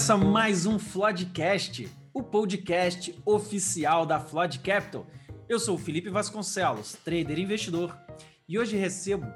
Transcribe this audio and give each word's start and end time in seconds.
Começa 0.00 0.16
mais 0.16 0.64
um 0.64 0.78
Floodcast, 0.78 1.86
o 2.14 2.22
podcast 2.22 3.14
oficial 3.26 4.06
da 4.06 4.18
Flood 4.18 4.60
Capital. 4.60 5.06
Eu 5.46 5.60
sou 5.60 5.74
o 5.74 5.78
Felipe 5.78 6.08
Vasconcelos, 6.08 6.96
trader 7.04 7.38
e 7.38 7.42
investidor, 7.42 7.94
e 8.48 8.58
hoje 8.58 8.78
recebo 8.78 9.26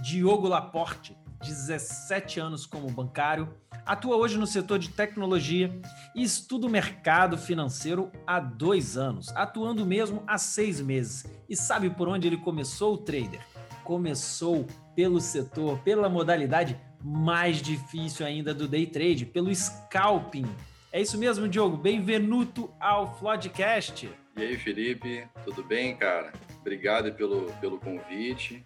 Diogo 0.00 0.46
Laporte, 0.46 1.18
17 1.42 2.38
anos 2.38 2.66
como 2.66 2.88
bancário, 2.88 3.52
atua 3.84 4.14
hoje 4.14 4.38
no 4.38 4.46
setor 4.46 4.78
de 4.78 4.90
tecnologia 4.90 5.76
e 6.14 6.22
estuda 6.22 6.68
o 6.68 6.70
mercado 6.70 7.36
financeiro 7.36 8.08
há 8.24 8.38
dois 8.38 8.96
anos, 8.96 9.28
atuando 9.34 9.84
mesmo 9.84 10.22
há 10.24 10.38
seis 10.38 10.80
meses. 10.80 11.26
E 11.48 11.56
sabe 11.56 11.90
por 11.90 12.06
onde 12.06 12.28
ele 12.28 12.36
começou 12.36 12.94
o 12.94 12.98
trader? 12.98 13.44
Começou 13.82 14.68
pelo 14.94 15.20
setor, 15.20 15.80
pela 15.80 16.08
modalidade 16.08 16.80
mais 17.04 17.60
difícil 17.60 18.24
ainda 18.24 18.54
do 18.54 18.68
day 18.68 18.86
trade, 18.86 19.26
pelo 19.26 19.54
scalping. 19.54 20.46
É 20.92 21.00
isso 21.00 21.18
mesmo, 21.18 21.48
Diogo. 21.48 21.76
Bem-vindo 21.76 22.72
ao 22.78 23.18
Floodcast. 23.18 24.08
E 24.36 24.42
aí, 24.42 24.56
Felipe, 24.56 25.26
tudo 25.44 25.64
bem, 25.64 25.96
cara? 25.96 26.32
Obrigado 26.60 27.12
pelo, 27.14 27.52
pelo 27.54 27.78
convite. 27.78 28.64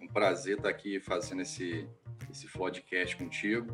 Um 0.00 0.06
prazer 0.06 0.58
estar 0.58 0.68
aqui 0.68 1.00
fazendo 1.00 1.42
esse, 1.42 1.88
esse 2.30 2.46
Floodcast 2.46 3.16
contigo. 3.16 3.72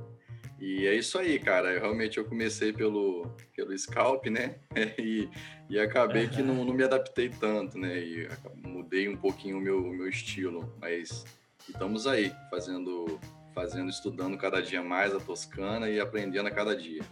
E 0.59 0.87
é 0.87 0.95
isso 0.95 1.19
aí, 1.19 1.39
cara. 1.39 1.73
Eu, 1.73 1.81
realmente 1.81 2.19
eu 2.19 2.25
comecei 2.25 2.73
pelo, 2.73 3.31
pelo 3.55 3.77
scalp, 3.77 4.27
né? 4.27 4.57
E, 4.99 5.29
e 5.69 5.79
acabei 5.79 6.29
que 6.29 6.43
não, 6.43 6.65
não 6.65 6.73
me 6.73 6.83
adaptei 6.83 7.29
tanto, 7.29 7.79
né? 7.79 7.99
E 7.99 8.29
mudei 8.65 9.09
um 9.09 9.17
pouquinho 9.17 9.59
o 9.59 9.61
meu, 9.61 9.79
o 9.79 9.93
meu 9.93 10.09
estilo. 10.09 10.75
Mas 10.81 11.25
estamos 11.69 12.07
aí, 12.07 12.33
fazendo 12.51 13.21
fazendo, 13.59 13.91
estudando 13.91 14.39
cada 14.39 14.63
dia 14.63 14.81
mais 14.81 15.13
a 15.13 15.19
Toscana 15.19 15.89
e 15.89 15.99
aprendendo 15.99 16.47
a 16.47 16.51
cada 16.51 16.77
dia. 16.77 17.03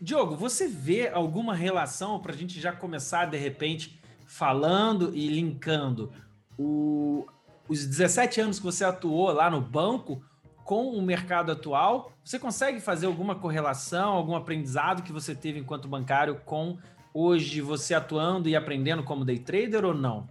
Diogo, 0.00 0.34
você 0.34 0.66
vê 0.66 1.06
alguma 1.06 1.54
relação 1.54 2.18
para 2.18 2.32
a 2.32 2.36
gente 2.36 2.60
já 2.60 2.72
começar 2.72 3.26
de 3.26 3.36
repente 3.36 4.02
falando 4.26 5.14
e 5.14 5.28
linkando 5.28 6.12
o, 6.58 7.24
os 7.68 7.86
17 7.86 8.40
anos 8.40 8.58
que 8.58 8.64
você 8.64 8.84
atuou 8.84 9.30
lá 9.30 9.48
no 9.48 9.60
banco 9.60 10.20
com 10.64 10.90
o 10.90 11.00
mercado 11.00 11.52
atual? 11.52 12.10
Você 12.24 12.40
consegue 12.40 12.80
fazer 12.80 13.06
alguma 13.06 13.36
correlação, 13.36 14.14
algum 14.14 14.34
aprendizado 14.34 15.04
que 15.04 15.12
você 15.12 15.32
teve 15.32 15.60
enquanto 15.60 15.86
bancário 15.86 16.40
com 16.44 16.76
hoje 17.14 17.60
você 17.60 17.94
atuando 17.94 18.48
e 18.48 18.56
aprendendo 18.56 19.04
como 19.04 19.24
day 19.24 19.38
trader 19.38 19.84
ou 19.84 19.94
não? 19.94 20.28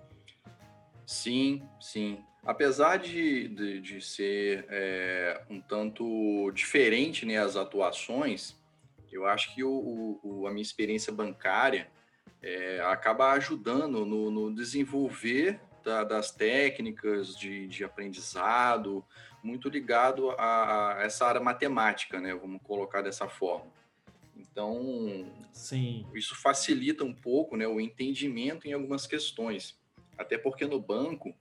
Sim, 1.05 1.63
sim. 1.79 2.21
Apesar 2.45 2.97
de, 2.97 3.47
de, 3.47 3.79
de 3.79 4.01
ser 4.01 4.65
é, 4.69 5.41
um 5.49 5.61
tanto 5.61 6.51
diferente 6.51 7.25
né, 7.25 7.37
as 7.37 7.55
atuações, 7.55 8.55
eu 9.11 9.25
acho 9.25 9.53
que 9.55 9.63
o, 9.63 10.19
o, 10.21 10.47
a 10.47 10.51
minha 10.51 10.61
experiência 10.61 11.13
bancária 11.13 11.89
é, 12.41 12.81
acaba 12.81 13.31
ajudando 13.31 14.05
no, 14.05 14.29
no 14.29 14.53
desenvolver 14.53 15.61
da, 15.83 16.03
das 16.03 16.31
técnicas 16.31 17.35
de, 17.35 17.67
de, 17.67 17.83
aprendizado, 17.83 19.05
muito 19.41 19.69
ligado 19.69 20.31
a, 20.31 20.97
a, 20.97 21.03
essa 21.03 21.25
área 21.25 21.41
matemática, 21.41 22.19
né? 22.19 22.33
Vamos 22.33 22.61
colocar 22.63 23.01
dessa 23.01 23.29
forma. 23.29 23.71
Então, 24.35 25.31
Sim. 25.53 26.05
isso 26.13 26.35
facilita 26.35 27.03
um 27.03 27.13
pouco 27.13 27.55
né, 27.55 27.67
o 27.67 27.79
entendimento 27.79 28.67
em 28.67 28.73
algumas 28.73 29.07
questões. 29.07 29.77
Até 30.17 30.37
porque 30.37 30.65
no 30.65 30.79
banco, 30.79 31.33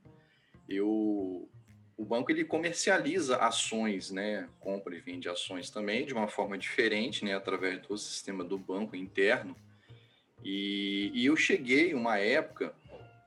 eu 0.75 1.49
o 1.95 2.03
banco 2.03 2.31
ele 2.31 2.43
comercializa 2.43 3.37
ações, 3.37 4.11
né? 4.11 4.49
Compra 4.59 4.95
e 4.95 4.99
vende 4.99 5.29
ações 5.29 5.69
também 5.69 6.05
de 6.05 6.13
uma 6.13 6.27
forma 6.27 6.57
diferente, 6.57 7.23
né? 7.23 7.35
Através 7.35 7.81
do 7.81 7.97
sistema 7.97 8.43
do 8.43 8.57
banco 8.57 8.95
interno. 8.95 9.55
E, 10.43 11.11
e 11.13 11.25
eu 11.25 11.35
cheguei 11.35 11.93
uma 11.93 12.17
época, 12.17 12.73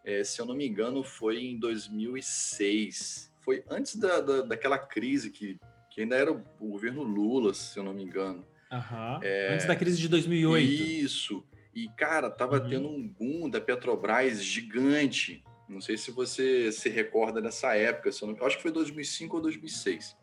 é, 0.05 0.23
se 0.23 0.41
eu 0.41 0.47
não 0.47 0.55
me 0.55 0.67
engano, 0.67 1.03
foi 1.03 1.45
em 1.45 1.59
2006. 1.59 3.33
Foi 3.41 3.65
antes 3.71 3.97
da, 3.97 4.21
da 4.21 4.43
daquela 4.43 4.78
crise 4.78 5.31
que, 5.31 5.59
que 5.91 6.03
ainda 6.03 6.17
era 6.17 6.33
o, 6.33 6.43
governo 6.61 7.03
Lula, 7.03 7.55
se 7.55 7.78
eu 7.78 7.84
não 7.84 7.95
me 7.95 8.03
engano. 8.03 8.45
Uhum. 8.71 9.21
É, 9.23 9.55
antes 9.55 9.67
da 9.67 9.77
crise 9.77 9.99
de 9.99 10.09
2008. 10.09 10.65
Isso. 10.65 11.45
E, 11.75 11.89
cara, 11.97 12.31
tava 12.31 12.61
uhum. 12.61 12.69
tendo 12.69 12.89
um 12.89 13.07
boom 13.07 13.49
da 13.49 13.61
Petrobras 13.61 14.43
gigante. 14.43 15.43
Não 15.69 15.81
sei 15.81 15.97
se 15.97 16.10
você 16.10 16.71
se 16.71 16.88
recorda 16.88 17.43
dessa 17.43 17.75
época, 17.75 18.12
se 18.12 18.22
eu, 18.22 18.28
não, 18.28 18.37
eu 18.37 18.47
acho 18.47 18.56
que 18.56 18.62
foi 18.62 18.71
2005 18.71 19.37
ou 19.37 19.43
2006. 19.43 20.16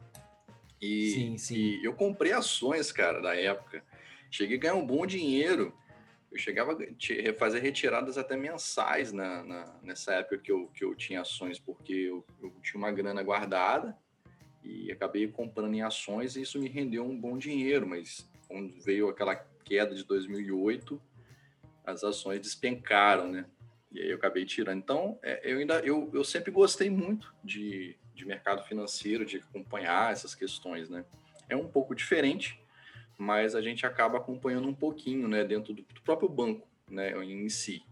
E, 0.81 1.11
sim, 1.11 1.37
sim. 1.37 1.55
e 1.55 1.85
eu 1.85 1.93
comprei 1.93 2.31
ações, 2.31 2.91
cara, 2.91 3.21
da 3.21 3.35
época. 3.35 3.83
Cheguei 4.29 4.57
a 4.57 4.59
ganhar 4.59 4.75
um 4.75 4.85
bom 4.85 5.05
dinheiro. 5.05 5.73
Eu 6.31 6.37
chegava 6.37 6.73
a 6.73 7.33
fazer 7.37 7.59
retiradas 7.59 8.17
até 8.17 8.35
mensais 8.35 9.11
na, 9.11 9.43
na, 9.43 9.79
nessa 9.83 10.13
época 10.15 10.39
que 10.39 10.51
eu, 10.51 10.67
que 10.67 10.83
eu 10.83 10.95
tinha 10.95 11.21
ações, 11.21 11.59
porque 11.59 11.93
eu, 11.93 12.25
eu 12.41 12.51
tinha 12.61 12.79
uma 12.79 12.91
grana 12.91 13.21
guardada 13.21 13.95
e 14.63 14.91
acabei 14.91 15.27
comprando 15.27 15.75
em 15.75 15.81
ações 15.81 16.35
e 16.35 16.41
isso 16.41 16.59
me 16.59 16.69
rendeu 16.69 17.05
um 17.05 17.19
bom 17.19 17.37
dinheiro, 17.37 17.85
mas 17.85 18.27
quando 18.47 18.73
veio 18.81 19.09
aquela 19.09 19.35
queda 19.35 19.93
de 19.93 20.03
2008, 20.05 21.01
as 21.85 22.03
ações 22.03 22.39
despencaram, 22.39 23.29
né? 23.29 23.45
E 23.93 24.01
aí 24.01 24.09
eu 24.09 24.15
acabei 24.15 24.43
tirando. 24.43 24.79
Então, 24.79 25.19
é, 25.21 25.39
eu 25.43 25.59
ainda 25.59 25.79
eu, 25.79 26.09
eu 26.13 26.23
sempre 26.23 26.51
gostei 26.51 26.89
muito 26.89 27.33
de, 27.43 27.95
de 28.15 28.25
mercado 28.25 28.63
financeiro, 28.63 29.25
de 29.25 29.37
acompanhar 29.37 30.11
essas 30.11 30.33
questões, 30.33 30.89
né? 30.89 31.05
É 31.47 31.55
um 31.55 31.67
pouco 31.67 31.93
diferente, 31.93 32.59
mas 33.17 33.53
a 33.53 33.61
gente 33.61 33.85
acaba 33.85 34.17
acompanhando 34.17 34.67
um 34.67 34.73
pouquinho, 34.73 35.27
né, 35.27 35.43
dentro 35.43 35.73
do, 35.73 35.83
do 35.83 36.01
próprio 36.01 36.27
banco, 36.27 36.67
né, 36.89 37.11
em 37.23 37.49
si. 37.49 37.83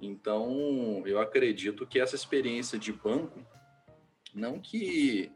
Então, 0.00 1.02
eu 1.04 1.20
acredito 1.20 1.86
que 1.86 2.00
essa 2.00 2.16
experiência 2.16 2.78
de 2.78 2.92
banco, 2.92 3.40
não 4.34 4.58
que 4.58 5.30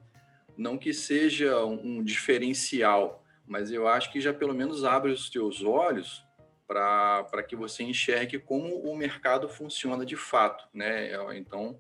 não 0.57 0.79
que 0.79 0.93
seja 0.95 1.65
um 1.67 2.03
diferencial, 2.03 3.23
mas 3.47 3.71
eu 3.71 3.87
acho 3.87 4.11
que 4.11 4.21
já 4.21 4.33
pelo 4.33 4.55
menos 4.55 4.85
abre 4.85 5.13
os 5.13 5.29
teus 5.29 5.63
olhos 5.63 6.26
para 6.67 7.43
que 7.47 7.55
você 7.55 7.83
enxergue 7.83 8.39
como 8.39 8.75
o 8.81 8.97
mercado 8.97 9.49
funciona 9.49 10.05
de 10.05 10.17
fato, 10.17 10.69
né? 10.75 11.13
Então, 11.37 11.79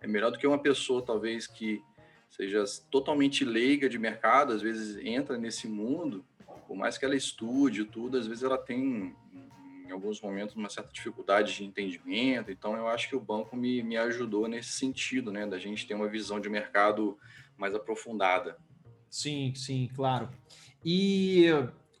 é 0.00 0.06
melhor 0.06 0.30
do 0.30 0.38
que 0.38 0.46
uma 0.46 0.58
pessoa, 0.58 1.04
talvez, 1.04 1.46
que 1.46 1.82
seja 2.30 2.62
totalmente 2.90 3.44
leiga 3.44 3.88
de 3.88 3.98
mercado, 3.98 4.52
às 4.52 4.62
vezes 4.62 4.96
entra 5.04 5.36
nesse 5.36 5.66
mundo, 5.66 6.24
por 6.66 6.76
mais 6.76 6.96
que 6.98 7.04
ela 7.04 7.16
estude 7.16 7.84
tudo, 7.84 8.18
às 8.18 8.26
vezes 8.26 8.44
ela 8.44 8.58
tem, 8.58 9.16
em 9.86 9.90
alguns 9.90 10.20
momentos, 10.20 10.54
uma 10.54 10.68
certa 10.68 10.92
dificuldade 10.92 11.54
de 11.54 11.64
entendimento. 11.64 12.50
Então, 12.50 12.76
eu 12.76 12.86
acho 12.86 13.08
que 13.08 13.16
o 13.16 13.20
banco 13.20 13.56
me, 13.56 13.82
me 13.82 13.96
ajudou 13.96 14.46
nesse 14.46 14.72
sentido, 14.72 15.32
né? 15.32 15.46
Da 15.46 15.58
gente 15.58 15.86
ter 15.86 15.94
uma 15.94 16.06
visão 16.06 16.38
de 16.38 16.48
mercado 16.48 17.18
mais 17.56 17.74
aprofundada. 17.74 18.56
Sim, 19.10 19.52
sim, 19.54 19.88
claro. 19.96 20.28
E, 20.84 21.46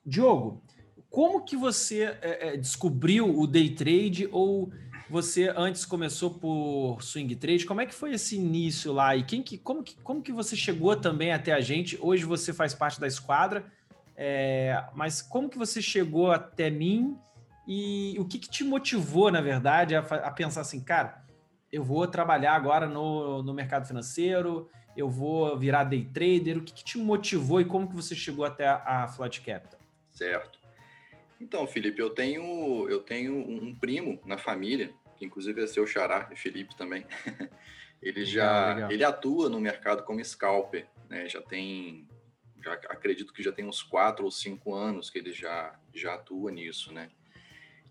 Diogo, 0.04 0.62
como 1.10 1.44
que 1.44 1.56
você 1.56 2.16
é, 2.20 2.48
é, 2.48 2.56
descobriu 2.56 3.38
o 3.38 3.46
day 3.46 3.70
trade 3.70 4.28
ou 4.30 4.70
você 5.08 5.52
antes 5.56 5.86
começou 5.86 6.30
por 6.34 7.02
swing 7.02 7.34
trade? 7.36 7.64
Como 7.64 7.80
é 7.80 7.86
que 7.86 7.94
foi 7.94 8.12
esse 8.12 8.36
início 8.36 8.92
lá 8.92 9.16
e 9.16 9.22
quem 9.22 9.42
que, 9.42 9.56
como, 9.56 9.82
que, 9.82 9.96
como 10.02 10.22
que 10.22 10.32
você 10.32 10.54
chegou 10.54 10.94
também 10.96 11.32
até 11.32 11.52
a 11.52 11.60
gente? 11.60 11.98
Hoje 12.00 12.24
você 12.24 12.52
faz 12.52 12.74
parte 12.74 13.00
da 13.00 13.06
esquadra, 13.06 13.64
é, 14.16 14.84
mas 14.94 15.22
como 15.22 15.48
que 15.48 15.56
você 15.56 15.80
chegou 15.80 16.30
até 16.30 16.68
mim 16.68 17.16
e 17.66 18.16
o 18.18 18.24
que, 18.24 18.38
que 18.38 18.48
te 18.48 18.64
motivou, 18.64 19.30
na 19.30 19.40
verdade, 19.40 19.94
a, 19.94 20.00
a, 20.00 20.30
pensar 20.30 20.60
assim, 20.62 20.80
cara, 20.80 21.24
eu 21.72 21.82
vou 21.82 22.06
trabalhar 22.06 22.54
agora 22.54 22.86
no, 22.86 23.42
no 23.42 23.54
mercado 23.54 23.86
financeiro, 23.86 24.68
eu 24.96 25.08
vou 25.08 25.56
virar 25.58 25.84
day 25.84 26.04
trader. 26.04 26.58
O 26.58 26.62
que, 26.62 26.72
que 26.72 26.84
te 26.84 26.98
motivou 26.98 27.60
e 27.60 27.64
como 27.64 27.88
que 27.88 27.94
você 27.94 28.14
chegou 28.14 28.44
até 28.44 28.66
a, 28.66 29.04
a 29.04 29.08
Flat 29.08 29.40
Capital? 29.40 29.78
Certo. 30.10 30.57
Então, 31.40 31.66
Felipe, 31.66 32.00
eu 32.00 32.10
tenho, 32.10 32.88
eu 32.88 33.00
tenho 33.00 33.34
um 33.34 33.74
primo 33.74 34.20
na 34.24 34.36
família, 34.36 34.92
que 35.16 35.24
inclusive 35.24 35.62
é 35.62 35.66
seu 35.66 35.86
xará, 35.86 36.30
Felipe 36.34 36.76
também. 36.76 37.06
ele 38.02 38.24
já 38.24 38.74
legal. 38.74 38.90
ele 38.90 39.04
atua 39.04 39.48
no 39.48 39.60
mercado 39.60 40.02
como 40.04 40.24
scalper, 40.24 40.86
né? 41.08 41.28
Já 41.28 41.40
tem, 41.40 42.08
já 42.62 42.72
acredito 42.72 43.32
que 43.32 43.42
já 43.42 43.52
tem 43.52 43.64
uns 43.64 43.82
quatro 43.82 44.24
ou 44.24 44.30
cinco 44.30 44.74
anos 44.74 45.10
que 45.10 45.18
ele 45.18 45.32
já 45.32 45.78
já 45.94 46.14
atua 46.14 46.50
nisso, 46.50 46.92
né? 46.92 47.10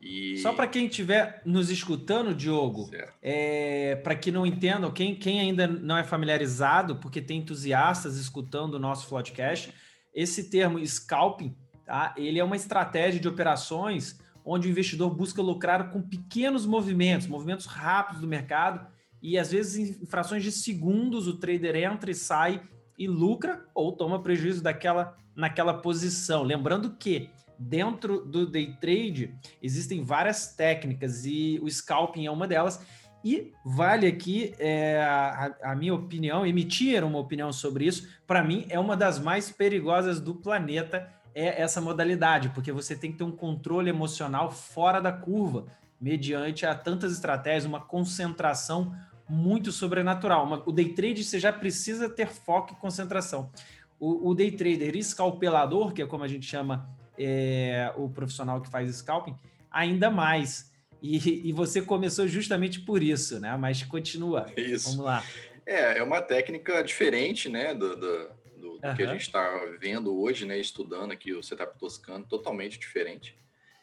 E... 0.01 0.37
Só 0.37 0.53
para 0.53 0.67
quem 0.67 0.85
estiver 0.85 1.41
nos 1.43 1.69
escutando, 1.69 2.33
Diogo, 2.35 2.89
é, 3.21 3.95
para 3.95 4.15
que 4.15 4.31
não 4.31 4.45
entendam, 4.45 4.91
quem, 4.91 5.15
quem 5.15 5.39
ainda 5.39 5.65
não 5.65 5.97
é 5.97 6.03
familiarizado, 6.03 6.97
porque 6.97 7.21
tem 7.21 7.39
entusiastas 7.39 8.17
escutando 8.17 8.75
o 8.75 8.79
nosso 8.79 9.09
podcast, 9.09 9.73
esse 10.13 10.49
termo 10.49 10.85
scalping 10.85 11.55
Tá? 11.87 12.13
Ele 12.17 12.37
é 12.37 12.43
uma 12.43 12.57
estratégia 12.57 13.17
de 13.17 13.29
operações 13.29 14.19
onde 14.43 14.67
o 14.67 14.71
investidor 14.71 15.09
busca 15.15 15.41
lucrar 15.41 15.89
com 15.89 16.01
pequenos 16.01 16.65
movimentos, 16.65 17.27
movimentos 17.27 17.65
rápidos 17.65 18.21
do 18.21 18.27
mercado, 18.27 18.85
e 19.21 19.37
às 19.37 19.51
vezes 19.51 20.01
em 20.01 20.05
frações 20.05 20.43
de 20.43 20.51
segundos 20.51 21.27
o 21.27 21.37
trader 21.37 21.77
entra 21.77 22.11
e 22.11 22.15
sai 22.15 22.61
e 22.97 23.07
lucra 23.07 23.65
ou 23.73 23.93
toma 23.93 24.21
prejuízo 24.21 24.61
daquela 24.61 25.17
naquela 25.33 25.73
posição. 25.73 26.43
Lembrando 26.43 26.97
que 26.97 27.29
dentro 27.57 28.25
do 28.25 28.45
day 28.45 28.75
trade 28.81 29.35
existem 29.61 30.03
várias 30.03 30.55
técnicas 30.55 31.25
e 31.25 31.59
o 31.61 31.69
scalping 31.69 32.25
é 32.25 32.31
uma 32.31 32.47
delas. 32.47 32.83
E 33.23 33.51
vale 33.65 34.07
aqui 34.07 34.53
é, 34.57 34.99
a, 35.01 35.55
a, 35.71 35.75
minha 35.75 35.93
opinião, 35.93 36.45
emitir 36.45 37.03
uma 37.03 37.19
opinião 37.19 37.51
sobre 37.51 37.85
isso. 37.85 38.07
Para 38.25 38.43
mim, 38.43 38.65
é 38.69 38.79
uma 38.79 38.95
das 38.95 39.19
mais 39.19 39.51
perigosas 39.51 40.19
do 40.19 40.35
planeta 40.35 41.11
é 41.39 41.61
essa 41.61 41.79
modalidade, 41.79 42.49
porque 42.49 42.71
você 42.71 42.95
tem 42.95 43.11
que 43.11 43.19
ter 43.19 43.23
um 43.23 43.31
controle 43.31 43.91
emocional 43.91 44.49
fora 44.49 44.99
da 44.99 45.11
curva, 45.11 45.67
mediante 46.01 46.65
a 46.65 46.73
tantas 46.73 47.13
estratégias, 47.13 47.65
uma 47.65 47.79
concentração 47.79 48.95
muito 49.29 49.71
sobrenatural. 49.71 50.63
O 50.65 50.71
day 50.71 50.93
trade 50.93 51.23
você 51.23 51.39
já 51.39 51.53
precisa 51.53 52.09
ter 52.09 52.27
foco 52.27 52.73
e 52.73 52.75
concentração. 52.77 53.51
O, 53.99 54.29
o 54.29 54.33
day 54.33 54.51
trader 54.51 54.95
escalpelador, 54.95 55.93
que 55.93 56.01
é 56.01 56.07
como 56.07 56.23
a 56.23 56.27
gente 56.27 56.45
chama 56.47 56.89
é, 57.19 57.93
o 57.95 58.09
profissional 58.09 58.59
que 58.59 58.69
faz 58.69 58.95
scalping, 58.95 59.35
ainda 59.69 60.09
mais. 60.09 60.71
E, 61.03 61.49
e, 61.49 61.53
você 61.53 61.83
começou 61.83 62.27
justamente 62.27 62.79
por 62.79 63.03
isso, 63.03 63.39
né? 63.39 63.55
Mas 63.57 63.83
continua. 63.83 64.47
Isso. 64.57 64.89
Vamos 64.89 65.05
lá. 65.05 65.23
É, 65.67 65.99
é 65.99 66.03
uma 66.03 66.19
técnica 66.19 66.83
diferente, 66.83 67.47
né? 67.47 67.75
Do, 67.75 67.95
do, 67.95 68.29
do, 68.77 68.87
uhum. 68.87 68.95
que 68.95 69.03
a 69.03 69.07
gente 69.07 69.21
está 69.21 69.49
vendo 69.79 70.19
hoje, 70.19 70.45
né? 70.45 70.57
Estudando 70.57 71.11
aqui 71.11 71.33
o 71.33 71.43
setup 71.43 71.77
toscano, 71.77 72.25
totalmente 72.25 72.79
diferente. 72.79 73.37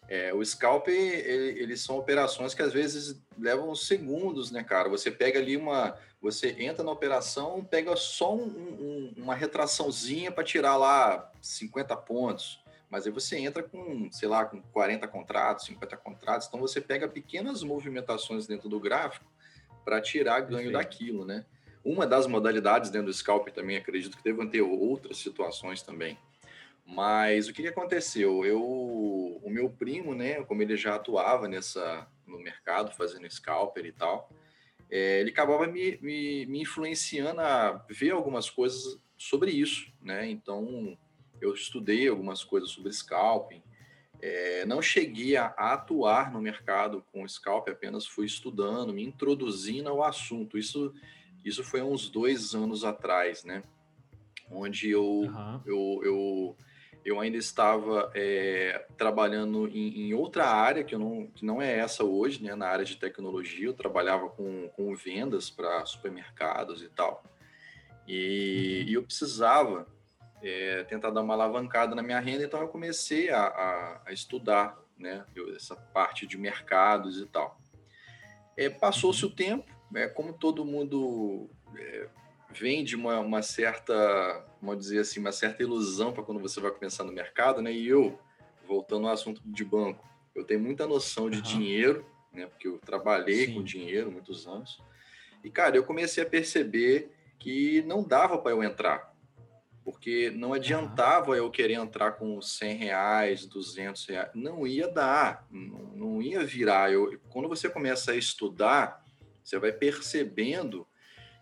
É, 0.06 0.34
o 0.34 0.44
scalp, 0.44 0.88
ele, 0.88 1.60
eles 1.60 1.80
são 1.80 1.96
operações 1.96 2.52
que 2.52 2.62
às 2.62 2.72
vezes 2.72 3.22
levam 3.38 3.74
segundos, 3.74 4.50
né, 4.50 4.62
cara? 4.62 4.88
Você 4.88 5.10
pega 5.10 5.38
ali 5.38 5.56
uma. 5.56 5.96
Você 6.20 6.54
entra 6.58 6.82
na 6.82 6.90
operação, 6.90 7.64
pega 7.64 7.94
só 7.96 8.34
um, 8.34 8.46
um, 8.46 9.14
uma 9.16 9.34
retraçãozinha 9.34 10.30
para 10.30 10.44
tirar 10.44 10.76
lá 10.76 11.30
50 11.40 11.96
pontos. 11.98 12.62
Mas 12.88 13.06
aí 13.06 13.12
você 13.12 13.38
entra 13.38 13.62
com, 13.62 14.10
sei 14.12 14.28
lá, 14.28 14.44
com 14.44 14.62
40 14.62 15.08
contratos, 15.08 15.66
50 15.66 15.96
contratos. 15.96 16.46
Então 16.46 16.60
você 16.60 16.80
pega 16.80 17.08
pequenas 17.08 17.62
movimentações 17.62 18.46
dentro 18.46 18.68
do 18.68 18.78
gráfico 18.78 19.26
para 19.84 20.00
tirar 20.00 20.40
ganho 20.40 20.70
Perfeito. 20.70 20.72
daquilo, 20.72 21.24
né? 21.24 21.44
Uma 21.84 22.06
das 22.06 22.26
modalidades 22.26 22.90
dentro 22.90 23.08
do 23.08 23.14
scalp 23.14 23.48
também, 23.48 23.76
acredito 23.76 24.16
que 24.16 24.24
devam 24.24 24.48
ter 24.48 24.62
outras 24.62 25.18
situações 25.18 25.82
também. 25.82 26.18
Mas 26.86 27.48
o 27.48 27.52
que, 27.52 27.62
que 27.62 27.68
aconteceu? 27.68 28.44
Eu, 28.44 28.62
o 28.62 29.50
meu 29.50 29.70
primo, 29.70 30.14
né, 30.14 30.42
como 30.44 30.62
ele 30.62 30.76
já 30.76 30.94
atuava 30.94 31.48
nessa 31.48 32.06
no 32.26 32.38
mercado, 32.38 32.94
fazendo 32.94 33.30
scalper 33.30 33.84
e 33.84 33.92
tal, 33.92 34.30
é, 34.90 35.20
ele 35.20 35.30
acabava 35.30 35.66
me, 35.66 35.98
me, 36.00 36.46
me, 36.46 36.62
influenciando 36.62 37.40
a 37.40 37.84
ver 37.88 38.10
algumas 38.12 38.50
coisas 38.50 38.98
sobre 39.16 39.50
isso, 39.50 39.92
né? 40.00 40.28
Então, 40.28 40.96
eu 41.40 41.52
estudei 41.52 42.08
algumas 42.08 42.44
coisas 42.44 42.70
sobre 42.70 42.92
scalping, 42.92 43.62
é, 44.20 44.64
não 44.64 44.80
cheguei 44.80 45.36
a, 45.36 45.46
atuar 45.46 46.32
no 46.32 46.40
mercado 46.40 47.04
com 47.12 47.28
scalp, 47.28 47.68
apenas 47.68 48.06
fui 48.06 48.24
estudando, 48.24 48.92
me 48.94 49.04
introduzindo 49.04 49.88
ao 49.90 50.02
assunto. 50.02 50.56
Isso, 50.56 50.94
isso 51.44 51.62
foi 51.62 51.82
uns 51.82 52.08
dois 52.08 52.54
anos 52.54 52.84
atrás, 52.84 53.44
né? 53.44 53.62
Onde 54.50 54.90
eu, 54.90 55.04
uhum. 55.04 55.60
eu, 55.66 56.00
eu 56.04 56.56
eu 57.04 57.20
ainda 57.20 57.36
estava 57.36 58.10
é, 58.14 58.86
trabalhando 58.96 59.68
em, 59.68 60.06
em, 60.06 60.14
outra 60.14 60.46
área 60.46 60.82
que, 60.82 60.94
eu 60.94 60.98
não, 60.98 61.26
que 61.26 61.44
não 61.44 61.60
é 61.60 61.78
essa 61.78 62.02
hoje, 62.02 62.42
né, 62.42 62.54
na 62.54 62.66
área 62.66 62.84
de 62.84 62.96
tecnologia. 62.96 63.66
Eu 63.66 63.74
trabalhava 63.74 64.30
com, 64.30 64.68
com 64.70 64.96
vendas 64.96 65.50
para 65.50 65.84
supermercados 65.84 66.82
e 66.82 66.88
tal. 66.88 67.22
E, 68.08 68.80
uhum. 68.80 68.88
e 68.88 68.94
eu 68.94 69.02
precisava 69.02 69.86
é, 70.42 70.82
tentar 70.84 71.10
dar 71.10 71.20
uma 71.20 71.34
alavancada 71.34 71.94
na 71.94 72.02
minha 72.02 72.20
renda, 72.20 72.44
então 72.44 72.60
eu 72.60 72.68
comecei 72.68 73.28
a, 73.30 73.42
a, 73.42 74.02
a 74.06 74.12
estudar 74.12 74.78
né, 74.96 75.24
essa 75.54 75.76
parte 75.76 76.26
de 76.26 76.38
mercados 76.38 77.20
e 77.20 77.26
tal. 77.26 77.60
É, 78.56 78.70
Passou-se 78.70 79.24
uhum. 79.26 79.30
o 79.30 79.34
tempo, 79.34 79.73
é, 79.94 80.08
como 80.08 80.32
todo 80.32 80.64
mundo 80.64 81.48
é, 81.76 82.08
vem 82.50 82.84
de 82.84 82.96
uma, 82.96 83.18
uma 83.20 83.42
certa, 83.42 84.44
vamos 84.60 84.78
dizer 84.78 85.00
assim, 85.00 85.20
uma 85.20 85.32
certa 85.32 85.62
ilusão 85.62 86.12
para 86.12 86.22
quando 86.22 86.40
você 86.40 86.60
vai 86.60 86.70
começar 86.70 87.04
no 87.04 87.12
mercado, 87.12 87.60
né? 87.60 87.72
E 87.72 87.88
eu, 87.88 88.18
voltando 88.66 89.06
ao 89.06 89.12
assunto 89.12 89.40
de 89.44 89.64
banco, 89.64 90.06
eu 90.34 90.44
tenho 90.44 90.60
muita 90.60 90.86
noção 90.86 91.30
de 91.30 91.38
uhum. 91.38 91.42
dinheiro, 91.42 92.06
né? 92.32 92.46
Porque 92.46 92.68
eu 92.68 92.78
trabalhei 92.78 93.46
Sim. 93.46 93.54
com 93.54 93.62
dinheiro 93.62 94.10
muitos 94.10 94.46
anos. 94.46 94.82
E, 95.42 95.50
cara, 95.50 95.76
eu 95.76 95.84
comecei 95.84 96.22
a 96.22 96.26
perceber 96.26 97.12
que 97.38 97.82
não 97.82 98.02
dava 98.02 98.38
para 98.38 98.52
eu 98.52 98.62
entrar. 98.62 99.12
Porque 99.84 100.30
não 100.30 100.54
adiantava 100.54 101.32
uhum. 101.32 101.36
eu 101.36 101.50
querer 101.50 101.74
entrar 101.74 102.12
com 102.12 102.40
100 102.40 102.76
reais, 102.76 103.46
200 103.46 104.06
reais. 104.06 104.30
Não 104.34 104.66
ia 104.66 104.88
dar, 104.88 105.46
não, 105.50 105.78
não 105.94 106.22
ia 106.22 106.44
virar. 106.44 106.90
Eu, 106.90 107.20
quando 107.28 107.48
você 107.48 107.68
começa 107.68 108.12
a 108.12 108.16
estudar, 108.16 109.03
você 109.44 109.58
vai 109.58 109.70
percebendo 109.70 110.86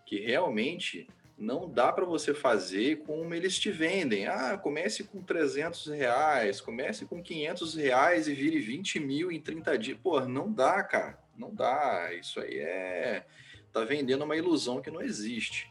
que 0.05 0.19
realmente 0.19 1.07
não 1.37 1.69
dá 1.69 1.91
para 1.91 2.05
você 2.05 2.33
fazer 2.33 3.03
como 3.03 3.33
eles 3.33 3.57
te 3.57 3.71
vendem. 3.71 4.27
Ah, 4.27 4.57
comece 4.57 5.03
com 5.03 5.21
300 5.21 5.87
reais, 5.87 6.61
comece 6.61 7.05
com 7.05 7.23
500 7.23 7.75
reais 7.75 8.27
e 8.27 8.33
vire 8.33 8.59
20 8.59 8.99
mil 8.99 9.31
em 9.31 9.39
30 9.39 9.77
dias. 9.77 9.97
Pô, 10.01 10.19
não 10.21 10.51
dá, 10.51 10.83
cara. 10.83 11.17
Não 11.37 11.53
dá. 11.53 12.13
Isso 12.13 12.39
aí 12.39 12.59
é... 12.59 13.25
Tá 13.71 13.83
vendendo 13.83 14.23
uma 14.23 14.37
ilusão 14.37 14.81
que 14.81 14.91
não 14.91 15.01
existe. 15.01 15.67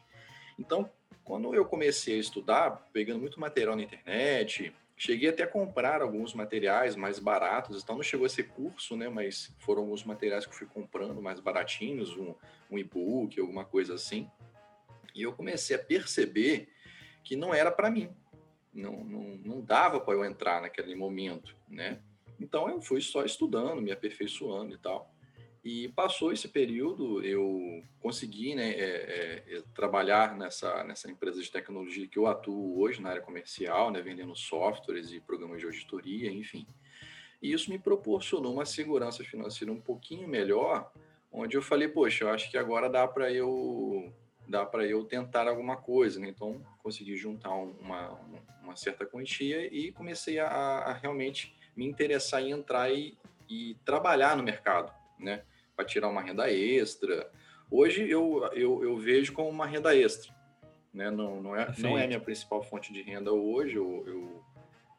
Então, 0.58 0.90
quando 1.22 1.54
eu 1.54 1.64
comecei 1.64 2.16
a 2.16 2.20
estudar, 2.20 2.88
pegando 2.92 3.20
muito 3.20 3.38
material 3.38 3.76
na 3.76 3.82
internet, 3.82 4.74
cheguei 5.02 5.30
até 5.30 5.42
a 5.42 5.48
comprar 5.48 6.00
alguns 6.00 6.32
materiais 6.32 6.94
mais 6.94 7.18
baratos, 7.18 7.82
então 7.82 7.96
não 7.96 8.04
chegou 8.04 8.24
a 8.24 8.28
ser 8.28 8.44
curso, 8.50 8.96
né? 8.96 9.08
Mas 9.08 9.52
foram 9.58 9.82
alguns 9.82 10.04
materiais 10.04 10.46
que 10.46 10.52
eu 10.52 10.56
fui 10.56 10.66
comprando 10.68 11.20
mais 11.20 11.40
baratinhos, 11.40 12.16
um, 12.16 12.32
um 12.70 12.78
e-book, 12.78 13.40
alguma 13.40 13.64
coisa 13.64 13.94
assim. 13.94 14.30
E 15.12 15.22
eu 15.22 15.32
comecei 15.32 15.74
a 15.74 15.78
perceber 15.80 16.68
que 17.24 17.34
não 17.34 17.52
era 17.52 17.72
para 17.72 17.90
mim. 17.90 18.14
Não, 18.72 19.02
não, 19.02 19.22
não 19.44 19.60
dava 19.60 19.98
para 19.98 20.14
eu 20.14 20.24
entrar 20.24 20.62
naquele 20.62 20.94
momento, 20.94 21.56
né? 21.68 22.00
Então 22.38 22.68
eu 22.68 22.80
fui 22.80 23.00
só 23.00 23.24
estudando, 23.24 23.82
me 23.82 23.90
aperfeiçoando 23.90 24.72
e 24.72 24.78
tal. 24.78 25.11
E 25.64 25.88
passou 25.90 26.32
esse 26.32 26.48
período, 26.48 27.24
eu 27.24 27.84
consegui 28.00 28.52
né, 28.54 28.70
é, 28.70 28.80
é, 28.80 29.56
é, 29.56 29.62
trabalhar 29.72 30.36
nessa, 30.36 30.82
nessa 30.82 31.08
empresa 31.08 31.40
de 31.40 31.52
tecnologia 31.52 32.08
que 32.08 32.18
eu 32.18 32.26
atuo 32.26 32.80
hoje 32.80 33.00
na 33.00 33.10
área 33.10 33.22
comercial, 33.22 33.92
né, 33.92 34.02
vendendo 34.02 34.34
softwares 34.34 35.12
e 35.12 35.20
programas 35.20 35.60
de 35.60 35.66
auditoria, 35.66 36.32
enfim. 36.32 36.66
E 37.40 37.52
isso 37.52 37.70
me 37.70 37.78
proporcionou 37.78 38.52
uma 38.52 38.64
segurança 38.64 39.22
financeira 39.22 39.72
um 39.72 39.80
pouquinho 39.80 40.26
melhor, 40.26 40.90
onde 41.30 41.56
eu 41.56 41.62
falei, 41.62 41.86
poxa, 41.86 42.24
eu 42.24 42.30
acho 42.30 42.50
que 42.50 42.58
agora 42.58 42.90
dá 42.90 43.06
para 43.06 43.32
eu 43.32 44.12
dá 44.48 44.66
para 44.66 44.84
eu 44.84 45.04
tentar 45.04 45.46
alguma 45.46 45.76
coisa, 45.76 46.18
né? 46.18 46.28
Então 46.28 46.60
consegui 46.82 47.16
juntar 47.16 47.54
uma, 47.54 48.10
uma 48.62 48.76
certa 48.76 49.06
quantia 49.06 49.72
e 49.72 49.92
comecei 49.92 50.40
a, 50.40 50.48
a 50.48 50.92
realmente 50.92 51.56
me 51.76 51.86
interessar 51.86 52.42
em 52.42 52.50
entrar 52.50 52.92
e, 52.92 53.16
e 53.48 53.76
trabalhar 53.84 54.36
no 54.36 54.42
mercado, 54.42 54.92
né? 55.18 55.44
Para 55.76 55.84
tirar 55.84 56.08
uma 56.08 56.22
renda 56.22 56.50
extra. 56.50 57.30
Hoje 57.70 58.08
eu, 58.08 58.48
eu, 58.52 58.84
eu, 58.84 58.96
vejo 58.96 59.32
como 59.32 59.48
uma 59.48 59.66
renda 59.66 59.96
extra, 59.96 60.34
né? 60.92 61.10
Não, 61.10 61.40
não 61.40 61.56
é 61.56 61.72
não 61.78 61.96
é 61.96 62.06
minha 62.06 62.20
principal 62.20 62.62
fonte 62.62 62.92
de 62.92 63.02
renda 63.02 63.32
hoje. 63.32 63.76
Eu, 63.76 64.04
eu 64.06 64.44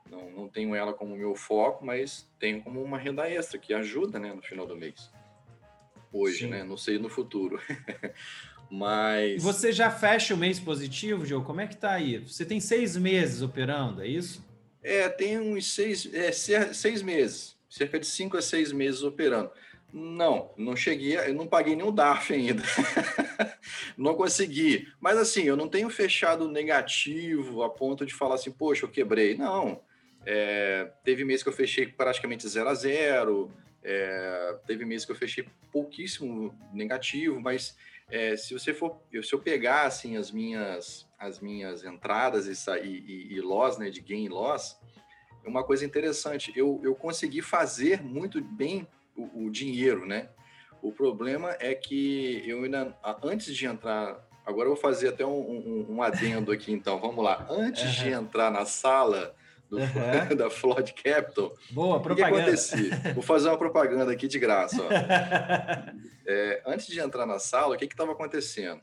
não, 0.09 0.31
não 0.31 0.49
tenho 0.49 0.73
ela 0.73 0.93
como 0.93 1.15
meu 1.15 1.35
foco, 1.35 1.85
mas 1.85 2.27
tenho 2.39 2.61
como 2.63 2.81
uma 2.81 2.97
renda 2.97 3.29
extra 3.29 3.59
que 3.59 3.73
ajuda, 3.73 4.19
né? 4.19 4.33
No 4.33 4.41
final 4.41 4.65
do 4.65 4.75
mês 4.75 5.11
hoje, 6.13 6.39
Sim. 6.39 6.47
né? 6.47 6.63
Não 6.63 6.77
sei 6.77 6.99
no 6.99 7.09
futuro. 7.09 7.59
Mas. 8.69 9.43
Você 9.43 9.71
já 9.71 9.91
fecha 9.91 10.33
o 10.33 10.37
mês 10.37 10.59
positivo, 10.59 11.25
Joe? 11.25 11.43
Como 11.43 11.59
é 11.59 11.67
que 11.67 11.75
tá 11.75 11.91
aí? 11.91 12.19
Você 12.19 12.45
tem 12.45 12.59
seis 12.59 12.95
meses 12.95 13.41
operando, 13.41 14.01
é 14.01 14.07
isso? 14.07 14.45
É, 14.81 15.09
tem 15.09 15.39
uns 15.39 15.73
seis, 15.73 16.09
é, 16.13 16.31
seis 16.31 17.01
meses, 17.01 17.55
cerca 17.69 17.99
de 17.99 18.05
cinco 18.05 18.37
a 18.37 18.41
seis 18.41 18.71
meses 18.71 19.01
operando. 19.03 19.51
Não, 19.93 20.51
não 20.57 20.75
cheguei, 20.75 21.15
eu 21.17 21.35
não 21.35 21.45
paguei 21.45 21.75
nenhum 21.75 21.93
DARF 21.93 22.33
ainda. 22.33 22.63
não 23.95 24.15
consegui. 24.15 24.87
Mas 24.99 25.19
assim, 25.19 25.43
eu 25.43 25.55
não 25.55 25.69
tenho 25.69 25.87
fechado 25.87 26.49
negativo 26.49 27.61
a 27.61 27.69
ponto 27.69 28.03
de 28.03 28.11
falar 28.11 28.35
assim, 28.35 28.51
poxa, 28.51 28.85
eu 28.85 28.89
quebrei. 28.89 29.37
Não. 29.37 29.79
É, 30.25 30.89
teve 31.03 31.23
mês 31.23 31.43
que 31.43 31.49
eu 31.49 31.53
fechei 31.53 31.85
praticamente 31.85 32.47
zero 32.47 32.69
a 32.69 32.73
zero. 32.73 33.51
É, 33.83 34.57
teve 34.65 34.83
meses 34.83 35.05
que 35.05 35.11
eu 35.11 35.15
fechei 35.15 35.45
pouquíssimo 35.71 36.57
negativo, 36.73 37.39
mas 37.39 37.77
é, 38.09 38.35
se 38.35 38.53
você 38.53 38.73
for, 38.73 38.99
se 39.11 39.33
eu 39.33 39.39
pegar 39.39 39.83
assim 39.83 40.17
as 40.17 40.31
minhas 40.31 41.07
as 41.19 41.39
minhas 41.39 41.83
entradas 41.83 42.47
e, 42.47 42.87
e, 42.87 43.33
e 43.33 43.41
loss, 43.41 43.77
né, 43.77 43.89
de 43.89 44.01
gain 44.01 44.25
e 44.25 44.29
loss, 44.29 44.77
é 45.45 45.47
uma 45.47 45.63
coisa 45.63 45.85
interessante. 45.85 46.51
Eu, 46.55 46.81
eu 46.83 46.95
consegui 46.95 47.41
fazer 47.41 48.01
muito 48.01 48.41
bem 48.41 48.87
o, 49.15 49.45
o 49.45 49.51
dinheiro, 49.51 50.05
né? 50.05 50.29
O 50.81 50.91
problema 50.91 51.55
é 51.59 51.73
que 51.73 52.43
eu 52.45 52.63
ainda 52.63 52.97
antes 53.23 53.55
de 53.55 53.65
entrar 53.65 54.27
Agora 54.45 54.65
eu 54.67 54.73
vou 54.73 54.81
fazer 54.81 55.09
até 55.09 55.25
um, 55.25 55.39
um, 55.39 55.85
um 55.89 56.01
adendo 56.01 56.51
aqui, 56.51 56.71
então. 56.71 56.99
Vamos 56.99 57.23
lá. 57.23 57.47
Antes 57.49 57.83
uhum. 57.83 58.03
de 58.03 58.09
entrar 58.09 58.51
na 58.51 58.65
sala 58.65 59.33
do, 59.69 59.77
uhum. 59.77 60.35
da 60.35 60.49
Flood 60.49 60.93
Capital, 60.93 61.55
Boa, 61.71 62.01
propaganda. 62.01 62.31
o 62.31 62.35
que 62.35 62.41
acontecia? 62.41 63.13
Vou 63.13 63.23
fazer 63.23 63.47
uma 63.47 63.57
propaganda 63.57 64.11
aqui 64.11 64.27
de 64.27 64.37
graça. 64.37 64.83
é, 66.27 66.61
antes 66.65 66.87
de 66.87 66.99
entrar 66.99 67.25
na 67.25 67.39
sala, 67.39 67.75
o 67.75 67.77
que 67.77 67.85
estava 67.85 68.11
acontecendo? 68.11 68.81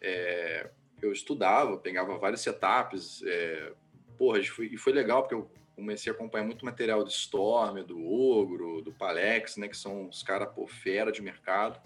É, 0.00 0.70
eu 1.00 1.12
estudava, 1.12 1.76
pegava 1.78 2.16
vários 2.16 2.40
setups. 2.40 3.22
É, 3.26 3.72
porra, 4.16 4.38
e 4.38 4.46
foi, 4.46 4.66
e 4.66 4.76
foi 4.76 4.92
legal, 4.92 5.22
porque 5.22 5.34
eu 5.34 5.50
comecei 5.82 6.10
a 6.10 6.14
acompanhar 6.14 6.44
muito 6.44 6.64
material 6.64 7.04
do 7.04 7.10
Storm, 7.10 7.82
do 7.82 7.98
Ogro, 8.04 8.80
do 8.82 8.92
Palex, 8.92 9.56
né? 9.56 9.68
Que 9.68 9.76
são 9.76 10.08
os 10.08 10.22
caras, 10.22 10.48
por 10.54 10.70
fera 10.70 11.12
de 11.12 11.20
mercado. 11.20 11.80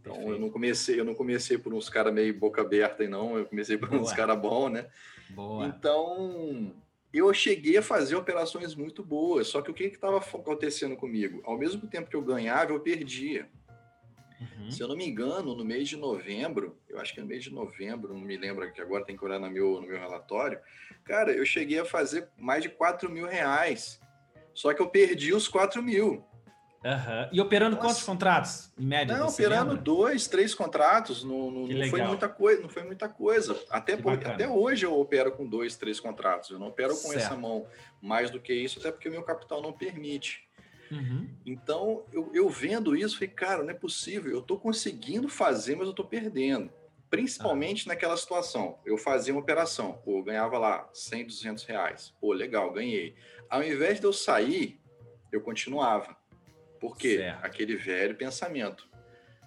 Então 0.00 0.12
Perfeito. 0.12 0.34
eu 0.34 0.40
não 0.40 0.50
comecei, 0.50 1.00
eu 1.00 1.04
não 1.04 1.14
comecei 1.14 1.58
por 1.58 1.74
uns 1.74 1.88
caras 1.88 2.12
meio 2.12 2.38
boca 2.38 2.60
aberta 2.62 3.04
e 3.04 3.08
não, 3.08 3.36
eu 3.36 3.46
comecei 3.46 3.76
por 3.76 3.88
Boa. 3.88 4.00
uns 4.00 4.12
caras 4.12 4.38
bons, 4.38 4.70
né? 4.70 4.86
Boa. 5.30 5.66
Então 5.66 6.74
eu 7.12 7.32
cheguei 7.34 7.76
a 7.76 7.82
fazer 7.82 8.14
operações 8.14 8.74
muito 8.74 9.04
boas, 9.04 9.48
só 9.48 9.60
que 9.60 9.70
o 9.70 9.74
que 9.74 9.84
estava 9.84 10.18
acontecendo 10.18 10.96
comigo? 10.96 11.42
Ao 11.44 11.58
mesmo 11.58 11.86
tempo 11.88 12.08
que 12.08 12.16
eu 12.16 12.22
ganhava, 12.22 12.72
eu 12.72 12.80
perdia. 12.80 13.48
Uhum. 14.40 14.70
Se 14.70 14.82
eu 14.82 14.88
não 14.88 14.96
me 14.96 15.06
engano, 15.06 15.54
no 15.54 15.64
mês 15.64 15.88
de 15.88 15.96
novembro, 15.96 16.78
eu 16.88 16.98
acho 16.98 17.12
que 17.12 17.20
no 17.20 17.26
mês 17.26 17.44
de 17.44 17.52
novembro, 17.52 18.14
não 18.14 18.20
me 18.20 18.36
lembro 18.36 18.72
que 18.72 18.80
agora 18.80 19.04
tem 19.04 19.16
que 19.16 19.24
olhar 19.24 19.38
no 19.38 19.50
meu, 19.50 19.80
no 19.80 19.86
meu 19.86 19.98
relatório, 19.98 20.58
cara, 21.04 21.30
eu 21.32 21.44
cheguei 21.44 21.78
a 21.78 21.84
fazer 21.84 22.28
mais 22.38 22.62
de 22.62 22.70
4 22.70 23.10
mil 23.10 23.26
reais. 23.26 24.00
Só 24.54 24.72
que 24.72 24.80
eu 24.80 24.88
perdi 24.88 25.32
os 25.32 25.46
4 25.46 25.82
mil. 25.82 26.24
Uhum. 26.82 27.28
E 27.30 27.40
operando 27.42 27.76
Nossa. 27.76 27.88
quantos 27.88 28.02
contratos, 28.02 28.72
em 28.78 28.86
média? 28.86 29.14
Não, 29.14 29.28
operando 29.28 29.72
lembra? 29.72 29.82
dois, 29.82 30.26
três 30.26 30.54
contratos, 30.54 31.22
não, 31.22 31.50
não, 31.50 31.66
não 31.66 31.88
foi 31.90 32.02
muita 32.02 32.26
coisa, 32.26 32.62
não 32.62 32.70
foi 32.70 32.82
muita 32.84 33.06
coisa. 33.06 33.62
Até, 33.68 33.98
por, 33.98 34.14
até 34.26 34.48
hoje 34.48 34.86
eu 34.86 34.98
opero 34.98 35.30
com 35.32 35.46
dois, 35.46 35.76
três 35.76 36.00
contratos. 36.00 36.48
Eu 36.48 36.58
não 36.58 36.68
opero 36.68 36.94
com 36.94 37.08
certo. 37.08 37.18
essa 37.18 37.36
mão 37.36 37.66
mais 38.00 38.30
do 38.30 38.40
que 38.40 38.54
isso, 38.54 38.78
até 38.78 38.90
porque 38.90 39.10
o 39.10 39.12
meu 39.12 39.22
capital 39.22 39.60
não 39.60 39.74
permite. 39.74 40.48
Uhum. 40.90 41.28
Então, 41.46 42.04
eu, 42.12 42.30
eu, 42.34 42.48
vendo 42.48 42.96
isso, 42.96 43.14
falei, 43.14 43.28
cara, 43.28 43.62
não 43.62 43.70
é 43.70 43.74
possível, 43.74 44.32
eu 44.32 44.40
estou 44.40 44.58
conseguindo 44.58 45.28
fazer, 45.28 45.76
mas 45.76 45.84
eu 45.84 45.90
estou 45.90 46.04
perdendo. 46.04 46.70
Principalmente 47.08 47.84
ah. 47.86 47.88
naquela 47.88 48.16
situação. 48.16 48.78
Eu 48.84 48.96
fazia 48.96 49.34
uma 49.34 49.40
operação, 49.40 50.00
pô, 50.04 50.18
eu 50.18 50.22
ganhava 50.22 50.58
lá 50.58 50.88
100, 50.92 51.26
200 51.26 51.64
reais. 51.64 52.14
Pô, 52.20 52.32
legal, 52.32 52.72
ganhei. 52.72 53.14
Ao 53.48 53.62
invés 53.62 53.98
de 53.98 54.06
eu 54.06 54.12
sair, 54.12 54.80
eu 55.32 55.40
continuava. 55.40 56.16
Por 56.80 56.96
quê? 56.96 57.18
Certo. 57.18 57.44
Aquele 57.44 57.76
velho 57.76 58.16
pensamento. 58.16 58.88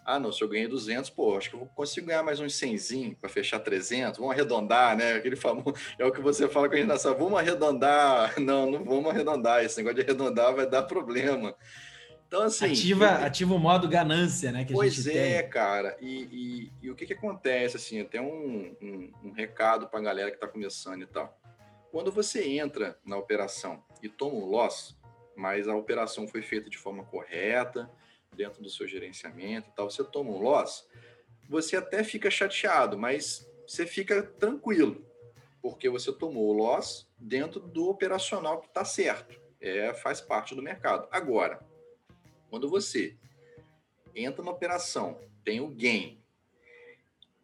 Ah, 0.05 0.19
não, 0.19 0.31
se 0.31 0.43
eu 0.43 0.49
ganhei 0.49 0.67
200, 0.67 1.09
pô, 1.09 1.37
acho 1.37 1.49
que 1.49 1.55
eu 1.55 1.65
consigo 1.73 2.07
ganhar 2.07 2.23
mais 2.23 2.39
uns 2.39 2.55
100 2.55 3.15
para 3.15 3.29
fechar 3.29 3.59
300. 3.59 4.19
Vamos 4.19 4.33
arredondar, 4.33 4.97
né? 4.97 5.13
Aquele 5.13 5.35
famoso. 5.35 5.73
É 5.97 6.05
o 6.05 6.11
que 6.11 6.21
você 6.21 6.47
fala 6.47 6.67
com 6.67 6.75
a 6.75 6.77
gente 6.77 6.87
nessa. 6.87 7.13
Vamos 7.13 7.39
arredondar. 7.39 8.33
Não, 8.39 8.69
não 8.69 8.83
vamos 8.83 9.09
arredondar. 9.09 9.63
Esse 9.63 9.77
negócio 9.77 9.95
de 9.95 10.01
arredondar 10.01 10.53
vai 10.53 10.67
dar 10.67 10.83
problema. 10.83 11.55
Então, 12.27 12.43
assim. 12.43 12.71
Ativa, 12.71 13.07
que... 13.07 13.23
ativa 13.25 13.53
o 13.53 13.59
modo 13.59 13.87
ganância, 13.87 14.51
né? 14.51 14.65
Que 14.65 14.73
pois 14.73 15.07
é, 15.07 15.41
tem. 15.41 15.49
cara. 15.49 15.95
E, 16.01 16.23
e, 16.31 16.73
e, 16.81 16.89
o 16.89 16.95
que, 16.95 17.05
que 17.05 17.13
acontece, 17.13 17.77
assim, 17.77 18.01
até 18.01 18.19
um, 18.19 18.75
um, 18.81 19.11
um 19.23 19.31
recado 19.31 19.87
para 19.87 19.99
a 19.99 20.03
galera 20.03 20.29
que 20.29 20.37
está 20.37 20.47
começando 20.47 21.03
e 21.03 21.05
tal. 21.05 21.37
Quando 21.91 22.11
você 22.11 22.43
entra 22.43 22.97
na 23.05 23.17
operação 23.17 23.83
e 24.01 24.09
toma 24.09 24.35
um 24.35 24.45
loss, 24.45 24.97
mas 25.35 25.67
a 25.67 25.75
operação 25.75 26.27
foi 26.27 26.41
feita 26.41 26.69
de 26.69 26.77
forma 26.77 27.03
correta, 27.03 27.89
dentro 28.35 28.61
do 28.61 28.69
seu 28.69 28.87
gerenciamento 28.87 29.69
e 29.69 29.75
tal, 29.75 29.89
você 29.89 30.03
toma 30.03 30.31
um 30.31 30.41
loss, 30.41 30.87
você 31.49 31.75
até 31.75 32.03
fica 32.03 32.29
chateado, 32.29 32.97
mas 32.97 33.49
você 33.67 33.85
fica 33.85 34.23
tranquilo, 34.23 35.05
porque 35.61 35.89
você 35.89 36.11
tomou 36.11 36.49
o 36.49 36.53
loss 36.53 37.09
dentro 37.17 37.59
do 37.59 37.89
operacional 37.89 38.59
que 38.59 38.67
está 38.67 38.83
certo, 38.83 39.39
é, 39.61 39.93
faz 39.93 40.19
parte 40.19 40.53
do 40.55 40.61
mercado. 40.61 41.07
Agora, 41.11 41.59
quando 42.49 42.69
você 42.69 43.17
entra 44.13 44.43
na 44.43 44.51
operação, 44.51 45.19
tem 45.43 45.59
o 45.61 45.69
gain, 45.69 46.21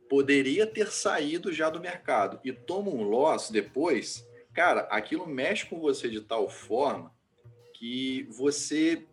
poderia 0.10 0.65
ter 0.65 0.91
saído 0.91 1.53
já 1.53 1.69
do 1.69 1.79
mercado 1.79 2.39
e 2.43 2.51
toma 2.51 2.89
um 2.89 3.03
loss 3.03 3.50
depois, 3.50 4.27
cara, 4.53 4.81
aquilo 4.89 5.27
mexe 5.27 5.65
com 5.65 5.79
você 5.79 6.10
de 6.10 6.22
tal 6.22 6.50
forma 6.50 7.15
que 7.74 8.24
você 8.24 9.08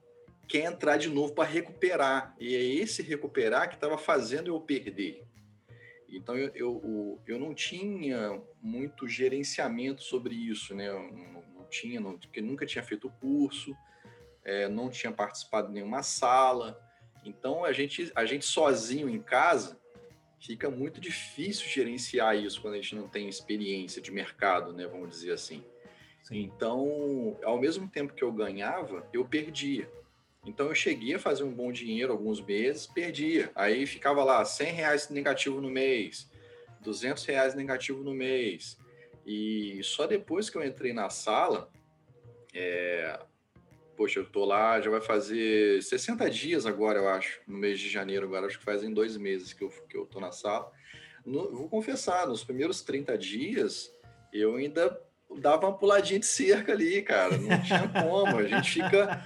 quer 0.49 0.65
entrar 0.65 0.97
de 0.97 1.09
novo 1.09 1.35
para 1.35 1.49
recuperar. 1.49 2.35
E 2.38 2.55
é 2.55 2.62
esse 2.62 3.03
recuperar 3.03 3.69
que 3.69 3.75
estava 3.75 3.99
fazendo 3.99 4.49
eu 4.49 4.61
perder. 4.61 5.26
Então 6.09 6.37
eu, 6.37 6.50
eu, 6.55 7.21
eu 7.26 7.38
não 7.38 7.55
tinha 7.55 8.41
muito 8.62 9.09
gerenciamento 9.09 10.03
sobre 10.03 10.35
isso, 10.35 10.75
né? 10.75 10.88
Eu 10.88 11.03
não, 11.03 11.43
não 11.55 11.65
tinha, 11.69 12.00
não, 12.00 12.17
porque 12.17 12.41
nunca 12.41 12.65
tinha 12.65 12.83
feito 12.83 13.09
o 13.09 13.12
curso, 13.12 13.76
é, 14.45 14.69
não 14.69 14.88
tinha 14.88 15.12
participado 15.12 15.69
de 15.69 15.75
nenhuma 15.75 16.03
sala. 16.03 16.81
Então 17.25 17.65
a 17.65 17.73
gente, 17.73 18.11
a 18.15 18.25
gente 18.25 18.45
sozinho 18.45 19.09
em 19.09 19.21
casa 19.21 19.79
fica 20.41 20.71
muito 20.71 21.00
difícil 21.00 21.69
gerenciar 21.69 22.37
isso 22.37 22.61
quando 22.61 22.75
a 22.75 22.76
gente 22.76 22.95
não 22.95 23.09
tem 23.09 23.29
experiência 23.29 24.00
de 24.00 24.12
mercado, 24.12 24.73
né? 24.73 24.87
Vamos 24.87 25.11
dizer 25.11 25.33
assim. 25.33 25.65
Sim. 26.23 26.43
Então, 26.43 27.38
ao 27.45 27.59
mesmo 27.61 27.88
tempo 27.88 28.15
que 28.15 28.23
eu 28.23 28.33
ganhava, 28.33 29.09
eu 29.12 29.25
perdia. 29.25 29.91
Então 30.47 30.69
eu 30.69 30.75
cheguei 30.75 31.15
a 31.15 31.19
fazer 31.19 31.43
um 31.43 31.53
bom 31.53 31.73
dinheiro 31.73 32.12
alguns 32.12 32.41
meses, 32.41 32.87
perdia. 32.87 33.50
Aí 33.55 33.85
ficava 33.85 34.23
lá 34.23 34.45
100 34.45 34.73
reais 34.73 35.09
negativo 35.11 35.61
no 35.61 35.69
mês, 35.69 36.31
200 36.81 37.25
reais 37.25 37.55
negativo 37.55 38.03
no 38.05 38.15
mês. 38.15 38.79
E 39.26 39.81
só 39.83 40.07
depois 40.07 40.49
que 40.49 40.57
eu 40.57 40.65
entrei 40.65 40.93
na 40.93 41.11
sala, 41.11 41.69
é... 42.55 43.19
poxa, 43.97 44.21
eu 44.21 44.25
tô 44.25 44.45
lá, 44.45 44.81
já 44.81 44.88
vai 44.88 45.00
fazer 45.00 45.83
60 45.83 46.31
dias 46.31 46.65
agora, 46.65 47.00
eu 47.00 47.09
acho, 47.09 47.41
no 47.47 47.59
mês 47.59 47.81
de 47.81 47.88
janeiro 47.88 48.26
agora, 48.26 48.47
acho 48.47 48.59
que 48.59 48.65
fazem 48.65 48.95
dois 48.95 49.17
meses 49.17 49.53
que 49.53 49.65
eu, 49.65 49.69
que 49.88 49.97
eu 49.97 50.07
tô 50.07 50.21
na 50.21 50.31
sala. 50.31 50.71
No, 51.25 51.50
vou 51.50 51.69
confessar, 51.69 52.29
nos 52.29 52.45
primeiros 52.45 52.83
30 52.83 53.19
dias, 53.19 53.93
eu 54.33 54.55
ainda 54.55 54.97
dava 55.41 55.67
uma 55.67 55.76
puladinha 55.76 56.21
de 56.21 56.26
cerca 56.26 56.73
ali, 56.73 57.03
cara, 57.03 57.37
não 57.37 57.61
tinha 57.62 57.88
como, 57.88 58.38
a 58.38 58.45
gente 58.45 58.71
fica 58.71 59.25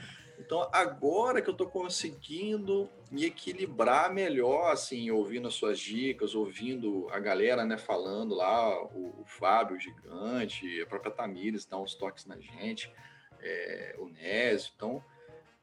então, 0.50 0.68
agora 0.72 1.40
que 1.40 1.48
eu 1.48 1.52
estou 1.52 1.68
conseguindo 1.68 2.90
me 3.08 3.24
equilibrar 3.24 4.12
melhor, 4.12 4.72
assim, 4.72 5.08
ouvindo 5.08 5.46
as 5.46 5.54
suas 5.54 5.78
dicas, 5.78 6.34
ouvindo 6.34 7.06
a 7.12 7.20
galera, 7.20 7.64
né, 7.64 7.78
falando 7.78 8.34
lá, 8.34 8.82
o, 8.86 9.20
o 9.20 9.24
Fábio, 9.24 9.76
o 9.76 9.78
Gigante, 9.78 10.82
a 10.82 10.86
própria 10.86 11.12
Tamires 11.12 11.64
dá 11.64 11.78
uns 11.78 11.94
toques 11.94 12.26
na 12.26 12.36
gente, 12.40 12.92
é, 13.40 13.94
o 14.00 14.08
Nésio. 14.08 14.72
Então, 14.74 15.04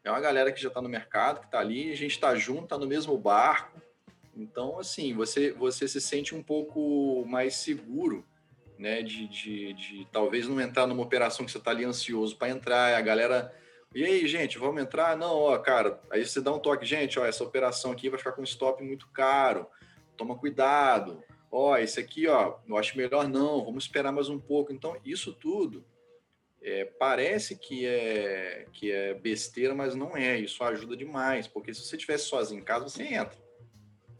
é 0.05 0.09
uma 0.09 0.21
galera 0.21 0.53
que 0.53 0.61
já 0.61 0.69
está 0.69 0.81
no 0.81 0.87
mercado, 0.87 1.41
que 1.41 1.47
está 1.47 1.59
ali, 1.59 1.91
a 1.91 1.97
gente 1.97 2.11
está 2.11 2.33
junto, 2.33 2.63
está 2.63 2.77
no 2.77 2.87
mesmo 2.87 3.17
barco. 3.17 3.81
Então, 4.33 4.79
assim, 4.79 5.13
você, 5.13 5.51
você 5.51 5.85
se 5.85 5.99
sente 5.99 6.33
um 6.33 6.41
pouco 6.41 7.25
mais 7.27 7.57
seguro, 7.57 8.25
né, 8.79 9.01
de, 9.01 9.27
de, 9.27 9.73
de 9.73 10.07
talvez 10.13 10.47
não 10.47 10.61
entrar 10.61 10.87
numa 10.87 11.03
operação 11.03 11.45
que 11.45 11.51
você 11.51 11.57
está 11.57 11.71
ali 11.71 11.83
ansioso 11.83 12.37
para 12.37 12.47
entrar, 12.47 12.97
a 12.97 13.01
galera 13.01 13.53
e 13.93 14.03
aí, 14.03 14.27
gente, 14.27 14.57
vamos 14.57 14.81
entrar? 14.81 15.17
Não, 15.17 15.33
ó, 15.33 15.57
cara, 15.57 15.99
aí 16.11 16.25
você 16.25 16.41
dá 16.41 16.53
um 16.53 16.59
toque, 16.59 16.85
gente, 16.85 17.17
ó, 17.19 17.25
essa 17.25 17.43
operação 17.43 17.91
aqui 17.91 18.09
vai 18.09 18.17
ficar 18.17 18.33
com 18.33 18.43
stop 18.43 18.83
muito 18.83 19.07
caro, 19.09 19.67
toma 20.15 20.37
cuidado. 20.37 21.23
Ó, 21.51 21.77
esse 21.77 21.99
aqui, 21.99 22.27
ó, 22.27 22.57
eu 22.67 22.77
acho 22.77 22.97
melhor 22.97 23.27
não, 23.27 23.63
vamos 23.63 23.85
esperar 23.85 24.11
mais 24.11 24.29
um 24.29 24.39
pouco. 24.39 24.73
Então, 24.73 24.97
isso 25.05 25.33
tudo 25.33 25.85
é, 26.61 26.85
parece 26.85 27.57
que 27.57 27.85
é, 27.85 28.65
que 28.73 28.91
é 28.91 29.13
besteira, 29.13 29.73
mas 29.73 29.95
não 29.95 30.17
é. 30.17 30.37
Isso 30.37 30.63
ajuda 30.63 30.97
demais, 30.97 31.47
porque 31.47 31.73
se 31.73 31.81
você 31.81 31.95
estivesse 31.95 32.25
sozinho 32.25 32.59
em 32.59 32.63
casa, 32.63 32.89
você 32.89 33.03
entra. 33.03 33.37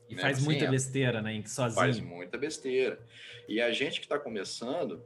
E 0.10 0.16
né? 0.16 0.22
faz 0.22 0.40
você 0.40 0.46
muita 0.46 0.62
entra. 0.62 0.72
besteira, 0.72 1.22
né? 1.22 1.44
Sozinho. 1.46 1.76
Faz 1.76 2.00
muita 2.00 2.38
besteira. 2.38 3.06
E 3.48 3.60
a 3.62 3.72
gente 3.72 4.00
que 4.00 4.06
está 4.06 4.18
começando, 4.18 5.04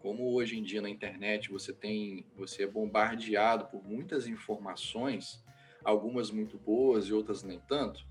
como 0.00 0.34
hoje 0.34 0.58
em 0.58 0.62
dia 0.62 0.82
na 0.82 0.90
internet 0.90 1.50
você 1.50 1.72
tem, 1.72 2.26
você 2.34 2.64
é 2.64 2.66
bombardeado 2.66 3.66
por 3.66 3.84
muitas 3.84 4.26
informações, 4.26 5.44
algumas 5.84 6.30
muito 6.30 6.58
boas 6.58 7.06
e 7.06 7.12
outras 7.12 7.42
nem 7.42 7.60
tanto, 7.60 8.04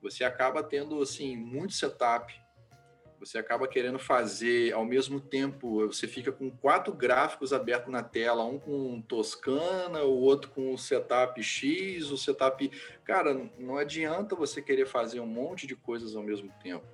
você 0.00 0.24
acaba 0.24 0.62
tendo 0.62 1.00
assim 1.00 1.36
muito 1.36 1.72
setup. 1.72 2.42
Você 3.20 3.38
acaba 3.38 3.66
querendo 3.66 3.98
fazer 3.98 4.74
ao 4.74 4.84
mesmo 4.84 5.18
tempo, 5.18 5.86
você 5.86 6.06
fica 6.06 6.30
com 6.30 6.50
quatro 6.50 6.92
gráficos 6.92 7.54
abertos 7.54 7.90
na 7.90 8.02
tela, 8.02 8.44
um 8.44 8.58
com 8.58 9.00
Toscana, 9.00 10.02
o 10.02 10.20
outro 10.20 10.50
com 10.50 10.74
o 10.74 10.76
setup 10.76 11.42
X, 11.42 12.10
o 12.10 12.18
setup. 12.18 12.70
Cara, 13.02 13.50
não 13.58 13.78
adianta 13.78 14.36
você 14.36 14.60
querer 14.60 14.86
fazer 14.86 15.20
um 15.20 15.26
monte 15.26 15.66
de 15.66 15.74
coisas 15.74 16.14
ao 16.14 16.22
mesmo 16.22 16.52
tempo 16.62 16.84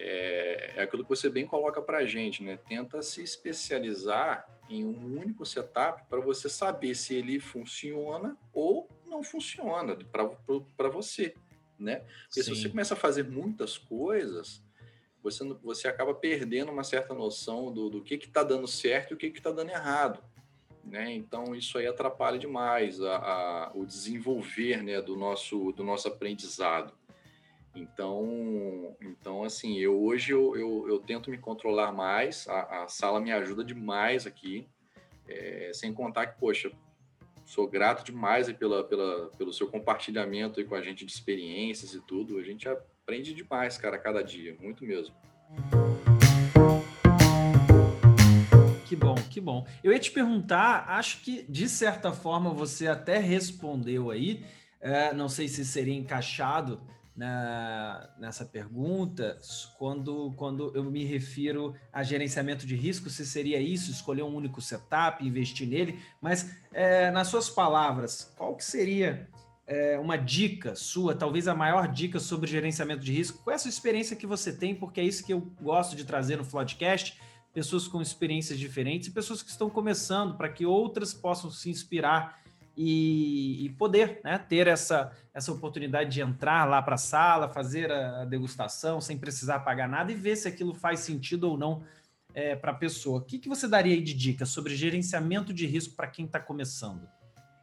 é, 0.00 0.74
é 0.76 0.82
aquilo 0.82 1.02
que 1.02 1.10
você 1.10 1.28
bem 1.28 1.44
coloca 1.44 1.82
para 1.82 1.98
a 1.98 2.06
gente, 2.06 2.42
né? 2.42 2.56
Tenta 2.68 3.02
se 3.02 3.20
especializar 3.20 4.48
em 4.70 4.84
um 4.84 5.18
único 5.18 5.44
setup 5.44 6.04
para 6.08 6.20
você 6.20 6.48
saber 6.48 6.94
se 6.94 7.14
ele 7.14 7.40
funciona 7.40 8.36
ou 8.52 8.88
não 9.06 9.22
funciona 9.22 9.96
para 9.96 10.88
você, 10.88 11.34
né? 11.78 11.96
Porque 12.24 12.42
Sim. 12.42 12.54
se 12.54 12.62
você 12.62 12.68
começa 12.68 12.94
a 12.94 12.96
fazer 12.96 13.28
muitas 13.28 13.76
coisas, 13.76 14.62
você, 15.22 15.44
você 15.62 15.88
acaba 15.88 16.14
perdendo 16.14 16.70
uma 16.70 16.84
certa 16.84 17.12
noção 17.12 17.72
do, 17.72 17.90
do 17.90 18.02
que 18.02 18.14
está 18.14 18.44
dando 18.44 18.68
certo 18.68 19.12
e 19.12 19.14
o 19.14 19.16
que 19.16 19.26
está 19.26 19.50
dando 19.50 19.70
errado. 19.70 20.22
Né? 20.84 21.12
Então, 21.12 21.54
isso 21.54 21.76
aí 21.76 21.86
atrapalha 21.86 22.38
demais 22.38 23.00
a, 23.02 23.16
a, 23.16 23.72
o 23.74 23.84
desenvolver 23.84 24.82
né, 24.82 25.02
do, 25.02 25.16
nosso, 25.16 25.72
do 25.72 25.84
nosso 25.84 26.08
aprendizado. 26.08 26.94
Então, 27.80 28.96
então 29.00 29.44
assim, 29.44 29.78
eu 29.78 30.02
hoje 30.02 30.32
eu, 30.32 30.56
eu, 30.56 30.88
eu 30.88 30.98
tento 30.98 31.30
me 31.30 31.38
controlar 31.38 31.92
mais, 31.92 32.48
a, 32.48 32.82
a, 32.82 32.88
sala 32.88 33.20
me 33.20 33.30
ajuda 33.30 33.62
demais 33.62 34.26
aqui, 34.26 34.66
é, 35.28 35.70
sem 35.72 35.92
contar 35.92 36.26
que, 36.26 36.40
poxa, 36.40 36.72
sou 37.44 37.68
grato 37.68 38.04
demais 38.04 38.50
pela, 38.52 38.82
pela, 38.82 39.30
pelo 39.38 39.52
seu 39.52 39.68
compartilhamento 39.68 40.64
com 40.64 40.74
a 40.74 40.82
gente 40.82 41.04
de 41.04 41.12
experiências 41.12 41.94
e 41.94 42.00
tudo, 42.00 42.38
a 42.38 42.42
gente 42.42 42.68
aprende 42.68 43.32
demais, 43.32 43.78
cara, 43.78 43.96
cada 43.96 44.22
dia, 44.22 44.56
muito 44.60 44.84
mesmo. 44.84 45.14
Que 48.86 48.96
bom, 48.96 49.14
que 49.14 49.40
bom. 49.40 49.66
Eu 49.84 49.92
ia 49.92 49.98
te 50.00 50.10
perguntar, 50.10 50.86
acho 50.88 51.22
que 51.22 51.44
de 51.44 51.68
certa 51.68 52.10
forma 52.10 52.50
você 52.50 52.88
até 52.88 53.18
respondeu 53.18 54.10
aí, 54.10 54.44
é, 54.80 55.12
não 55.12 55.28
sei 55.28 55.46
se 55.46 55.64
seria 55.64 55.94
encaixado 55.94 56.80
na, 57.18 58.08
nessa 58.16 58.44
pergunta, 58.44 59.40
quando, 59.76 60.32
quando 60.36 60.70
eu 60.72 60.84
me 60.84 61.04
refiro 61.04 61.74
a 61.92 62.04
gerenciamento 62.04 62.64
de 62.64 62.76
risco, 62.76 63.10
se 63.10 63.26
seria 63.26 63.60
isso, 63.60 63.90
escolher 63.90 64.22
um 64.22 64.32
único 64.32 64.60
setup, 64.60 65.26
investir 65.26 65.66
nele, 65.66 65.98
mas 66.22 66.56
é, 66.72 67.10
nas 67.10 67.26
suas 67.26 67.50
palavras, 67.50 68.32
qual 68.36 68.54
que 68.54 68.64
seria 68.64 69.28
é, 69.66 69.98
uma 69.98 70.16
dica 70.16 70.76
sua, 70.76 71.12
talvez 71.12 71.48
a 71.48 71.56
maior 71.56 71.88
dica 71.88 72.20
sobre 72.20 72.48
gerenciamento 72.48 73.02
de 73.02 73.12
risco? 73.12 73.42
Qual 73.42 73.52
é 73.52 73.56
a 73.56 73.58
sua 73.58 73.68
experiência 73.68 74.14
que 74.14 74.26
você 74.26 74.52
tem? 74.52 74.72
Porque 74.72 75.00
é 75.00 75.04
isso 75.04 75.26
que 75.26 75.32
eu 75.32 75.40
gosto 75.60 75.96
de 75.96 76.04
trazer 76.04 76.36
no 76.36 76.44
Floodcast, 76.44 77.20
pessoas 77.52 77.88
com 77.88 78.00
experiências 78.00 78.60
diferentes 78.60 79.08
e 79.08 79.10
pessoas 79.10 79.42
que 79.42 79.50
estão 79.50 79.68
começando, 79.68 80.36
para 80.36 80.48
que 80.48 80.64
outras 80.64 81.12
possam 81.12 81.50
se 81.50 81.68
inspirar 81.68 82.40
e, 82.80 83.66
e 83.66 83.68
poder 83.70 84.20
né, 84.22 84.38
ter 84.38 84.68
essa, 84.68 85.10
essa 85.34 85.50
oportunidade 85.52 86.10
de 86.10 86.20
entrar 86.20 86.64
lá 86.64 86.80
para 86.80 86.94
a 86.94 86.98
sala, 86.98 87.48
fazer 87.48 87.90
a 87.90 88.24
degustação 88.24 89.00
sem 89.00 89.18
precisar 89.18 89.58
pagar 89.60 89.88
nada 89.88 90.12
e 90.12 90.14
ver 90.14 90.36
se 90.36 90.46
aquilo 90.46 90.72
faz 90.72 91.00
sentido 91.00 91.50
ou 91.50 91.58
não 91.58 91.82
é, 92.32 92.54
para 92.54 92.70
a 92.70 92.74
pessoa. 92.74 93.18
O 93.18 93.24
que, 93.24 93.40
que 93.40 93.48
você 93.48 93.66
daria 93.66 93.94
aí 93.94 94.00
de 94.00 94.14
dica 94.14 94.46
sobre 94.46 94.76
gerenciamento 94.76 95.52
de 95.52 95.66
risco 95.66 95.96
para 95.96 96.06
quem 96.06 96.24
está 96.24 96.38
começando? 96.38 97.08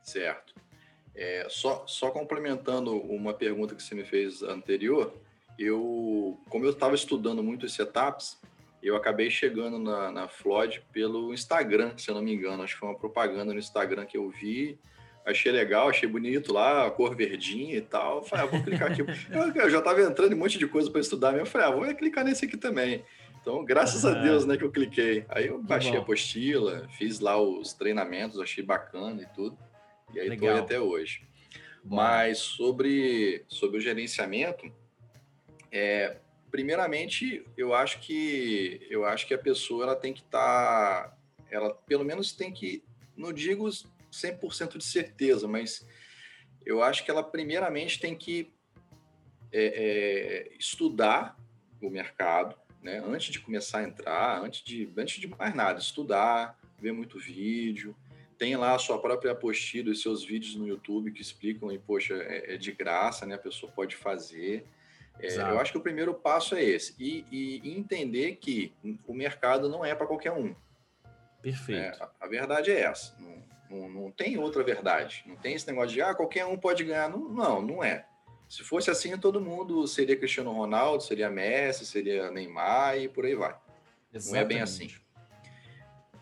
Certo. 0.04 0.54
É, 1.16 1.48
só, 1.50 1.88
só 1.88 2.12
complementando 2.12 2.94
uma 2.98 3.34
pergunta 3.34 3.74
que 3.74 3.82
você 3.82 3.96
me 3.96 4.04
fez 4.04 4.44
anterior, 4.44 5.16
eu, 5.58 6.38
como 6.50 6.66
eu 6.66 6.72
estava 6.72 6.94
estudando 6.94 7.42
muito 7.42 7.66
esses 7.66 7.80
etapas, 7.80 8.38
eu 8.84 8.98
acabei 8.98 9.32
chegando 9.32 9.80
na, 9.80 10.12
na 10.12 10.28
Floyd 10.28 10.84
pelo 10.92 11.34
Instagram, 11.34 11.98
se 11.98 12.12
eu 12.12 12.16
não 12.16 12.22
me 12.22 12.34
engano. 12.34 12.62
Acho 12.64 12.74
que 12.74 12.82
foi 12.82 12.90
uma 12.90 13.00
propaganda 13.00 13.54
no 13.54 13.60
Instagram 13.60 14.06
que 14.06 14.18
eu 14.18 14.30
vi. 14.30 14.78
Achei 15.26 15.52
legal, 15.52 15.90
achei 15.90 16.08
bonito 16.08 16.54
lá, 16.54 16.86
a 16.86 16.92
cor 16.92 17.16
verdinha 17.16 17.76
e 17.76 17.82
tal. 17.82 18.24
Falei, 18.24 18.46
ah, 18.46 18.48
vou 18.48 18.64
clicar 18.64 18.92
aqui. 18.92 19.02
eu, 19.32 19.64
eu, 19.64 19.70
já 19.70 19.80
estava 19.80 20.02
entrando 20.02 20.34
em 20.34 20.36
um 20.36 20.40
monte 20.40 20.60
de 20.60 20.68
coisa 20.68 20.92
para 20.92 21.02
estudar, 21.02 21.36
eu 21.36 21.46
falei, 21.46 21.68
ah, 21.68 21.72
vou 21.72 21.96
clicar 21.96 22.24
nesse 22.24 22.46
aqui 22.46 22.56
também. 22.56 23.04
Então, 23.42 23.64
graças 23.64 24.06
a 24.06 24.14
Deus, 24.14 24.46
né, 24.46 24.58
que 24.58 24.64
eu 24.64 24.72
cliquei. 24.72 25.26
Aí 25.30 25.48
eu 25.48 25.62
baixei 25.62 25.96
a 25.96 26.00
apostila, 26.00 26.88
fiz 26.98 27.20
lá 27.20 27.40
os 27.40 27.74
treinamentos, 27.74 28.40
achei 28.40 28.64
bacana 28.64 29.22
e 29.22 29.26
tudo. 29.36 29.58
E 30.14 30.20
aí 30.20 30.30
estou 30.30 30.56
até 30.56 30.80
hoje. 30.80 31.28
Bom. 31.84 31.96
Mas 31.96 32.40
sobre, 32.40 33.46
sobre 33.48 33.78
o 33.78 33.82
gerenciamento, 33.82 34.72
é, 35.72 36.18
primeiramente, 36.50 37.46
eu 37.58 37.74
acho 37.74 38.00
que 38.00 38.80
eu 38.90 39.06
acho 39.06 39.28
que 39.28 39.34
a 39.34 39.38
pessoa 39.38 39.84
ela 39.84 39.96
tem 39.96 40.14
que 40.14 40.22
estar, 40.22 41.10
tá, 41.10 41.18
ela 41.52 41.74
pelo 41.86 42.04
menos 42.04 42.32
tem 42.32 42.52
que, 42.52 42.84
não 43.16 43.32
digo 43.32 43.70
100% 44.22 44.78
de 44.78 44.84
certeza, 44.84 45.48
mas 45.48 45.88
eu 46.66 46.82
acho 46.82 47.04
que 47.04 47.12
ela 47.12 47.24
primeiramente 47.24 48.00
tem 48.00 48.16
que 48.16 48.54
é, 49.52 49.66
é, 49.66 50.58
estudar 50.58 51.38
o 51.82 51.90
mercado, 51.90 52.56
né? 52.82 53.02
Antes 53.06 53.32
de 53.32 53.40
começar 53.40 53.80
a 53.80 53.84
entrar, 53.84 54.42
antes 54.42 54.64
de, 54.64 54.92
antes 54.98 55.20
de 55.20 55.28
mais 55.28 55.54
nada, 55.54 55.80
estudar, 55.80 56.58
ver 56.80 56.92
muito 56.92 57.20
vídeo, 57.20 57.96
tem 58.38 58.56
lá 58.56 58.76
a 58.76 58.80
sua 58.80 59.00
própria 59.00 59.32
apostila, 59.32 59.92
os 59.92 60.02
seus 60.02 60.24
vídeos 60.24 60.56
no 60.56 60.68
YouTube 60.68 61.12
que 61.12 61.22
explicam 61.22 61.72
e, 61.72 61.80
poxa, 61.80 62.16
é, 62.16 62.56
é 62.56 62.58
de 62.58 62.72
graça, 62.72 63.26
né? 63.26 63.36
A 63.36 63.40
pessoa 63.40 63.72
pode 63.72 63.96
fazer. 63.96 64.66
É, 65.20 65.38
eu 65.38 65.60
acho 65.60 65.72
que 65.72 65.78
o 65.78 65.82
primeiro 65.82 66.14
passo 66.14 66.56
é 66.56 66.64
esse. 66.64 66.94
E, 67.00 67.26
e 67.32 67.78
entender 67.78 68.36
que 68.36 68.74
o 69.08 69.14
mercado 69.14 69.70
não 69.70 69.86
é 69.86 69.96
para 69.96 70.08
qualquer 70.08 70.34
um. 70.34 70.54
Perfeito. 71.42 71.80
É, 71.80 71.90
a, 72.02 72.12
a, 72.22 72.28
verdade 72.28 72.72
é 72.72 72.82
essa. 72.82 73.16
Não, 73.20 73.42
não, 73.70 73.90
não, 73.90 74.12
tem 74.12 74.38
outra 74.38 74.64
verdade. 74.64 75.24
Não 75.26 75.36
tem 75.36 75.54
esse 75.54 75.68
negócio 75.68 75.92
de, 75.92 76.02
ah, 76.02 76.14
qualquer 76.14 76.46
um 76.46 76.58
pode 76.58 76.84
ganhar. 76.84 77.10
Não, 77.10 77.30
não, 77.30 77.62
não 77.62 77.84
é. 77.84 78.06
Se 78.48 78.64
fosse 78.64 78.92
assim, 78.92 79.18
todo 79.18 79.42
mundo 79.42 79.88
seria 79.88 80.16
Cristiano 80.16 80.52
Ronaldo, 80.52 81.04
seria 81.04 81.30
Messi, 81.30 81.86
seria 81.86 82.30
Neymar 82.30 82.98
e 82.98 83.08
por 83.08 83.26
aí 83.26 83.36
vai. 83.36 83.56
Exatamente. 84.14 84.32
Não 84.32 84.40
é 84.40 84.46
bem 84.46 84.62
assim 84.62 84.90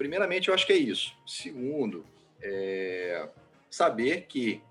primeiramente, 0.04 0.50
eu 0.50 0.54
acho 0.54 0.66
que 0.66 0.74
é 0.74 0.78
isso. 0.78 1.16
Segundo, 1.26 2.06
é 2.42 3.30
saber 3.70 4.26
que 4.28 4.62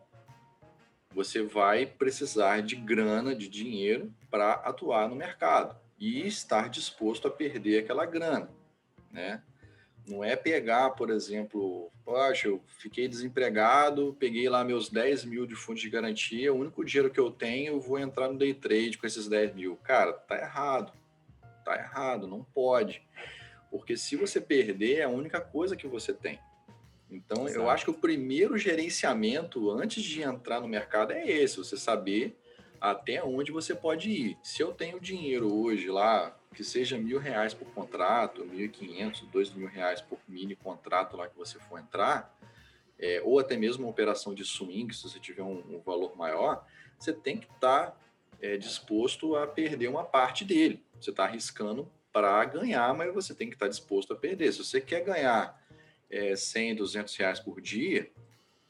você 1.15 1.43
vai 1.43 1.87
precisar 1.87 2.63
de 2.63 2.77
grana, 2.77 3.35
de 3.35 3.49
dinheiro 3.49 4.13
para 4.31 4.53
atuar 4.53 5.09
no 5.09 5.17
mercado 5.17 5.75
e 5.99 6.27
estar 6.27 6.69
disposto 6.69 7.29
a 7.29 7.31
perder 7.31 7.79
aquela 7.79 8.07
grana, 8.07 8.51
né? 9.11 9.43
Não 10.07 10.25
é 10.25 10.35
pegar, 10.35 10.91
por 10.91 11.11
exemplo, 11.11 11.91
poxa, 12.05 12.49
eu 12.49 12.61
fiquei 12.79 13.07
desempregado, 13.07 14.17
peguei 14.19 14.49
lá 14.49 14.65
meus 14.65 14.89
10 14.89 15.25
mil 15.25 15.47
de 15.47 15.55
fundo 15.55 15.79
de 15.79 15.89
garantia, 15.89 16.53
o 16.53 16.59
único 16.59 16.85
dinheiro 16.85 17.11
que 17.11 17.21
eu 17.21 17.31
tenho, 17.31 17.75
eu 17.75 17.81
vou 17.81 17.99
entrar 17.99 18.29
no 18.29 18.37
day 18.37 18.53
trade 18.53 18.99
com 18.99 19.07
esses 19.07 19.29
10 19.29 19.55
mil. 19.55 19.77
Cara, 19.77 20.13
tá 20.13 20.37
errado. 20.37 20.93
Tá 21.65 21.77
errado, 21.77 22.27
não 22.27 22.43
pode. 22.43 23.03
Porque 23.71 23.97
se 23.97 24.17
você 24.17 24.41
perder, 24.41 24.99
é 24.99 25.03
a 25.05 25.09
única 25.09 25.41
coisa 25.41 25.77
que 25.77 25.87
você 25.87 26.13
tem. 26.13 26.39
Então, 27.09 27.47
Exato. 27.47 27.61
eu 27.61 27.71
acho 27.71 27.85
que 27.85 27.91
o 27.91 27.95
primeiro 27.95 28.59
gerenciamento 28.59 29.71
antes 29.71 30.03
de 30.03 30.23
entrar 30.23 30.61
no 30.61 30.67
mercado 30.67 31.13
é 31.13 31.31
esse: 31.31 31.59
você 31.59 31.77
saber 31.77 32.37
até 32.81 33.23
onde 33.23 33.53
você 33.53 33.75
pode 33.75 34.11
ir. 34.11 34.39
Se 34.43 34.63
eu 34.63 34.73
tenho 34.73 34.99
dinheiro 34.99 35.55
hoje 35.55 35.89
lá, 35.89 36.37
que 36.53 36.63
seja 36.63 36.99
mil 36.99 37.19
reais 37.19 37.55
por 37.55 37.67
contrato, 37.73 38.45
mil 38.45 38.67
e 38.67 38.69
quinhentos, 38.69 39.23
dois 39.33 39.53
mil 39.53 39.69
reais 39.69 40.01
por 40.01 40.19
mini 40.29 40.55
contrato 40.55 41.17
lá 41.17 41.29
que 41.29 41.37
você 41.37 41.59
for 41.59 41.79
entrar, 41.79 42.37
é, 42.99 43.21
ou 43.25 43.39
até 43.39 43.57
mesmo 43.57 43.85
uma 43.85 43.91
operação 43.91 44.35
de 44.35 44.45
swing, 44.45 44.95
se 44.95 45.03
você 45.03 45.19
tiver 45.19 45.43
um, 45.43 45.77
um 45.77 45.81
valor 45.81 46.17
maior, 46.17 46.65
você 46.99 47.13
tem 47.13 47.37
que 47.37 47.47
estar 47.47 47.87
tá, 47.89 47.97
é, 48.41 48.57
disposto 48.57 49.35
a 49.35 49.47
perder 49.47 49.89
uma 49.89 50.05
parte 50.05 50.45
dele. 50.45 50.85
Você 51.01 51.11
está 51.11 51.25
arriscando 51.25 51.91
para 52.13 52.45
ganhar, 52.45 52.95
mas 52.95 53.13
você 53.13 53.35
tem 53.35 53.49
que 53.49 53.55
estar 53.55 53.69
disposto 53.69 54.13
a 54.13 54.17
perder. 54.17 54.53
Se 54.53 54.63
você 54.63 54.81
quer 54.81 55.03
ganhar 55.03 55.61
é, 56.09 56.37
100, 56.37 56.77
200 56.77 57.17
reais 57.17 57.41
por 57.41 57.61
dia, 57.61 58.11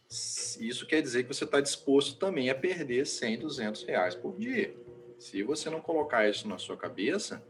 isso 0.09 0.87
quer 0.87 1.03
dizer 1.03 1.25
que 1.25 1.35
você 1.35 1.45
está 1.45 1.61
disposto 1.61 2.19
também 2.19 2.49
a 2.51 2.55
perder 2.55 3.07
100, 3.07 3.39
200 3.41 3.83
reais 3.85 4.15
por 4.15 4.39
dia. 4.39 4.75
Se 5.19 5.43
você 5.43 5.71
não 5.71 5.81
colocar 5.81 6.29
isso 6.29 6.47
na 6.49 6.59
sua 6.59 6.77
cabeça, 6.77 7.43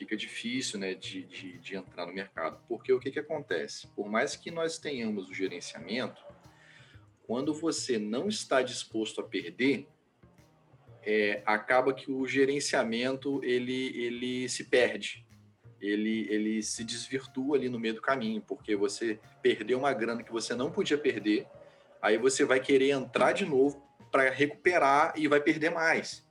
fica 0.00 0.16
difícil 0.16 0.80
né, 0.80 0.94
de, 0.94 1.22
de, 1.24 1.58
de 1.58 1.76
entrar 1.76 2.06
no 2.06 2.12
mercado. 2.12 2.58
Porque 2.66 2.92
o 2.92 2.98
que, 2.98 3.10
que 3.10 3.18
acontece? 3.20 3.86
Por 3.88 4.08
mais 4.08 4.34
que 4.34 4.50
nós 4.50 4.78
tenhamos 4.78 5.28
o 5.28 5.34
gerenciamento, 5.34 6.22
quando 7.26 7.52
você 7.52 7.98
não 7.98 8.28
está 8.28 8.62
disposto 8.62 9.20
a 9.20 9.24
perder, 9.24 9.86
é, 11.02 11.42
acaba 11.44 11.92
que 11.92 12.10
o 12.10 12.26
gerenciamento 12.26 13.42
ele, 13.44 13.96
ele 13.96 14.48
se 14.48 14.64
perde 14.64 15.26
ele, 15.80 16.26
ele 16.30 16.62
se 16.62 16.84
desvirtua 16.84 17.56
ali 17.56 17.68
no 17.68 17.80
meio 17.80 17.94
do 17.94 18.02
caminho, 18.02 18.42
porque 18.42 18.76
você 18.76 19.18
perdeu 19.42 19.78
uma 19.78 19.92
grana 19.92 20.22
que 20.22 20.30
você 20.30 20.54
não 20.54 20.70
podia 20.70 20.98
perder, 20.98 21.46
aí 22.02 22.18
você 22.18 22.44
vai 22.44 22.60
querer 22.60 22.90
entrar 22.90 23.32
de 23.32 23.46
novo 23.46 23.82
para 24.12 24.28
recuperar 24.30 25.14
e 25.16 25.26
vai 25.26 25.40
perder 25.40 25.70
mais. 25.70 26.26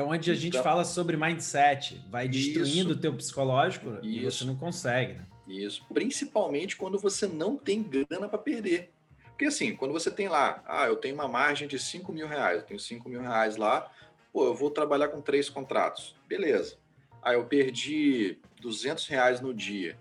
É 0.00 0.02
onde 0.02 0.30
a 0.30 0.34
gente 0.34 0.54
então, 0.54 0.62
fala 0.62 0.82
sobre 0.82 1.14
mindset, 1.14 2.02
vai 2.08 2.26
destruindo 2.26 2.94
o 2.94 2.96
teu 2.96 3.14
psicológico 3.14 3.98
isso, 4.02 4.06
e 4.06 4.24
você 4.24 4.44
não 4.46 4.56
consegue. 4.56 5.12
Né? 5.12 5.26
Isso, 5.46 5.84
principalmente 5.92 6.74
quando 6.74 6.98
você 6.98 7.26
não 7.26 7.54
tem 7.54 7.82
grana 7.82 8.26
para 8.26 8.38
perder. 8.38 8.90
Porque 9.26 9.44
assim, 9.44 9.76
quando 9.76 9.92
você 9.92 10.10
tem 10.10 10.26
lá, 10.26 10.64
ah, 10.66 10.86
eu 10.86 10.96
tenho 10.96 11.14
uma 11.14 11.28
margem 11.28 11.68
de 11.68 11.78
5 11.78 12.10
mil 12.14 12.26
reais, 12.26 12.60
eu 12.60 12.66
tenho 12.66 12.80
5 12.80 13.08
mil 13.10 13.20
reais 13.20 13.56
lá, 13.56 13.90
pô, 14.32 14.46
eu 14.46 14.54
vou 14.54 14.70
trabalhar 14.70 15.08
com 15.08 15.20
três 15.20 15.50
contratos. 15.50 16.16
Beleza. 16.26 16.78
Ah, 17.22 17.34
eu 17.34 17.44
perdi 17.44 18.38
200 18.62 19.06
reais 19.06 19.42
no 19.42 19.52
dia. 19.52 19.98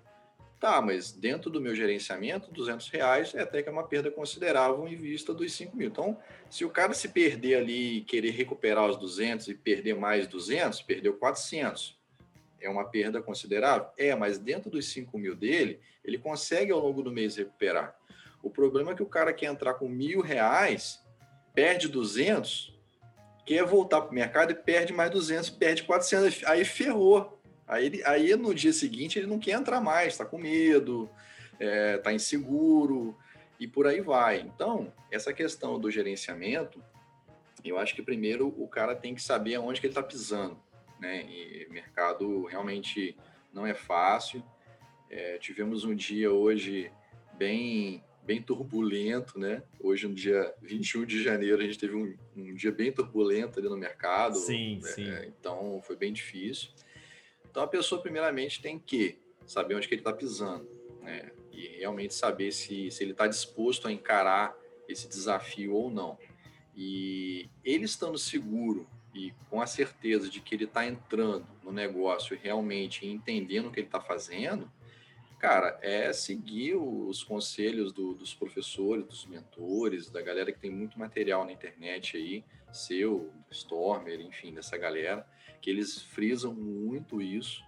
Tá, 0.59 0.81
mas 0.81 1.13
dentro 1.13 1.49
do 1.49 1.61
meu 1.61 1.73
gerenciamento, 1.73 2.51
200 2.51 2.89
reais 2.89 3.33
é 3.33 3.41
até 3.41 3.63
que 3.63 3.69
é 3.69 3.71
uma 3.71 3.87
perda 3.87 4.11
considerável 4.11 4.85
em 4.89 4.95
vista 4.95 5.33
dos 5.33 5.53
5 5.53 5.75
mil. 5.75 5.87
Então, 5.87 6.17
se 6.49 6.65
o 6.65 6.69
cara 6.69 6.93
se 6.93 7.07
perder 7.07 7.55
ali 7.55 7.99
e 7.99 8.01
querer 8.01 8.31
recuperar 8.31 8.85
os 8.89 8.97
200 8.97 9.47
e 9.47 9.55
perder 9.55 9.95
mais 9.95 10.27
200, 10.27 10.81
perdeu 10.81 11.13
400. 11.13 11.97
é 12.59 12.69
uma 12.69 12.83
perda 12.83 13.21
considerável? 13.21 13.87
É, 13.97 14.13
mas 14.13 14.37
dentro 14.37 14.69
dos 14.69 14.91
5 14.91 15.17
mil 15.17 15.33
dele, 15.33 15.79
ele 16.03 16.17
consegue 16.17 16.73
ao 16.73 16.79
longo 16.79 17.01
do 17.01 17.09
mês 17.09 17.37
recuperar. 17.37 17.95
O 18.43 18.49
problema 18.49 18.91
é 18.91 18.95
que 18.95 19.03
o 19.03 19.05
cara 19.05 19.31
quer 19.31 19.45
entrar 19.45 19.75
com 19.75 19.87
mil 19.87 20.19
reais, 20.19 21.01
perde 21.53 21.87
200, 21.87 22.77
quer 23.45 23.63
voltar 23.63 24.01
para 24.01 24.11
o 24.11 24.13
mercado 24.13 24.51
e 24.51 24.55
perde 24.55 24.91
mais 24.91 25.09
200, 25.09 25.49
perde 25.51 25.83
400, 25.83 26.43
aí 26.43 26.65
ferrou. 26.65 27.38
Aí, 27.69 27.85
ele, 27.85 28.03
aí 28.03 28.35
no 28.35 28.53
dia 28.53 28.73
seguinte 28.73 29.19
ele 29.19 29.27
não 29.27 29.37
quer 29.37 29.51
entrar 29.51 29.79
mais, 29.79 30.13
está 30.13 30.25
com 30.25 30.39
medo, 30.39 31.07
está 31.53 31.65
é, 31.65 31.97
tá 31.99 32.11
inseguro 32.11 33.15
e 33.59 33.67
por 33.67 33.85
aí 33.85 34.01
vai. 34.01 34.41
Então, 34.41 34.91
essa 35.11 35.31
questão 35.31 35.79
do 35.79 35.91
gerenciamento, 35.91 36.83
eu 37.63 37.77
acho 37.77 37.93
que 37.93 38.01
primeiro 38.01 38.47
o 38.57 38.67
cara 38.67 38.95
tem 38.95 39.13
que 39.13 39.21
saber 39.21 39.55
aonde 39.55 39.79
que 39.79 39.85
ele 39.85 39.91
está 39.91 40.01
pisando. 40.01 40.57
Né? 40.99 41.25
E 41.29 41.67
mercado 41.69 42.45
realmente 42.45 43.15
não 43.53 43.67
é 43.67 43.75
fácil. 43.75 44.43
É, 45.07 45.37
tivemos 45.37 45.85
um 45.85 45.93
dia 45.93 46.31
hoje 46.31 46.91
bem 47.37 48.03
bem 48.21 48.39
turbulento, 48.43 49.39
né? 49.39 49.63
Hoje, 49.79 50.07
no 50.07 50.13
dia 50.13 50.53
21 50.61 51.03
de 51.03 51.23
janeiro, 51.23 51.59
a 51.59 51.65
gente 51.65 51.79
teve 51.79 51.95
um, 51.95 52.15
um 52.37 52.53
dia 52.53 52.71
bem 52.71 52.91
turbulento 52.91 53.57
ali 53.57 53.67
no 53.67 53.75
mercado. 53.75 54.35
Sim, 54.35 54.79
né? 54.83 54.89
sim. 54.89 55.09
Então, 55.25 55.81
foi 55.81 55.95
bem 55.95 56.13
difícil. 56.13 56.69
Então, 57.59 57.67
a 57.67 57.71
pessoa, 57.71 58.01
primeiramente, 58.01 58.61
tem 58.61 58.79
que 58.79 59.19
saber 59.45 59.75
onde 59.75 59.85
que 59.85 59.93
ele 59.93 59.99
está 59.99 60.13
pisando, 60.13 60.65
né? 61.01 61.29
E 61.51 61.67
realmente 61.79 62.13
saber 62.13 62.53
se, 62.53 62.89
se 62.89 63.03
ele 63.03 63.11
está 63.11 63.27
disposto 63.27 63.85
a 63.85 63.91
encarar 63.91 64.55
esse 64.87 65.09
desafio 65.09 65.73
ou 65.73 65.91
não. 65.91 66.17
E 66.73 67.49
ele 67.61 67.83
estando 67.83 68.17
seguro 68.17 68.87
e 69.13 69.33
com 69.49 69.61
a 69.61 69.67
certeza 69.67 70.29
de 70.29 70.39
que 70.39 70.55
ele 70.55 70.63
está 70.63 70.85
entrando 70.85 71.45
no 71.61 71.73
negócio 71.73 72.39
realmente 72.41 73.05
entendendo 73.05 73.67
o 73.67 73.71
que 73.73 73.81
ele 73.81 73.87
está 73.87 73.99
fazendo, 73.99 74.71
Cara, 75.39 75.79
é 75.81 76.11
seguir 76.11 76.75
os 76.75 77.23
conselhos 77.23 77.93
do, 77.93 78.13
dos 78.13 78.33
professores, 78.33 79.05
dos 79.05 79.25
mentores, 79.25 80.09
da 80.09 80.21
galera 80.21 80.51
que 80.51 80.59
tem 80.59 80.69
muito 80.69 80.99
material 80.99 81.45
na 81.45 81.53
internet 81.53 82.17
aí, 82.17 82.43
seu, 82.73 83.31
Stormer, 83.49 84.19
enfim, 84.19 84.53
dessa 84.53 84.77
galera, 84.77 85.25
que 85.61 85.69
eles 85.69 86.01
frisam 86.01 86.53
muito 86.53 87.21
isso. 87.21 87.63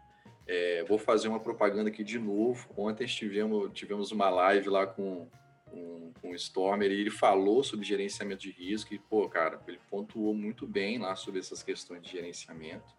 É, 0.47 0.83
vou 0.83 0.97
fazer 0.97 1.27
uma 1.27 1.39
propaganda 1.39 1.89
aqui 1.89 2.03
de 2.03 2.19
novo. 2.19 2.67
Ontem 2.75 3.05
tivemos, 3.05 3.71
tivemos 3.73 4.11
uma 4.11 4.29
live 4.29 4.69
lá 4.69 4.85
com, 4.85 5.27
com, 5.65 6.11
com 6.21 6.31
o 6.31 6.35
Stormer 6.35 6.91
e 6.91 6.99
ele 6.99 7.11
falou 7.11 7.63
sobre 7.63 7.85
gerenciamento 7.85 8.41
de 8.41 8.51
risco 8.51 8.93
e, 8.93 8.99
pô, 8.99 9.29
cara, 9.29 9.61
ele 9.67 9.79
pontuou 9.89 10.33
muito 10.33 10.67
bem 10.67 10.97
lá 10.97 11.15
sobre 11.15 11.39
essas 11.39 11.63
questões 11.63 12.01
de 12.01 12.11
gerenciamento. 12.11 12.93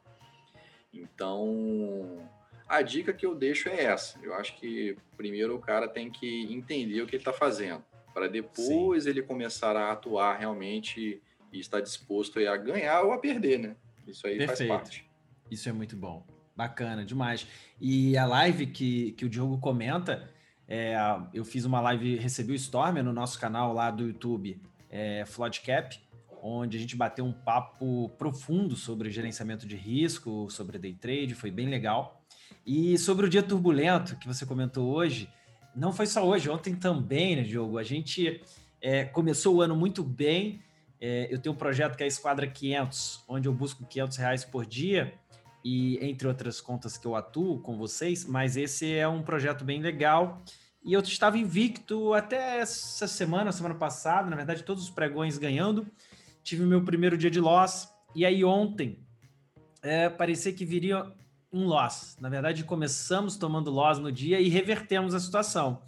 Então, 0.92 2.28
a 2.68 2.82
dica 2.82 3.12
que 3.12 3.26
eu 3.26 3.34
deixo 3.34 3.68
é 3.68 3.84
essa. 3.84 4.18
Eu 4.22 4.34
acho 4.34 4.56
que 4.56 4.96
primeiro 5.16 5.54
o 5.54 5.60
cara 5.60 5.88
tem 5.88 6.10
que 6.10 6.52
entender 6.52 7.02
o 7.02 7.06
que 7.06 7.16
ele 7.16 7.20
está 7.20 7.32
fazendo, 7.32 7.84
para 8.14 8.28
depois 8.28 9.04
Sim. 9.04 9.10
ele 9.10 9.22
começar 9.22 9.76
a 9.76 9.92
atuar 9.92 10.36
realmente 10.36 11.20
e 11.52 11.58
estar 11.60 11.80
disposto 11.80 12.38
a 12.38 12.56
ganhar 12.56 13.02
ou 13.02 13.12
a 13.12 13.18
perder, 13.18 13.58
né? 13.58 13.76
Isso 14.06 14.26
aí 14.26 14.38
Perfeito. 14.38 14.68
faz 14.68 14.82
parte. 14.82 15.10
Isso 15.50 15.68
é 15.68 15.72
muito 15.72 15.96
bom. 15.96 16.26
Bacana, 16.56 17.04
demais. 17.04 17.46
E 17.80 18.16
a 18.16 18.26
live 18.26 18.66
que, 18.66 19.12
que 19.12 19.24
o 19.24 19.28
Diogo 19.28 19.58
comenta, 19.58 20.30
é, 20.68 20.96
eu 21.32 21.44
fiz 21.44 21.64
uma 21.64 21.80
live, 21.80 22.16
recebi 22.16 22.52
o 22.52 22.56
Stormer 22.56 23.02
no 23.02 23.12
nosso 23.12 23.38
canal 23.38 23.72
lá 23.72 23.90
do 23.90 24.06
YouTube, 24.06 24.60
é, 24.90 25.24
Floodcap, 25.26 25.98
onde 26.42 26.76
a 26.76 26.80
gente 26.80 26.96
bateu 26.96 27.24
um 27.24 27.32
papo 27.32 28.08
profundo 28.18 28.74
sobre 28.74 29.10
gerenciamento 29.10 29.66
de 29.66 29.76
risco, 29.76 30.50
sobre 30.50 30.78
day 30.78 30.92
trade, 30.92 31.34
foi 31.34 31.50
bem 31.50 31.68
legal. 31.68 32.22
E 32.66 32.98
sobre 32.98 33.26
o 33.26 33.28
dia 33.28 33.42
turbulento 33.42 34.16
que 34.16 34.26
você 34.26 34.44
comentou 34.44 34.92
hoje, 34.92 35.28
não 35.74 35.92
foi 35.92 36.06
só 36.06 36.26
hoje, 36.26 36.50
ontem 36.50 36.74
também, 36.74 37.36
né, 37.36 37.42
Diogo? 37.42 37.78
A 37.78 37.82
gente 37.82 38.40
é, 38.80 39.04
começou 39.04 39.56
o 39.56 39.62
ano 39.62 39.76
muito 39.76 40.02
bem. 40.02 40.60
É, 41.04 41.26
eu 41.28 41.36
tenho 41.36 41.52
um 41.52 41.58
projeto 41.58 41.96
que 41.96 42.04
é 42.04 42.06
a 42.06 42.08
Esquadra 42.08 42.46
500, 42.46 43.24
onde 43.26 43.48
eu 43.48 43.52
busco 43.52 43.84
500 43.84 44.16
reais 44.18 44.44
por 44.44 44.64
dia 44.64 45.12
e 45.64 45.98
entre 46.00 46.28
outras 46.28 46.60
contas 46.60 46.96
que 46.96 47.04
eu 47.04 47.16
atuo 47.16 47.58
com 47.58 47.76
vocês, 47.76 48.24
mas 48.24 48.56
esse 48.56 48.94
é 48.94 49.08
um 49.08 49.20
projeto 49.20 49.64
bem 49.64 49.82
legal. 49.82 50.40
E 50.84 50.92
eu 50.92 51.00
estava 51.00 51.36
invicto 51.36 52.14
até 52.14 52.60
essa 52.60 53.08
semana, 53.08 53.50
semana 53.50 53.74
passada, 53.74 54.30
na 54.30 54.36
verdade, 54.36 54.62
todos 54.62 54.84
os 54.84 54.90
pregões 54.90 55.38
ganhando. 55.38 55.88
Tive 56.40 56.64
meu 56.64 56.84
primeiro 56.84 57.18
dia 57.18 57.30
de 57.30 57.40
loss, 57.40 57.88
e 58.14 58.24
aí 58.24 58.44
ontem 58.44 59.04
é, 59.82 60.08
parecia 60.08 60.52
que 60.52 60.64
viria 60.64 61.12
um 61.52 61.66
loss. 61.66 62.16
Na 62.20 62.28
verdade, 62.28 62.62
começamos 62.62 63.36
tomando 63.36 63.72
loss 63.72 63.98
no 63.98 64.12
dia 64.12 64.40
e 64.40 64.48
revertemos 64.48 65.16
a 65.16 65.20
situação. 65.20 65.82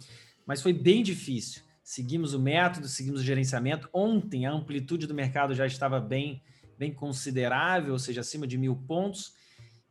Mas 0.45 0.61
foi 0.61 0.73
bem 0.73 1.01
difícil. 1.01 1.64
Seguimos 1.87 2.33
o 2.33 2.39
método, 2.39 2.87
seguimos 2.87 3.21
o 3.21 3.23
gerenciamento. 3.23 3.87
Ontem 3.93 4.47
a 4.47 4.51
amplitude 4.51 5.05
do 5.05 5.13
mercado 5.13 5.53
já 5.53 5.67
estava 5.67 5.99
bem, 5.99 6.41
bem 6.79 6.91
considerável, 6.91 7.93
ou 7.93 7.99
seja, 7.99 8.21
acima 8.21 8.47
de 8.47 8.57
mil 8.57 8.75
pontos. 8.75 9.35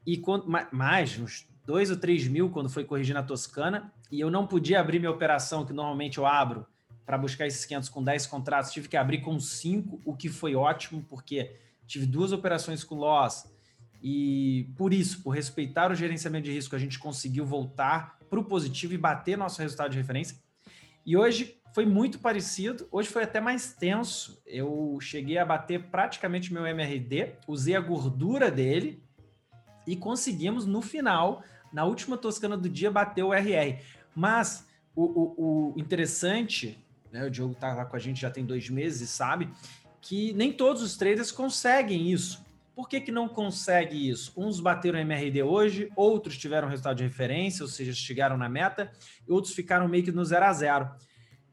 E 0.05 0.19
quando, 0.19 0.45
mais, 0.73 1.17
uns 1.21 1.49
dois 1.65 1.93
ou 1.93 1.97
três 1.97 2.27
mil 2.27 2.51
quando 2.51 2.69
foi 2.69 2.83
corrigir 2.83 3.15
na 3.15 3.23
Toscana. 3.23 3.93
E 4.11 4.19
eu 4.19 4.29
não 4.29 4.45
podia 4.45 4.81
abrir 4.81 4.99
minha 4.99 5.11
operação, 5.13 5.65
que 5.65 5.73
normalmente 5.73 6.19
eu 6.19 6.27
abro, 6.27 6.67
para 7.07 7.17
buscar 7.17 7.47
esses 7.47 7.65
500 7.65 7.89
com 7.89 8.03
10 8.03 8.27
contratos. 8.27 8.73
Tive 8.73 8.89
que 8.89 8.97
abrir 8.97 9.21
com 9.21 9.39
5, 9.39 10.03
o 10.05 10.17
que 10.17 10.29
foi 10.29 10.57
ótimo, 10.57 11.07
porque 11.09 11.57
tive 11.87 12.07
duas 12.07 12.33
operações 12.33 12.83
com 12.83 12.97
loss 12.97 13.49
e 14.03 14.69
por 14.77 14.93
isso, 14.93 15.23
por 15.23 15.31
respeitar 15.31 15.93
o 15.93 15.95
gerenciamento 15.95 16.47
de 16.47 16.53
risco, 16.53 16.75
a 16.75 16.79
gente 16.79 16.99
conseguiu 16.99 17.47
voltar 17.47 18.19
para 18.29 18.41
o 18.41 18.45
positivo 18.45 18.95
e 18.95 18.99
bater 18.99 19.39
nosso 19.39 19.63
resultado 19.63 19.93
de 19.93 19.97
referência. 19.97 20.37
E 21.07 21.17
hoje 21.17 21.57
foi 21.75 21.85
muito 21.85 22.21
parecido, 22.21 22.87
hoje 22.93 23.09
foi 23.09 23.25
até 23.25 23.41
mais 23.41 23.73
tenso. 23.73 24.41
Eu 24.47 24.97
cheguei 25.01 25.39
a 25.39 25.45
bater 25.45 25.91
praticamente 25.91 26.53
meu 26.53 26.65
MRD, 26.65 27.33
usei 27.49 27.75
a 27.75 27.81
gordura 27.81 28.49
dele 28.49 29.03
e 29.85 29.97
conseguimos 29.97 30.67
no 30.67 30.81
final, 30.81 31.43
na 31.73 31.85
última 31.85 32.17
toscana 32.17 32.57
do 32.57 32.69
dia, 32.69 32.93
bater 32.93 33.25
o 33.25 33.35
RR. 33.35 33.81
Mas 34.15 34.69
o, 34.95 35.03
o, 35.03 35.75
o 35.75 35.75
interessante, 35.77 36.79
né, 37.11 37.27
o 37.27 37.31
Diogo 37.31 37.55
está 37.55 37.75
lá 37.75 37.85
com 37.85 37.97
a 37.97 37.99
gente 37.99 38.21
já 38.21 38.31
tem 38.31 38.47
dois 38.47 38.71
meses 38.71 39.01
e 39.01 39.07
sabe 39.09 39.51
que 40.01 40.33
nem 40.35 40.53
todos 40.53 40.81
os 40.81 40.97
traders 40.97 41.33
conseguem 41.33 42.13
isso. 42.13 42.45
Por 42.77 42.89
que, 42.89 43.01
que 43.01 43.11
não 43.11 43.29
consegue 43.29 44.09
isso? 44.09 44.33
Uns 44.37 44.61
bateram 44.61 45.01
MRD 45.01 45.43
hoje, 45.43 45.91
outros 45.97 46.39
tiveram 46.39 46.69
resultado 46.69 46.99
de 46.99 47.03
referência, 47.03 47.65
ou 47.65 47.69
seja, 47.69 47.93
chegaram 47.93 48.37
na 48.37 48.49
meta, 48.49 48.93
e 49.27 49.33
outros 49.33 49.53
ficaram 49.53 49.89
meio 49.89 50.05
que 50.05 50.13
no 50.13 50.25
zero 50.25 50.45
a 50.45 50.53
zero. 50.53 50.91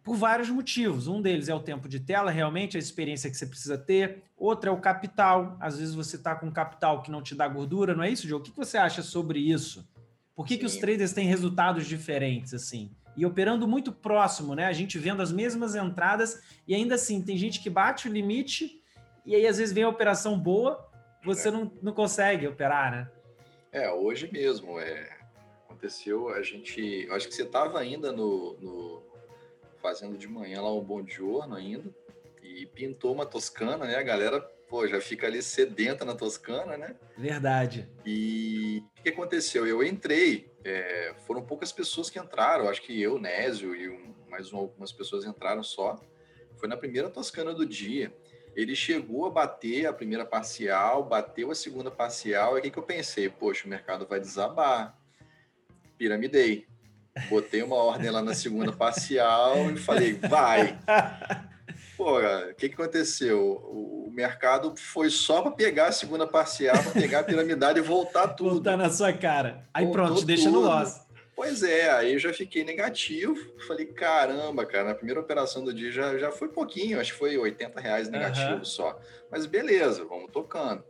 Por 0.04 0.16
vários 0.16 0.50
motivos. 0.50 1.08
Um 1.08 1.22
deles 1.22 1.48
é 1.48 1.54
o 1.54 1.60
tempo 1.60 1.88
de 1.88 2.00
tela, 2.00 2.32
realmente, 2.32 2.76
a 2.76 2.80
experiência 2.80 3.30
que 3.30 3.38
você 3.38 3.46
precisa 3.46 3.78
ter. 3.78 4.24
Outro 4.36 4.70
é 4.70 4.74
o 4.74 4.82
capital. 4.82 5.58
Às 5.60 5.78
vezes 5.78 5.94
você 5.94 6.16
está 6.16 6.36
com 6.36 6.52
capital 6.52 7.02
que 7.02 7.12
não 7.12 7.22
te 7.22 7.36
dá 7.36 7.48
gordura, 7.48 7.94
não 7.94 8.04
é 8.04 8.10
isso, 8.10 8.26
Diogo? 8.26 8.44
O 8.46 8.50
que 8.50 8.58
você 8.58 8.78
acha 8.78 9.04
sobre 9.04 9.40
isso? 9.40 9.88
Por 10.36 10.48
que, 10.48 10.58
que 10.58 10.66
os 10.66 10.78
traders 10.78 11.14
têm 11.14 11.28
resultados 11.28 11.86
diferentes 11.86 12.54
assim? 12.54 12.92
E 13.16 13.26
operando 13.26 13.68
muito 13.68 13.92
próximo, 13.92 14.56
né? 14.56 14.66
A 14.66 14.74
gente 14.74 14.98
vendo 14.98 15.22
as 15.22 15.32
mesmas 15.32 15.76
entradas 15.76 16.42
e 16.68 16.74
ainda 16.74 16.96
assim 16.96 17.22
tem 17.22 17.38
gente 17.38 17.62
que 17.62 17.70
bate 17.70 18.08
o 18.08 18.12
limite 18.12 18.82
e 19.26 19.36
aí 19.36 19.46
às 19.46 19.58
vezes 19.58 19.74
vem 19.74 19.84
a 19.84 19.90
operação 19.90 20.40
boa, 20.40 20.90
você 21.24 21.50
é. 21.50 21.52
não, 21.52 21.72
não 21.82 21.94
consegue 21.94 22.48
operar, 22.48 22.92
né? 22.92 23.12
É, 23.72 23.92
hoje 23.92 24.30
mesmo. 24.32 24.80
É, 24.80 25.10
aconteceu, 25.66 26.30
a 26.30 26.42
gente. 26.42 27.08
Acho 27.12 27.28
que 27.28 27.36
você 27.36 27.44
estava 27.44 27.80
ainda 27.80 28.12
no, 28.12 28.58
no, 28.60 29.04
fazendo 29.82 30.18
de 30.18 30.28
manhã 30.28 30.62
lá 30.62 30.74
um 30.74 30.84
bom 30.84 31.06
giorno 31.06 31.56
ainda. 31.56 31.94
E 32.44 32.66
pintou 32.68 33.14
uma 33.14 33.26
toscana, 33.26 33.86
né? 33.86 33.96
A 33.96 34.04
galera 34.04 34.42
pô, 34.72 34.88
já 34.88 35.02
fica 35.02 35.28
ali 35.28 35.44
sedenta 35.44 36.06
na 36.06 36.16
Toscana, 36.16 36.78
né? 36.78 36.96
Verdade. 37.18 37.90
E 38.06 38.82
o 38.98 39.04
que 39.04 39.10
aconteceu? 39.10 39.68
Eu 39.68 39.84
entrei, 39.84 40.50
é, 40.64 41.14
foram 41.28 41.46
poucas 41.46 41.74
pessoas 41.74 42.10
que 42.10 42.18
entraram, 42.18 42.70
acho 42.70 42.82
que 42.82 43.00
eu, 43.00 43.20
Nésio 43.20 43.76
e 43.76 43.90
um, 43.90 44.16
mais 44.30 44.54
um, 44.54 44.60
algumas 44.60 44.94
pessoas 44.94 45.26
entraram 45.26 45.62
só. 45.62 46.00
Foi 46.56 46.70
na 46.70 46.78
primeira 46.78 47.10
Toscana 47.10 47.54
do 47.54 47.66
dia. 47.66 48.16
Ele 48.56 48.74
chegou 48.74 49.26
a 49.26 49.30
bater 49.30 49.86
a 49.88 49.94
primeira 49.94 50.26
parcial, 50.26 51.04
bateu 51.04 51.52
a 51.52 51.56
segunda 51.56 51.92
parcial, 51.92 52.56
e 52.56 52.60
o 52.60 52.62
que, 52.64 52.72
que 52.72 52.80
eu 52.80 52.84
pensei? 52.84 53.30
Poxa, 53.30 53.66
o 53.66 53.70
mercado 53.70 54.08
vai 54.08 54.22
desabar. 54.22 54.98
Piramidei. 55.98 56.66
Botei 57.30 57.62
uma 57.62 57.76
ordem 57.76 58.10
lá 58.10 58.22
na 58.22 58.34
segunda 58.34 58.72
parcial 58.72 59.70
e 59.70 59.78
falei, 59.78 60.14
vai. 60.14 60.78
Pô, 61.98 62.20
o 62.20 62.56
que, 62.56 62.70
que 62.70 62.74
aconteceu? 62.74 63.40
O 63.40 64.10
mercado 64.12 64.74
foi 64.78 65.10
só 65.10 65.42
para 65.42 65.52
pegar 65.52 65.88
a 65.88 65.92
segunda 65.92 66.26
parcial, 66.26 66.82
para 66.82 66.92
pegar 66.94 67.20
a 67.20 67.24
piramidade 67.24 67.80
e 67.80 67.82
voltar 67.82 68.30
tudo. 68.30 68.52
Voltar 68.52 68.78
na 68.78 68.90
sua 68.90 69.14
cara. 69.14 69.68
Aí 69.74 69.86
Voltou 69.86 70.06
pronto, 70.06 70.26
deixa 70.26 70.50
no 70.50 70.62
loss. 70.62 71.02
Pois 71.36 71.64
é, 71.64 71.90
aí 71.90 72.14
eu 72.14 72.20
já 72.20 72.34
fiquei 72.34 72.64
negativo. 72.64 73.36
Falei, 73.68 73.86
caramba, 73.88 74.66
cara, 74.66 74.86
na 74.86 74.96
primeira 74.96 75.20
operação 75.20 75.64
do 75.64 75.74
dia 75.74 75.92
já, 75.92 76.18
já 76.18 76.32
foi 76.32 76.48
pouquinho, 76.48 77.00
acho 77.00 77.14
que 77.14 77.20
foi 77.20 77.38
80 77.38 77.80
reais 77.80 78.10
negativo 78.10 78.58
uhum. 78.58 78.66
só. 78.66 79.00
Mas 79.30 79.46
beleza, 79.46 80.06
vamos 80.06 80.32
tocando. 80.32 80.84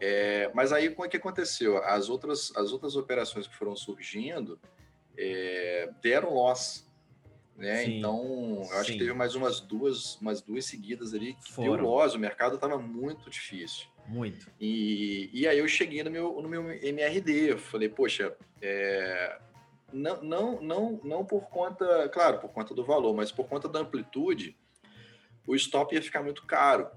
É, 0.00 0.50
mas 0.54 0.72
aí, 0.72 0.90
como 0.90 1.06
é 1.06 1.08
que 1.08 1.16
aconteceu? 1.16 1.78
As 1.84 2.08
outras, 2.08 2.52
as 2.56 2.72
outras 2.72 2.96
operações 2.96 3.46
que 3.46 3.56
foram 3.56 3.74
surgindo 3.74 4.58
é, 5.16 5.90
deram 6.02 6.34
loss. 6.34 6.86
Né? 7.56 7.84
Sim, 7.84 7.98
então, 7.98 8.62
eu 8.70 8.78
acho 8.78 8.92
que 8.92 8.98
teve 8.98 9.14
mais 9.14 9.34
umas 9.34 9.60
duas, 9.60 10.16
umas 10.16 10.42
duas 10.42 10.66
seguidas 10.66 11.14
ali 11.14 11.34
que 11.34 11.52
foram. 11.52 11.76
deu 11.76 11.84
loss. 11.84 12.14
O 12.14 12.18
mercado 12.18 12.56
estava 12.56 12.78
muito 12.78 13.30
difícil. 13.30 13.86
Muito. 14.06 14.50
E, 14.60 15.30
e 15.32 15.48
aí 15.48 15.58
eu 15.58 15.66
cheguei 15.66 16.02
no 16.02 16.10
meu, 16.10 16.40
no 16.40 16.48
meu 16.48 16.70
MRD. 16.70 17.52
Eu 17.52 17.58
falei, 17.58 17.88
poxa, 17.88 18.36
é, 18.60 19.38
não, 19.92 20.22
não, 20.22 20.60
não, 20.60 21.00
não 21.02 21.24
por 21.24 21.48
conta, 21.48 22.08
claro, 22.10 22.38
por 22.38 22.50
conta 22.50 22.74
do 22.74 22.84
valor, 22.84 23.14
mas 23.14 23.32
por 23.32 23.48
conta 23.48 23.68
da 23.68 23.80
amplitude, 23.80 24.56
o 25.46 25.54
stop 25.54 25.94
ia 25.94 26.02
ficar 26.02 26.22
muito 26.22 26.44
caro. 26.44 26.88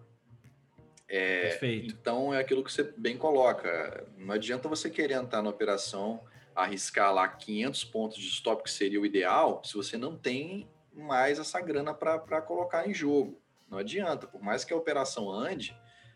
É, 1.08 1.50
Perfeito. 1.50 1.96
Então 2.00 2.34
é 2.34 2.40
aquilo 2.40 2.64
que 2.64 2.72
você 2.72 2.94
bem 2.96 3.18
coloca. 3.18 4.06
Não 4.18 4.34
adianta 4.34 4.70
você 4.70 4.90
querer 4.90 5.16
entrar 5.16 5.42
na 5.42 5.50
operação, 5.50 6.22
arriscar 6.64 7.14
lá 7.14 7.28
500 7.28 7.84
pontos 7.86 8.18
de 8.18 8.28
stop, 8.28 8.64
que 8.64 8.72
seria 8.72 9.00
o 9.00 9.06
ideal, 9.06 9.62
se 9.64 9.74
você 9.76 9.98
não 9.98 10.18
tem 10.18 10.70
mais 10.94 11.40
essa 11.40 11.60
grana 11.62 11.94
para 11.94 12.42
colocar 12.42 12.88
em 12.88 12.94
jogo. 12.94 13.40
Não 13.70 13.78
adianta, 13.78 14.28
por 14.28 14.42
mais 14.42 14.66
que 14.66 14.74
a 14.74 14.78
operação 14.78 15.30
ande, 15.32 15.76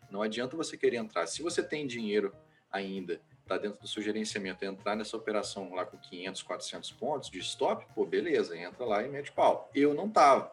não 0.10 0.22
adianta 0.22 0.58
você 0.58 0.78
querer 0.78 0.98
entrar. 0.98 1.26
Se 1.28 1.42
você 1.42 1.64
tem 1.64 1.88
dinheiro 1.88 2.34
ainda, 2.72 3.22
está 3.42 3.58
dentro 3.58 3.82
do 3.82 3.88
seu 3.88 4.02
gerenciamento, 4.02 4.66
entrar 4.66 4.96
nessa 4.96 5.16
operação 5.16 5.74
lá 5.74 5.86
com 5.86 5.98
500, 5.98 6.42
400 6.44 6.92
pontos 6.92 7.30
de 7.30 7.40
stop, 7.40 7.86
pô, 7.94 8.06
beleza, 8.06 8.58
entra 8.58 8.86
lá 8.86 9.04
e 9.04 9.10
mete 9.10 9.32
pau. 9.32 9.70
Eu 9.74 9.94
não 9.94 10.10
tava. 10.10 10.52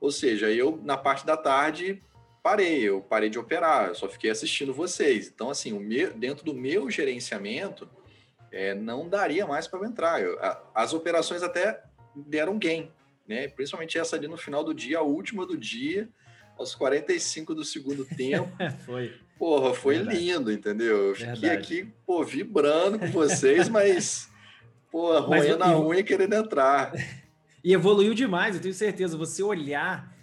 Ou 0.00 0.12
seja, 0.12 0.50
eu 0.50 0.80
na 0.82 0.96
parte 0.96 1.26
da 1.26 1.36
tarde 1.36 2.02
parei, 2.42 2.82
eu 2.82 3.00
parei 3.00 3.28
de 3.28 3.38
operar, 3.38 3.88
eu 3.88 3.94
só 3.94 4.08
fiquei 4.08 4.30
assistindo 4.30 4.72
vocês. 4.72 5.28
Então, 5.28 5.50
assim, 5.50 5.72
o 5.72 5.80
meu, 5.80 6.14
dentro 6.14 6.44
do 6.44 6.54
meu 6.54 6.90
gerenciamento, 6.90 7.88
é, 8.52 8.74
não 8.74 9.08
daria 9.08 9.46
mais 9.46 9.66
para 9.66 9.86
entrar. 9.86 10.20
Eu, 10.22 10.38
a, 10.40 10.60
as 10.74 10.92
operações 10.92 11.42
até 11.42 11.82
deram 12.14 12.58
gain, 12.58 12.90
né? 13.26 13.48
Principalmente 13.48 13.98
essa 13.98 14.16
ali 14.16 14.28
no 14.28 14.36
final 14.36 14.64
do 14.64 14.74
dia, 14.74 14.98
a 14.98 15.02
última 15.02 15.46
do 15.46 15.56
dia, 15.56 16.08
aos 16.58 16.74
45 16.74 17.54
do 17.54 17.64
segundo 17.64 18.04
tempo. 18.16 18.50
foi. 18.84 19.14
Porra, 19.38 19.72
foi 19.72 19.96
Verdade. 19.96 20.18
lindo, 20.18 20.52
entendeu? 20.52 21.08
Eu 21.08 21.14
fiquei 21.14 21.32
Verdade. 21.32 21.56
aqui, 21.56 21.92
pô, 22.04 22.24
vibrando 22.24 22.98
com 22.98 23.06
vocês, 23.06 23.68
mas, 23.70 24.28
pô, 24.90 25.16
roendo 25.20 25.62
a 25.62 25.78
unha 25.80 26.02
querendo 26.02 26.34
entrar. 26.34 26.92
E 27.64 27.72
evoluiu 27.74 28.14
demais, 28.14 28.54
eu 28.54 28.62
tenho 28.62 28.72
certeza. 28.72 29.16
Você 29.16 29.42
olhar 29.42 30.16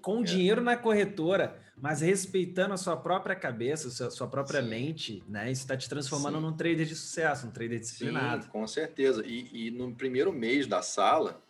com 0.00 0.20
é. 0.20 0.22
dinheiro 0.22 0.62
na 0.62 0.76
corretora 0.76 1.60
mas 1.76 2.00
respeitando 2.00 2.72
a 2.72 2.76
sua 2.76 2.96
própria 2.96 3.36
cabeça, 3.36 4.06
a 4.06 4.10
sua 4.10 4.26
própria 4.26 4.62
Sim. 4.62 4.68
mente, 4.68 5.24
né? 5.28 5.50
Isso 5.50 5.62
está 5.62 5.76
te 5.76 5.88
transformando 5.88 6.36
Sim. 6.36 6.42
num 6.42 6.52
trader 6.52 6.86
de 6.86 6.94
sucesso, 6.94 7.46
um 7.46 7.50
trader 7.50 7.78
disciplinado. 7.78 8.44
Sim, 8.44 8.50
com 8.50 8.66
certeza. 8.66 9.22
E, 9.26 9.68
e 9.68 9.70
no 9.70 9.94
primeiro 9.94 10.32
mês 10.32 10.66
da 10.66 10.80
sala, 10.80 11.42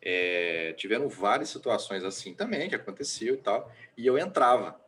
é, 0.00 0.74
tiveram 0.76 1.08
várias 1.08 1.48
situações 1.48 2.04
assim 2.04 2.34
também 2.34 2.68
que 2.68 2.74
aconteceu 2.74 3.34
e 3.34 3.38
tal, 3.38 3.72
e 3.96 4.06
eu 4.06 4.18
entrava. 4.18 4.78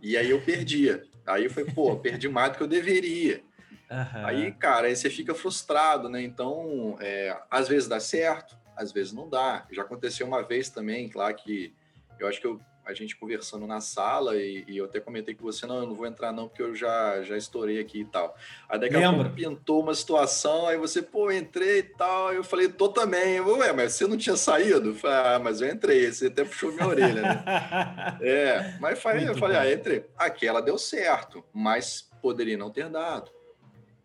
E 0.00 0.16
aí 0.16 0.30
eu 0.30 0.40
perdia. 0.40 1.04
Aí 1.26 1.44
eu 1.44 1.50
falei, 1.50 1.70
pô, 1.72 1.96
perdi 1.96 2.28
mais 2.28 2.52
do 2.52 2.56
que 2.56 2.62
eu 2.62 2.68
deveria. 2.68 3.42
Uhum. 3.90 4.26
Aí, 4.26 4.52
cara, 4.52 4.86
aí 4.86 4.96
você 4.96 5.10
fica 5.10 5.34
frustrado, 5.34 6.08
né? 6.08 6.22
Então, 6.22 6.96
é, 7.00 7.36
às 7.50 7.68
vezes 7.68 7.88
dá 7.88 8.00
certo, 8.00 8.56
às 8.74 8.90
vezes 8.90 9.12
não 9.12 9.28
dá. 9.28 9.66
Já 9.70 9.82
aconteceu 9.82 10.26
uma 10.26 10.42
vez 10.42 10.70
também, 10.70 11.08
claro 11.10 11.34
que 11.34 11.74
eu 12.18 12.26
acho 12.26 12.40
que 12.40 12.46
eu 12.46 12.60
a 12.90 12.94
gente 12.94 13.16
conversando 13.16 13.66
na 13.66 13.80
sala 13.80 14.36
e, 14.36 14.64
e, 14.66 14.76
eu 14.76 14.84
até 14.84 15.00
comentei 15.00 15.34
com 15.34 15.42
você, 15.42 15.66
não, 15.66 15.76
eu 15.76 15.86
não 15.86 15.94
vou 15.94 16.06
entrar 16.06 16.32
não, 16.32 16.48
porque 16.48 16.62
eu 16.62 16.74
já, 16.74 17.22
já 17.22 17.36
estourei 17.36 17.78
aqui 17.78 18.00
e 18.00 18.04
tal. 18.04 18.36
Aí 18.68 18.78
daqui 18.78 18.96
a 18.96 19.12
pouco 19.12 19.30
pintou 19.30 19.82
uma 19.82 19.94
situação, 19.94 20.66
aí 20.66 20.76
você, 20.76 21.00
pô, 21.00 21.30
entrei 21.30 21.78
e 21.78 21.82
tal, 21.82 22.32
eu 22.32 22.42
falei, 22.44 22.68
tô 22.68 22.88
também. 22.88 23.36
Eu, 23.36 23.58
Ué, 23.58 23.72
mas 23.72 23.94
você 23.94 24.06
não 24.06 24.16
tinha 24.16 24.36
saído? 24.36 24.90
Eu 24.90 24.94
falei, 24.94 25.16
ah, 25.16 25.38
mas 25.38 25.60
eu 25.60 25.68
entrei, 25.68 26.10
você 26.10 26.26
até 26.26 26.44
puxou 26.44 26.72
minha 26.72 26.86
orelha, 26.86 27.22
né? 27.22 27.44
é, 28.20 28.74
mas 28.80 29.00
falei, 29.00 29.28
eu 29.28 29.36
falei, 29.36 29.56
bom. 29.56 29.62
ah, 29.62 29.72
entrei. 29.72 30.04
Aquela 30.16 30.60
deu 30.60 30.78
certo, 30.78 31.44
mas 31.52 32.10
poderia 32.20 32.56
não 32.56 32.70
ter 32.70 32.88
dado. 32.88 33.30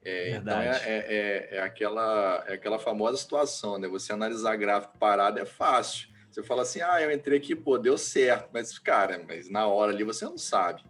É, 0.05 0.35
então 0.35 0.61
é, 0.61 0.67
é, 0.67 0.77
é, 0.85 1.57
é, 1.57 1.61
aquela, 1.61 2.43
é 2.47 2.53
aquela 2.53 2.77
famosa 2.77 3.17
situação, 3.17 3.79
né? 3.79 3.87
Você 3.87 4.13
analisar 4.13 4.55
gráfico 4.55 4.95
parado 4.99 5.39
é 5.39 5.45
fácil. 5.45 6.14
Você 6.35 6.43
fala 6.43 6.63
assim, 6.63 6.81
ah, 6.81 7.01
eu 7.01 7.09
entrei 7.13 7.37
aqui, 7.37 7.55
pô, 7.55 7.77
deu 7.77 7.97
certo, 7.97 8.49
mas, 8.51 8.77
cara, 8.77 9.23
mas 9.25 9.49
na 9.49 9.67
hora 9.67 9.93
ali 9.93 10.03
você 10.03 10.25
não 10.25 10.37
sabe. 10.37 10.83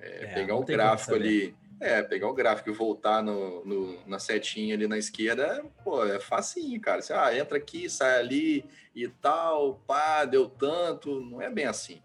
É, 0.00 0.24
é, 0.24 0.26
pegar 0.34 0.56
o 0.56 0.64
gráfico 0.64 1.14
ali, 1.14 1.54
é, 1.80 2.02
pegar 2.02 2.28
o 2.28 2.34
gráfico 2.34 2.70
e 2.70 2.72
voltar 2.72 3.22
no, 3.22 3.64
no, 3.64 4.04
na 4.04 4.18
setinha 4.18 4.74
ali 4.74 4.88
na 4.88 4.98
esquerda, 4.98 5.64
pô, 5.84 6.04
é 6.04 6.18
facinho, 6.18 6.80
cara. 6.80 7.00
Você, 7.00 7.12
ah, 7.12 7.38
entra 7.38 7.56
aqui, 7.56 7.88
sai 7.88 8.18
ali 8.18 8.64
e 8.96 9.06
tal, 9.06 9.80
pá, 9.86 10.24
deu 10.24 10.48
tanto, 10.48 11.20
não 11.20 11.40
é 11.40 11.48
bem 11.48 11.66
assim. 11.66 12.02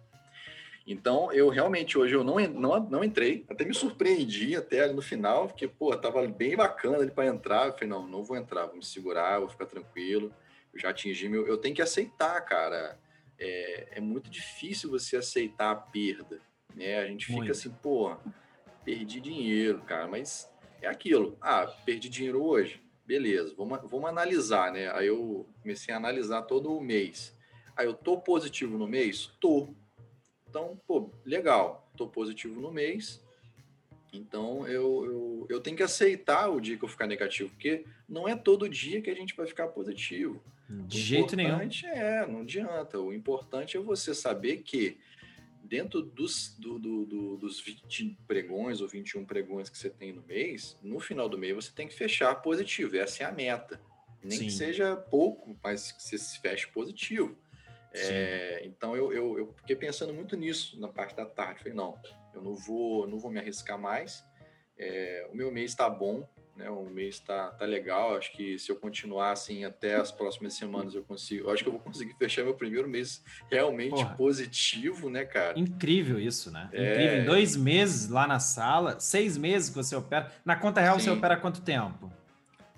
Então, 0.86 1.34
eu 1.34 1.50
realmente 1.50 1.98
hoje 1.98 2.14
eu 2.14 2.24
não, 2.24 2.36
não, 2.36 2.80
não 2.82 3.04
entrei, 3.04 3.48
até 3.50 3.66
me 3.66 3.74
surpreendi 3.74 4.56
até 4.56 4.82
ali 4.82 4.94
no 4.94 5.02
final, 5.02 5.48
porque, 5.48 5.68
pô, 5.68 5.98
tava 5.98 6.28
bem 6.28 6.56
bacana 6.56 7.00
ali 7.00 7.10
para 7.10 7.26
entrar. 7.26 7.66
Eu 7.66 7.74
falei, 7.74 7.90
não, 7.90 8.08
não 8.08 8.22
vou 8.22 8.38
entrar, 8.38 8.68
vou 8.68 8.76
me 8.76 8.86
segurar, 8.86 9.40
vou 9.40 9.50
ficar 9.50 9.66
tranquilo 9.66 10.32
eu 10.74 10.80
já 10.80 10.90
atingi 10.90 11.28
meu. 11.30 11.46
Eu 11.48 11.58
tenho 11.58 11.76
que 11.76 11.82
aceitar, 11.82 12.40
cara. 12.42 13.00
É, 13.38 13.98
é 13.98 14.02
muito 14.02 14.30
difícil 14.30 14.90
você 14.90 15.18
aceitar 15.18 15.72
a 15.72 15.76
perda. 15.76 16.42
Né? 16.76 16.98
A 17.00 17.08
gente 17.08 17.26
fica 17.26 17.38
muito. 17.38 17.52
assim, 17.52 17.70
pô, 17.82 18.16
perdi 18.84 19.20
dinheiro, 19.20 19.82
cara, 19.82 20.08
mas 20.08 20.52
é 20.82 20.88
aquilo. 20.88 21.38
Ah, 21.42 21.66
perdi 21.86 22.10
dinheiro 22.10 22.44
hoje. 22.44 22.82
Beleza, 23.06 23.54
vamos, 23.58 23.80
vamos 23.90 24.10
analisar, 24.10 24.72
né? 24.72 24.92
Aí 24.92 25.08
eu 25.08 25.48
comecei 25.62 25.94
a 25.94 25.98
analisar 25.98 26.44
todo 26.44 26.72
o 26.72 26.82
mês. 26.82 27.36
Aí 27.76 27.86
eu 27.88 27.94
tô 27.94 28.20
positivo 28.20 28.78
no 28.78 28.88
mês? 28.88 29.28
Tô. 29.40 29.74
Então, 30.48 30.80
pô, 30.86 31.12
legal. 31.26 31.90
Tô 31.98 32.08
positivo 32.08 32.60
no 32.62 32.72
mês. 32.72 33.24
Então 34.12 34.68
eu, 34.68 35.06
eu, 35.06 35.48
eu 35.50 35.62
tenho 35.62 35.78
que 35.78 35.84
aceitar 35.84 36.50
o 36.50 36.60
dia 36.60 36.78
que 36.78 36.84
eu 36.84 36.90
ficar 36.90 37.08
negativo, 37.08 37.50
porque 37.50 37.86
não 38.08 38.28
é 38.28 38.36
todo 38.36 38.70
dia 38.70 39.02
que 39.02 39.10
a 39.10 39.16
gente 39.16 39.36
vai 39.36 39.48
ficar 39.48 39.68
positivo. 39.68 40.42
De 40.70 41.00
jeito 41.00 41.36
nenhum. 41.36 41.60
É, 41.86 42.28
não 42.28 42.42
adianta. 42.42 43.00
O 43.00 43.12
importante 43.12 43.76
é 43.76 43.80
você 43.80 44.14
saber 44.14 44.58
que 44.58 45.00
dentro 45.64 46.02
dos, 46.02 46.56
do, 46.58 46.78
do, 46.78 47.06
do, 47.06 47.38
dos 47.38 47.60
20 47.60 48.18
pregões 48.28 48.82
ou 48.82 48.88
21 48.88 49.26
pregões 49.26 49.70
que 49.70 49.78
você 49.78 49.90
tem 49.90 50.14
no 50.14 50.22
mês, 50.24 50.78
no 50.82 51.00
final 51.00 51.28
do 51.28 51.38
mês 51.38 51.56
você 51.56 51.72
tem 51.72 51.88
que 51.88 51.94
fechar 51.96 52.36
positivo. 52.36 52.98
Essa 52.98 53.24
é 53.24 53.26
a 53.26 53.32
meta. 53.32 53.82
Nem 54.24 54.38
Sim. 54.38 54.46
que 54.46 54.52
seja 54.52 54.96
pouco, 54.96 55.58
mas 55.64 55.92
que 55.92 56.04
você 56.04 56.18
se 56.18 56.40
feche 56.40 56.68
positivo. 56.68 57.38
É, 57.92 58.62
então 58.66 58.96
eu, 58.96 59.12
eu, 59.12 59.38
eu, 59.40 59.54
fiquei 59.58 59.76
pensando 59.76 60.14
muito 60.14 60.36
nisso 60.36 60.80
na 60.80 60.88
parte 60.88 61.16
da 61.16 61.26
tarde. 61.26 61.60
Falei, 61.60 61.74
não, 61.74 61.98
eu 62.34 62.42
não 62.42 62.56
vou, 62.56 63.08
não 63.08 63.18
vou 63.18 63.32
me 63.32 63.40
arriscar 63.40 63.80
mais. 63.80 64.24
É, 64.78 65.28
o 65.32 65.36
meu 65.36 65.52
mês 65.52 65.72
está 65.72 65.90
bom, 65.90 66.28
né? 66.60 66.70
O 66.70 66.84
mês 66.84 67.16
está 67.16 67.48
tá 67.52 67.66
legal. 67.66 68.18
Acho 68.18 68.34
que 68.34 68.60
se 68.60 68.70
eu 68.70 68.76
continuar 68.76 69.32
assim 69.32 69.64
até 69.64 69.96
as 69.96 70.12
próximas 70.12 70.54
semanas 70.54 70.94
eu 70.94 71.04
consigo. 71.04 71.48
Eu 71.48 71.54
acho 71.54 71.64
que 71.64 71.70
eu 71.70 71.74
vou 71.74 71.82
conseguir 71.82 72.14
fechar 72.16 72.44
meu 72.44 72.54
primeiro 72.54 72.88
mês 72.88 73.24
realmente 73.50 73.92
Porra. 73.92 74.16
positivo, 74.16 75.10
né, 75.10 75.24
cara? 75.24 75.58
Incrível 75.58 76.20
isso, 76.20 76.52
né? 76.52 76.70
É... 76.74 76.92
Incrível. 76.92 77.22
Em 77.22 77.26
dois 77.26 77.56
meses 77.56 78.10
lá 78.10 78.28
na 78.28 78.40
sala, 78.40 79.00
seis 79.00 79.38
meses 79.38 79.70
que 79.70 79.76
você 79.76 79.96
opera. 79.96 80.32
Na 80.44 80.58
conta 80.58 80.82
real 80.82 81.00
Sim. 81.00 81.06
você 81.06 81.10
opera 81.12 81.38
quanto 81.38 81.62
tempo? 81.62 82.12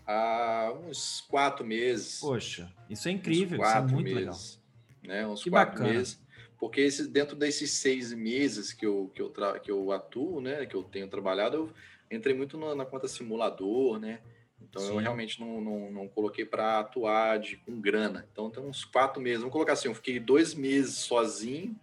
Há 0.06 0.72
uns 0.88 1.22
quatro 1.22 1.66
meses. 1.66 2.20
Poxa, 2.20 2.72
isso 2.90 3.08
é 3.08 3.12
incrível. 3.12 3.60
Uns 3.60 3.64
quatro 3.64 3.86
isso 3.86 3.94
é 3.94 3.96
muito 3.96 4.16
meses, 4.16 4.62
legal. 5.02 5.18
Né? 5.18 5.28
Uns 5.28 5.44
que 5.44 5.50
quatro 5.50 5.74
bacana. 5.74 5.94
meses. 5.94 6.22
Porque 6.60 6.82
esse, 6.82 7.08
dentro 7.08 7.36
desses 7.36 7.72
seis 7.72 8.14
meses 8.14 8.72
que 8.72 8.86
eu, 8.86 9.12
que, 9.16 9.22
eu 9.22 9.30
tra... 9.30 9.60
que 9.60 9.72
eu 9.72 9.92
atuo, 9.92 10.40
né, 10.40 10.64
que 10.68 10.76
eu 10.76 10.84
tenho 10.84 11.08
trabalhado, 11.08 11.58
eu 11.58 11.74
entrei 12.12 12.36
muito 12.36 12.58
na, 12.58 12.76
na 12.76 12.86
conta 12.86 13.08
simulador, 13.08 14.00
né? 14.00 14.22
Então 14.62 14.82
Sim. 14.82 14.90
eu 14.90 14.98
realmente 14.98 15.40
não, 15.40 15.60
não, 15.60 15.92
não 15.92 16.08
coloquei 16.08 16.46
para 16.46 16.80
atuar 16.80 17.40
de, 17.40 17.58
com 17.58 17.80
grana. 17.80 18.28
Então 18.32 18.50
tem 18.50 18.64
uns 18.64 18.86
quatro 18.86 19.22
meses. 19.22 19.40
Vamos 19.40 19.54
colocar 19.54 19.74
assim, 19.74 19.88
eu 19.88 19.96
fiquei 19.96 20.20
dois 20.20 20.54
meses 20.54 20.96
sozinho 20.96 21.76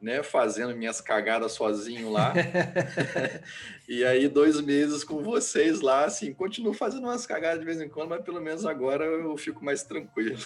né, 0.00 0.22
fazendo 0.22 0.76
minhas 0.76 1.00
cagadas 1.00 1.52
sozinho 1.52 2.10
lá. 2.10 2.32
e 3.88 4.04
aí, 4.04 4.28
dois 4.28 4.60
meses 4.60 5.02
com 5.02 5.22
vocês 5.22 5.80
lá, 5.80 6.04
assim, 6.04 6.32
continuo 6.32 6.72
fazendo 6.72 7.04
umas 7.04 7.26
cagadas 7.26 7.58
de 7.58 7.64
vez 7.64 7.80
em 7.80 7.88
quando, 7.88 8.10
mas 8.10 8.22
pelo 8.22 8.40
menos 8.40 8.64
agora 8.64 9.04
eu 9.04 9.36
fico 9.36 9.64
mais 9.64 9.82
tranquilo. 9.82 10.38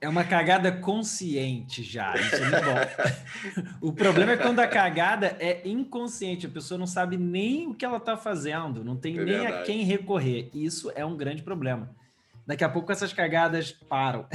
é 0.00 0.08
uma 0.08 0.24
cagada 0.24 0.72
consciente 0.72 1.82
já, 1.82 2.14
isso 2.16 2.36
é 2.36 2.40
muito 2.40 2.64
bom. 2.64 3.78
o 3.88 3.92
problema 3.92 4.32
é 4.32 4.36
quando 4.36 4.60
a 4.60 4.66
cagada 4.66 5.36
é 5.38 5.66
inconsciente, 5.68 6.46
a 6.46 6.50
pessoa 6.50 6.78
não 6.78 6.86
sabe 6.86 7.16
nem 7.16 7.66
o 7.68 7.74
que 7.74 7.84
ela 7.84 7.98
está 7.98 8.16
fazendo, 8.16 8.82
não 8.82 8.96
tem 8.96 9.18
é 9.18 9.24
nem 9.24 9.38
verdade. 9.40 9.54
a 9.54 9.62
quem 9.62 9.82
recorrer. 9.84 10.50
Isso 10.54 10.90
é 10.94 11.04
um 11.04 11.16
grande 11.16 11.42
problema. 11.42 11.94
Daqui 12.46 12.64
a 12.64 12.68
pouco 12.68 12.90
essas 12.90 13.12
cagadas 13.12 13.72
param. 13.72 14.26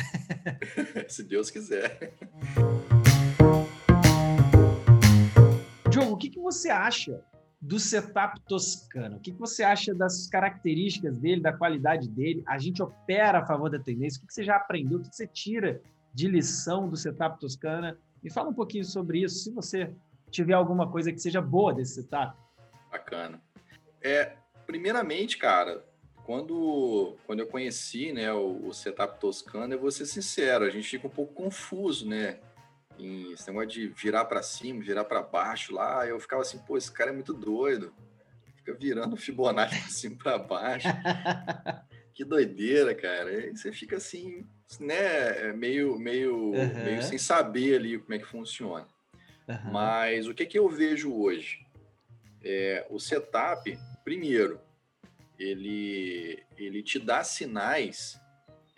Se 1.08 1.24
Deus 1.24 1.50
quiser. 1.50 2.14
Diogo, 5.94 6.14
o 6.14 6.18
que, 6.18 6.30
que 6.30 6.40
você 6.40 6.70
acha 6.70 7.24
do 7.64 7.80
setup 7.80 8.42
toscano. 8.42 9.16
O 9.16 9.20
que, 9.22 9.32
que 9.32 9.40
você 9.40 9.64
acha 9.64 9.96
das 9.96 10.28
características 10.28 11.18
dele, 11.18 11.42
da 11.42 11.54
qualidade 11.54 12.10
dele? 12.10 12.44
A 12.46 12.58
gente 12.58 12.84
opera 12.84 13.40
a 13.40 13.46
favor 13.46 13.70
da 13.70 13.80
tendência? 13.80 14.18
O 14.18 14.22
que, 14.22 14.28
que 14.28 14.34
você 14.34 14.44
já 14.44 14.58
aprendeu? 14.58 15.00
O 15.00 15.02
que, 15.02 15.10
que 15.10 15.16
você 15.16 15.26
tira 15.26 15.82
de 16.14 16.28
lição 16.28 16.90
do 16.90 16.98
setup 16.98 17.40
toscana? 17.40 17.98
Me 18.22 18.30
fala 18.30 18.50
um 18.50 18.54
pouquinho 18.54 18.84
sobre 18.84 19.24
isso, 19.24 19.46
se 19.46 19.52
você 19.52 19.94
tiver 20.30 20.54
alguma 20.54 20.92
coisa 20.92 21.12
que 21.12 21.20
seja 21.20 21.42
boa 21.42 21.74
desse 21.74 22.02
setup. 22.02 22.38
Bacana. 22.92 23.42
É, 24.02 24.34
primeiramente, 24.66 25.38
cara, 25.38 25.86
quando, 26.26 27.16
quando 27.26 27.40
eu 27.40 27.48
conheci 27.48 28.12
né, 28.12 28.34
o, 28.34 28.68
o 28.68 28.74
setup 28.74 29.22
toscano, 29.22 29.74
eu 29.74 29.80
vou 29.80 29.90
ser 29.90 30.06
sincero, 30.06 30.66
a 30.66 30.70
gente 30.70 30.90
fica 30.90 31.08
um 31.08 31.10
pouco 31.10 31.34
confuso, 31.34 32.06
né? 32.10 32.40
Em 32.98 33.32
esse 33.34 33.48
negócio 33.48 33.70
de 33.70 33.88
virar 33.88 34.26
para 34.26 34.44
cima, 34.44 34.84
virar 34.84 35.04
para 35.06 35.22
baixo 35.22 35.74
lá, 35.74 36.06
eu 36.08 36.20
ficava 36.20 36.42
assim, 36.42 36.60
pô, 36.60 36.78
esse 36.78 36.92
cara 36.92 37.10
é 37.10 37.14
muito 37.14 37.34
doido. 37.34 37.94
Fica 38.58 38.74
virando 38.74 39.18
Fibonacci 39.18 39.80
para 39.80 39.90
cima 39.90 40.18
para 40.18 40.38
baixo. 40.38 40.88
que 42.14 42.24
doideira, 42.24 42.94
cara. 42.96 43.30
Aí 43.30 43.56
você 43.56 43.72
fica 43.74 43.98
assim, 43.98 44.46
né, 44.80 45.52
meio, 45.54 45.98
meio, 45.98 46.54
uhum. 46.54 46.84
meio 46.84 47.04
sem 47.04 47.18
saber 47.18 47.76
ali 47.76 48.00
como 48.00 48.14
é 48.14 48.20
que 48.20 48.26
funciona. 48.26 48.88
Uhum. 49.48 49.72
Mas 49.72 50.28
o 50.28 50.34
que, 50.34 50.46
que 50.46 50.58
eu 50.58 50.70
vejo 50.70 51.14
hoje? 51.14 51.66
É, 52.44 52.86
o 52.90 53.00
setup, 53.00 53.78
primeiro, 54.04 54.60
ele, 55.38 56.44
ele 56.58 56.84
te 56.84 57.00
dá 57.00 57.24
sinais 57.24 58.22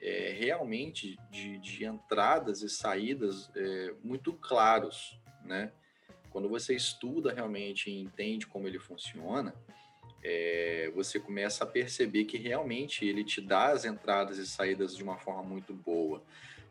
é, 0.06 0.36
realmente 0.38 1.18
de, 1.32 1.58
de, 1.58 1.84
entradas 1.84 2.62
e 2.62 2.70
saídas 2.70 3.50
é, 3.56 3.92
muito 4.04 4.34
claros, 4.34 5.20
né? 5.44 5.72
Quando 6.30 6.48
você 6.48 6.76
estuda 6.76 7.34
realmente 7.34 7.90
e 7.90 8.00
entende 8.00 8.46
como 8.46 8.68
ele 8.68 8.78
funciona, 8.78 9.56
é, 10.24 10.92
você 10.94 11.20
começa 11.20 11.64
a 11.64 11.68
perceber 11.68 12.26
que 12.26 12.38
realmente 12.38 13.04
ele 13.04 13.24
te 13.24 13.42
dá 13.42 13.72
as 13.72 13.84
entradas 13.84 14.38
e 14.38 14.46
saídas 14.46 14.96
de 14.96 15.02
uma 15.02 15.18
forma 15.18 15.42
muito 15.42 15.74
boa, 15.74 16.22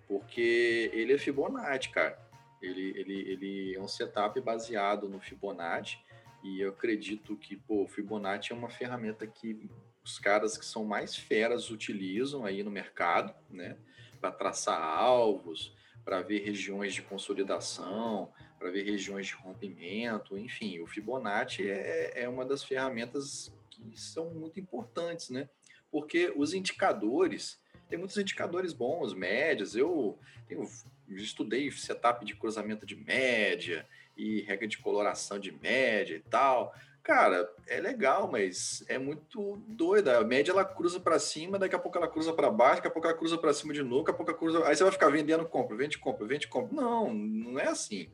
porque 0.07 0.91
ele 0.93 1.13
é 1.13 1.19
Fibonacci, 1.19 1.89
cara. 1.89 2.17
Ele, 2.63 2.95
ele, 2.97 3.21
ele 3.33 3.75
é 3.75 3.81
um 3.81 3.89
setup 3.89 4.41
baseado 4.41 5.09
no 5.09 5.19
Fibonacci 5.19 5.99
e 6.43 6.61
eu 6.61 6.71
acredito 6.71 7.37
que 7.37 7.61
o 7.67 7.89
Fibonacci 7.89 8.53
é 8.53 8.55
uma 8.55 8.71
ferramenta 8.71 9.27
que 9.27 9.69
os 10.05 10.19
caras 10.19 10.59
que 10.59 10.65
são 10.65 10.85
mais 10.85 11.17
feras 11.17 11.71
utilizam 11.71 12.45
aí 12.45 12.63
no 12.63 12.71
mercado, 12.71 13.35
né? 13.51 13.77
Para 14.21 14.31
traçar 14.31 14.81
alvos, 14.81 15.75
para 16.05 16.21
ver 16.21 16.45
regiões 16.45 16.93
de 16.93 17.03
consolidação, 17.03 18.31
para 18.59 18.71
ver 18.71 18.85
regiões 18.85 19.27
de 19.27 19.35
rompimento, 19.35 20.37
enfim, 20.39 20.81
o 20.81 20.87
Fibonacci 20.87 21.69
é, 21.69 22.23
é 22.23 22.29
uma 22.29 22.45
das 22.45 22.63
ferramentas 22.63 23.53
que 23.71 23.99
são 23.99 24.31
muito 24.31 24.61
importantes, 24.61 25.31
né? 25.31 25.49
Porque 25.91 26.33
os 26.37 26.53
indicadores, 26.53 27.61
tem 27.89 27.99
muitos 27.99 28.19
indicadores 28.19 28.73
bons, 28.73 29.15
médias, 29.15 29.75
eu, 29.75 30.19
eu 30.51 30.69
estudei 31.09 31.71
setup 31.71 32.25
de 32.25 32.35
cruzamento 32.35 32.85
de 32.85 32.97
média, 32.97 33.87
e 34.17 34.43
regra 34.43 34.67
de 34.67 34.79
coloração 34.79 35.39
de 35.39 35.53
média 35.53 36.17
e 36.17 36.21
tal. 36.21 36.75
Cara, 37.05 37.49
é 37.67 37.79
legal, 37.81 38.31
mas 38.31 38.83
é 38.89 38.99
muito 38.99 39.59
doida. 39.69 40.19
A 40.19 40.25
média 40.25 40.51
ela 40.51 40.65
cruza 40.65 40.99
para 40.99 41.19
cima, 41.19 41.59
daqui 41.59 41.77
a 41.77 41.79
pouco 41.79 41.99
ela 41.99 42.09
cruza 42.09 42.33
para 42.33 42.51
baixo, 42.51 42.77
daqui 42.77 42.89
a 42.89 42.91
pouco 42.91 43.07
ela 43.07 43.17
cruza 43.17 43.39
para 43.39 43.53
cima 43.53 43.73
de 43.73 43.83
novo, 43.83 44.05
daqui 44.05 44.11
a 44.11 44.15
pouco 44.15 44.31
ela 44.31 44.39
cruza. 44.39 44.67
Aí 44.67 44.75
você 44.75 44.83
vai 44.83 44.93
ficar 44.93 45.11
vendendo, 45.11 45.47
compra, 45.47 45.77
vende, 45.77 45.99
compra, 45.99 46.27
vende, 46.27 46.49
compra. 46.49 46.75
Não, 46.75 47.13
não 47.13 47.61
é 47.61 47.69
assim. 47.69 48.11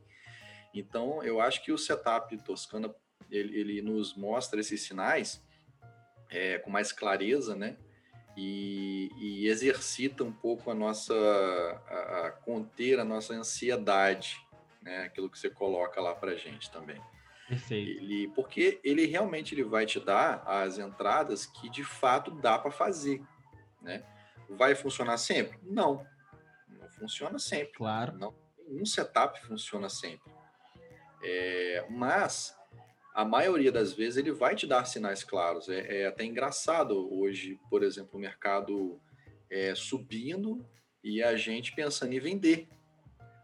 Então, 0.74 1.22
eu 1.22 1.40
acho 1.40 1.62
que 1.62 1.72
o 1.72 1.79
setup 1.79 2.37
Toscana 2.42 2.92
ele, 3.31 3.61
ele 3.61 3.83
nos 3.83 4.14
mostra 4.14 4.61
esses 4.61 4.83
sinais 4.83 5.40
é, 6.29 6.59
com 6.59 6.70
mais 6.70 6.90
clareza, 6.90 7.55
né? 7.55 7.76
E, 8.37 9.09
e, 9.18 9.48
exercita 9.48 10.24
um 10.24 10.33
pouco 10.33 10.70
a 10.70 10.74
nossa 10.74 11.14
a, 11.14 12.26
a 12.26 12.31
conter 12.31 12.98
a 12.98 13.05
nossa 13.05 13.35
ansiedade 13.35 14.37
né? 14.83 15.03
Aquilo 15.03 15.29
que 15.29 15.38
você 15.38 15.50
coloca 15.50 16.00
lá 16.00 16.14
para 16.14 16.37
gente 16.37 16.70
também. 16.70 17.00
Perfeito. 17.51 18.05
Ele, 18.05 18.29
porque 18.29 18.81
ele 18.85 19.07
realmente 19.07 19.57
ele 19.57 19.65
vai 19.65 19.85
te 19.85 19.99
dar 19.99 20.45
as 20.47 20.79
entradas 20.79 21.45
que 21.45 21.69
de 21.69 21.83
fato 21.83 22.31
dá 22.31 22.57
para 22.57 22.71
fazer, 22.71 23.21
né? 23.83 24.05
Vai 24.51 24.77
funcionar 24.77 25.17
sempre? 25.17 25.59
Não, 25.65 26.07
não 26.69 26.89
funciona 26.91 27.41
sempre. 27.41 27.73
Claro. 27.73 28.17
Não, 28.17 28.33
um 28.69 28.87
setup 28.87 29.45
funciona 29.45 29.89
sempre. 29.89 30.33
É, 31.25 31.85
mas 31.91 32.57
a 33.13 33.25
maioria 33.25 33.73
das 33.73 33.93
vezes 33.93 34.17
ele 34.17 34.31
vai 34.31 34.55
te 34.55 34.65
dar 34.65 34.85
sinais 34.85 35.25
claros. 35.25 35.69
É, 35.69 36.03
é 36.03 36.07
até 36.07 36.25
engraçado 36.25 37.13
hoje, 37.13 37.59
por 37.69 37.83
exemplo, 37.83 38.17
o 38.17 38.21
mercado 38.21 39.01
é, 39.51 39.75
subindo 39.75 40.65
e 41.03 41.21
a 41.21 41.35
gente 41.35 41.75
pensando 41.75 42.13
em 42.13 42.21
vender. 42.21 42.69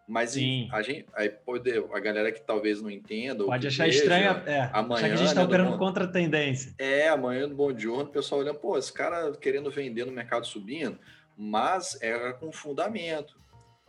Mas 0.09 0.31
Sim. 0.31 0.69
a 0.71 0.83
gente, 0.83 1.05
aí 1.15 1.29
pode, 1.29 1.69
a 1.93 1.99
galera 1.99 2.31
que 2.31 2.41
talvez 2.41 2.81
não 2.81 2.89
entenda. 2.89 3.45
Pode 3.45 3.67
achar 3.67 3.87
veja, 3.87 3.99
estranho, 3.99 4.31
é, 4.47 4.71
amanhã, 4.73 4.99
achar 4.99 5.09
que 5.09 5.15
a 5.15 5.17
gente 5.17 5.29
está 5.29 5.41
né, 5.41 5.47
operando 5.47 5.77
contra 5.77 6.05
a 6.05 6.09
tendência. 6.09 6.73
É, 6.79 7.09
amanhã 7.09 7.49
do 7.49 7.57
Bom 7.57 7.73
Dia, 7.73 7.93
o 7.93 8.07
pessoal 8.07 8.41
olhando, 8.41 8.61
pô, 8.61 8.79
esse 8.79 8.93
cara 8.93 9.33
querendo 9.33 9.69
vender 9.69 10.05
no 10.05 10.13
mercado 10.13 10.47
subindo, 10.47 10.97
mas 11.37 12.01
era 12.01 12.33
com 12.33 12.53
fundamento. 12.53 13.37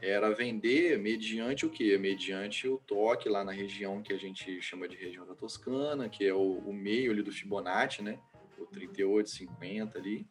Era 0.02 0.32
vender 0.32 0.98
mediante 1.00 1.66
o 1.66 1.70
quê? 1.70 1.98
Mediante 1.98 2.68
o 2.68 2.78
toque 2.78 3.30
lá 3.30 3.44
na 3.44 3.52
região 3.52 4.02
que 4.02 4.14
a 4.14 4.18
gente 4.18 4.62
chama 4.62 4.88
de 4.88 4.96
região 4.96 5.26
da 5.26 5.34
Toscana, 5.34 6.10
que 6.10 6.26
é 6.26 6.34
o, 6.34 6.60
o 6.66 6.74
meio 6.74 7.12
ali 7.12 7.24
do 7.24 7.32
Fibonacci, 7.32 8.04
né? 8.04 8.20
O 8.60 8.66
38, 8.66 9.30
50 9.30 9.98
ali. 9.98 10.26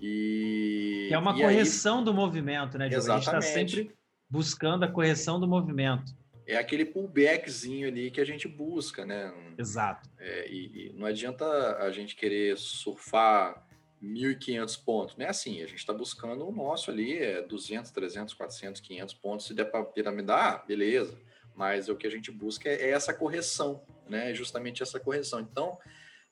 E. 0.00 1.06
Que 1.08 1.14
é 1.14 1.18
uma 1.18 1.34
correção 1.34 1.98
aí... 1.98 2.04
do 2.04 2.14
movimento, 2.14 2.78
né? 2.78 2.86
Exatamente. 2.86 3.10
A 3.10 3.16
gente 3.16 3.26
está 3.26 3.40
sempre 3.40 3.95
buscando 4.28 4.84
a 4.84 4.88
correção 4.88 5.38
do 5.38 5.46
movimento. 5.46 6.14
É 6.46 6.56
aquele 6.56 6.84
pullbackzinho 6.84 7.88
ali 7.88 8.10
que 8.10 8.20
a 8.20 8.24
gente 8.24 8.46
busca, 8.46 9.04
né? 9.04 9.32
Exato. 9.58 10.08
É, 10.18 10.48
e, 10.48 10.86
e, 10.86 10.92
não 10.92 11.06
adianta 11.06 11.44
a 11.78 11.90
gente 11.90 12.14
querer 12.14 12.56
surfar 12.56 13.66
1.500 14.02 14.84
pontos, 14.84 15.16
não 15.16 15.26
é 15.26 15.28
assim. 15.28 15.60
A 15.62 15.66
gente 15.66 15.78
está 15.78 15.92
buscando 15.92 16.46
o 16.46 16.52
nosso 16.52 16.90
ali, 16.90 17.18
é 17.18 17.42
200, 17.42 17.90
300, 17.90 18.34
400, 18.34 18.80
500 18.80 19.14
pontos. 19.14 19.46
Se 19.46 19.54
der 19.54 19.64
para 19.64 19.84
piramidar, 19.84 20.64
beleza. 20.66 21.18
Mas 21.54 21.88
o 21.88 21.96
que 21.96 22.06
a 22.06 22.10
gente 22.10 22.30
busca 22.30 22.68
é, 22.68 22.74
é 22.74 22.90
essa 22.90 23.12
correção, 23.12 23.82
né? 24.08 24.32
Justamente 24.32 24.84
essa 24.84 25.00
correção. 25.00 25.40
Então, 25.40 25.76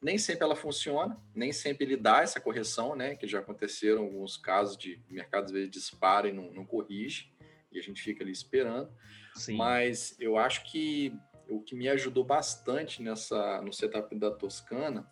nem 0.00 0.16
sempre 0.16 0.44
ela 0.44 0.54
funciona, 0.54 1.18
nem 1.35 1.52
sempre 1.52 1.87
ele 1.87 1.96
dá 1.96 2.20
essa 2.20 2.38
correção, 2.38 2.94
né? 2.94 3.16
Que 3.16 3.26
já 3.26 3.40
aconteceram 3.40 4.02
alguns 4.02 4.37
casos 4.37 4.76
de 4.76 5.02
mercado 5.11 5.46
às 5.46 5.50
vezes 5.50 5.70
dispara 5.70 6.28
e 6.28 6.33
não, 6.33 6.52
não 6.52 6.64
corrige 6.64 7.34
e 7.74 7.78
a 7.78 7.82
gente 7.82 8.00
fica 8.00 8.22
ali 8.22 8.32
esperando. 8.32 8.90
Sim. 9.34 9.56
Mas 9.56 10.16
eu 10.18 10.38
acho 10.38 10.64
que 10.64 11.12
o 11.48 11.60
que 11.60 11.74
me 11.74 11.88
ajudou 11.88 12.24
bastante 12.24 13.02
nessa 13.02 13.60
no 13.60 13.72
setup 13.72 14.14
da 14.16 14.30
Toscana 14.30 15.06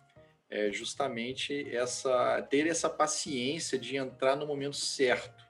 é 0.49 0.71
justamente 0.71 1.67
essa 1.75 2.41
ter 2.43 2.67
essa 2.67 2.89
paciência 2.89 3.77
de 3.77 3.97
entrar 3.97 4.35
no 4.35 4.47
momento 4.47 4.75
certo. 4.75 5.43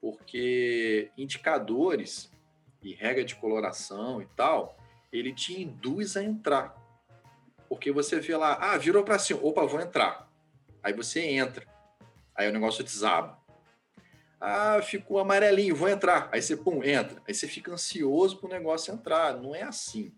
Porque 0.00 1.10
indicadores 1.16 2.30
e 2.82 2.94
regra 2.94 3.24
de 3.24 3.34
coloração 3.34 4.22
e 4.22 4.26
tal, 4.26 4.76
ele 5.12 5.32
te 5.32 5.60
induz 5.60 6.16
a 6.16 6.22
entrar. 6.22 6.76
Porque 7.68 7.92
você 7.92 8.20
vê 8.20 8.36
lá, 8.36 8.54
ah, 8.60 8.78
virou 8.78 9.02
para 9.02 9.18
cima, 9.18 9.40
opa, 9.42 9.66
vou 9.66 9.80
entrar. 9.80 10.30
Aí 10.82 10.92
você 10.92 11.20
entra. 11.20 11.66
Aí 12.34 12.48
o 12.48 12.52
negócio 12.52 12.84
desaba. 12.84 13.38
Ah, 14.40 14.80
ficou 14.82 15.18
amarelinho, 15.18 15.74
vou 15.74 15.88
entrar. 15.88 16.28
Aí 16.32 16.40
você, 16.40 16.56
pum, 16.56 16.82
entra. 16.84 17.20
Aí 17.26 17.34
você 17.34 17.48
fica 17.48 17.72
ansioso 17.72 18.38
para 18.38 18.46
o 18.46 18.52
negócio 18.52 18.92
entrar. 18.94 19.36
Não 19.36 19.54
é 19.54 19.62
assim. 19.62 20.12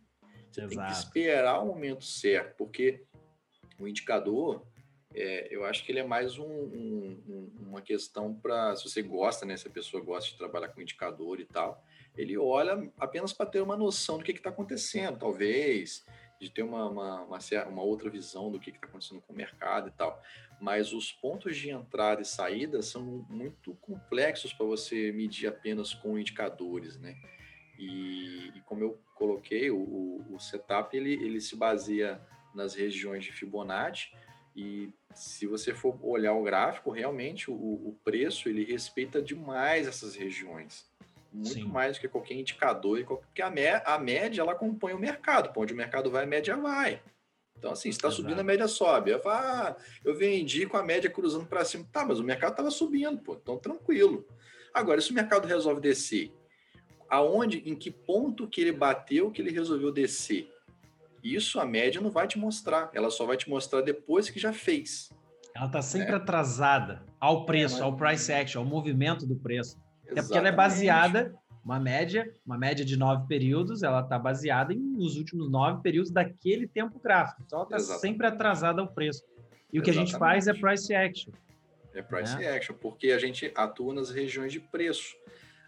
Você 0.51 0.62
Exato. 0.62 0.76
tem 0.76 0.86
que 0.86 0.92
esperar 0.92 1.62
o 1.62 1.66
momento 1.66 2.05
certo, 2.05 2.57
porque 2.57 3.05
o 3.78 3.88
indicador, 3.88 4.66
é, 5.14 5.49
eu 5.51 5.64
acho 5.64 5.84
que 5.84 5.92
ele 5.92 6.01
é 6.01 6.05
mais 6.05 6.38
um, 6.38 6.44
um, 6.44 7.53
uma 7.61 7.80
questão 7.80 8.34
para, 8.34 8.76
se 8.76 8.88
você 8.88 9.01
gosta, 9.01 9.47
né? 9.47 9.57
Se 9.57 9.68
a 9.68 9.70
pessoa 9.70 10.03
gosta 10.03 10.30
de 10.30 10.36
trabalhar 10.36 10.68
com 10.68 10.82
indicador 10.82 11.40
e 11.40 11.44
tal, 11.44 11.82
ele 12.16 12.36
olha 12.36 12.90
apenas 12.99 13.32
para 13.32 13.47
ter 13.47 13.61
uma 13.61 13.76
noção 13.76 14.18
do 14.18 14.24
que 14.24 14.32
está 14.32 14.51
acontecendo, 14.51 15.18
talvez, 15.18 16.05
de 16.41 16.51
ter 16.51 16.62
uma, 16.62 16.88
uma, 16.88 17.22
uma, 17.22 17.38
uma 17.68 17.82
outra 17.82 18.09
visão 18.09 18.51
do 18.51 18.59
que 18.59 18.70
está 18.70 18.86
acontecendo 18.86 19.20
com 19.20 19.32
o 19.32 19.36
mercado 19.36 19.88
e 19.88 19.93
tal 19.93 20.20
mas 20.61 20.93
os 20.93 21.11
pontos 21.11 21.57
de 21.57 21.70
entrada 21.70 22.20
e 22.20 22.24
saída 22.24 22.82
são 22.82 23.26
muito 23.30 23.74
complexos 23.80 24.53
para 24.53 24.66
você 24.66 25.11
medir 25.11 25.49
apenas 25.49 25.95
com 25.95 26.18
indicadores, 26.18 26.99
né? 26.99 27.16
E, 27.78 28.53
e 28.55 28.61
como 28.66 28.84
eu 28.84 29.01
coloquei, 29.14 29.70
o, 29.70 30.22
o, 30.30 30.38
setup 30.38 30.95
ele, 30.95 31.14
ele 31.14 31.41
se 31.41 31.57
baseia 31.57 32.20
nas 32.55 32.74
regiões 32.74 33.24
de 33.24 33.32
Fibonacci 33.32 34.12
e 34.55 34.93
se 35.14 35.47
você 35.47 35.72
for 35.72 35.99
olhar 36.03 36.34
o 36.34 36.43
gráfico, 36.43 36.91
realmente 36.91 37.51
o, 37.51 37.55
o 37.55 37.99
preço 38.05 38.51
ele 38.51 38.64
respeita 38.64 39.22
demais 39.22 39.86
essas 39.86 40.14
regiões, 40.14 40.89
muito 41.33 41.49
Sim. 41.51 41.64
mais 41.64 41.97
do 41.97 42.01
que 42.01 42.09
qualquer 42.09 42.35
indicador, 42.35 43.05
porque 43.05 43.43
a, 43.43 43.49
a 43.85 43.99
média 43.99 44.41
ela 44.41 44.53
acompanha 44.53 44.97
o 44.97 45.01
mercado, 45.01 45.53
para 45.53 45.62
onde 45.62 45.72
o 45.72 45.76
mercado 45.76 46.11
vai, 46.11 46.24
a 46.24 46.26
média 46.26 46.57
vai. 46.57 47.01
Então, 47.57 47.72
assim, 47.72 47.93
se 47.93 47.99
está 47.99 48.11
subindo, 48.11 48.41
a 48.41 48.45
média 48.45 48.66
sobe. 48.66 49.11
Eu, 49.11 49.20
falo, 49.20 49.37
ah, 49.37 49.76
eu 50.03 50.16
vendi 50.16 50.66
com 50.66 50.78
a 50.78 50.83
média 50.83 51.11
cruzando 51.11 51.45
para 51.45 51.64
cima. 51.64 51.87
Tá, 51.93 52.07
mas 52.07 52.18
o 52.18 52.24
mercado 52.24 52.53
estava 52.53 52.70
subindo, 52.70 53.18
pô, 53.18 53.35
então 53.35 53.59
tranquilo. 53.59 54.26
Agora, 54.72 54.99
se 55.01 55.11
o 55.11 55.14
mercado 55.14 55.47
resolve 55.47 55.78
descer, 55.78 56.33
aonde, 57.09 57.59
em 57.68 57.74
que 57.74 57.91
ponto 57.91 58.49
que 58.49 58.62
ele 58.62 58.72
bateu 58.72 59.31
que 59.31 59.43
ele 59.43 59.51
resolveu 59.51 59.93
descer? 59.93 60.51
Isso 61.22 61.61
a 61.61 61.66
média 61.66 62.01
não 62.01 62.11
vai 62.11 62.26
te 62.26 62.39
mostrar, 62.39 62.91
ela 62.95 63.11
só 63.11 63.26
vai 63.26 63.37
te 63.37 63.51
mostrar 63.51 63.83
depois 63.83 64.31
que 64.31 64.39
já 64.39 64.55
fez. 64.55 65.11
Ela 65.55 65.66
está 65.66 65.83
sempre 65.83 66.12
é. 66.12 66.14
atrasada 66.14 67.05
ao 67.20 67.45
preço, 67.45 67.76
é, 67.76 67.81
mas... 67.81 67.87
ao 67.87 67.97
price 67.97 68.33
action, 68.33 68.61
ao 68.61 68.64
movimento 68.66 69.26
do 69.26 69.37
preço. 69.37 69.78
Exatamente. 70.12 70.18
Até 70.18 70.22
porque 70.22 70.38
ela 70.38 70.48
é 70.48 70.52
baseada, 70.52 71.34
uma 71.64 71.78
média, 71.78 72.34
uma 72.44 72.58
média 72.58 72.84
de 72.84 72.96
nove 72.96 73.26
períodos, 73.26 73.82
ela 73.82 74.00
está 74.00 74.18
baseada 74.18 74.72
em, 74.72 74.78
nos 74.78 75.16
últimos 75.16 75.50
nove 75.50 75.82
períodos 75.82 76.11
daquele 76.11 76.66
tempo 76.66 76.98
gráfico. 76.98 77.42
Então 77.46 77.61
ela 77.61 77.76
está 77.76 77.98
sempre 77.98 78.26
atrasada 78.26 78.80
ao 78.80 78.88
preço. 78.88 79.22
E 79.72 79.78
o 79.78 79.82
que 79.82 79.90
a 79.90 79.94
gente 79.94 80.16
faz 80.16 80.48
é 80.48 80.54
price 80.54 80.92
action. 80.94 81.32
É 81.94 82.02
price 82.02 82.36
né? 82.36 82.56
action, 82.56 82.74
porque 82.74 83.12
a 83.12 83.18
gente 83.18 83.52
atua 83.54 83.94
nas 83.94 84.11
regiões 84.11 84.52
de 84.52 84.61
preço. 84.61 85.16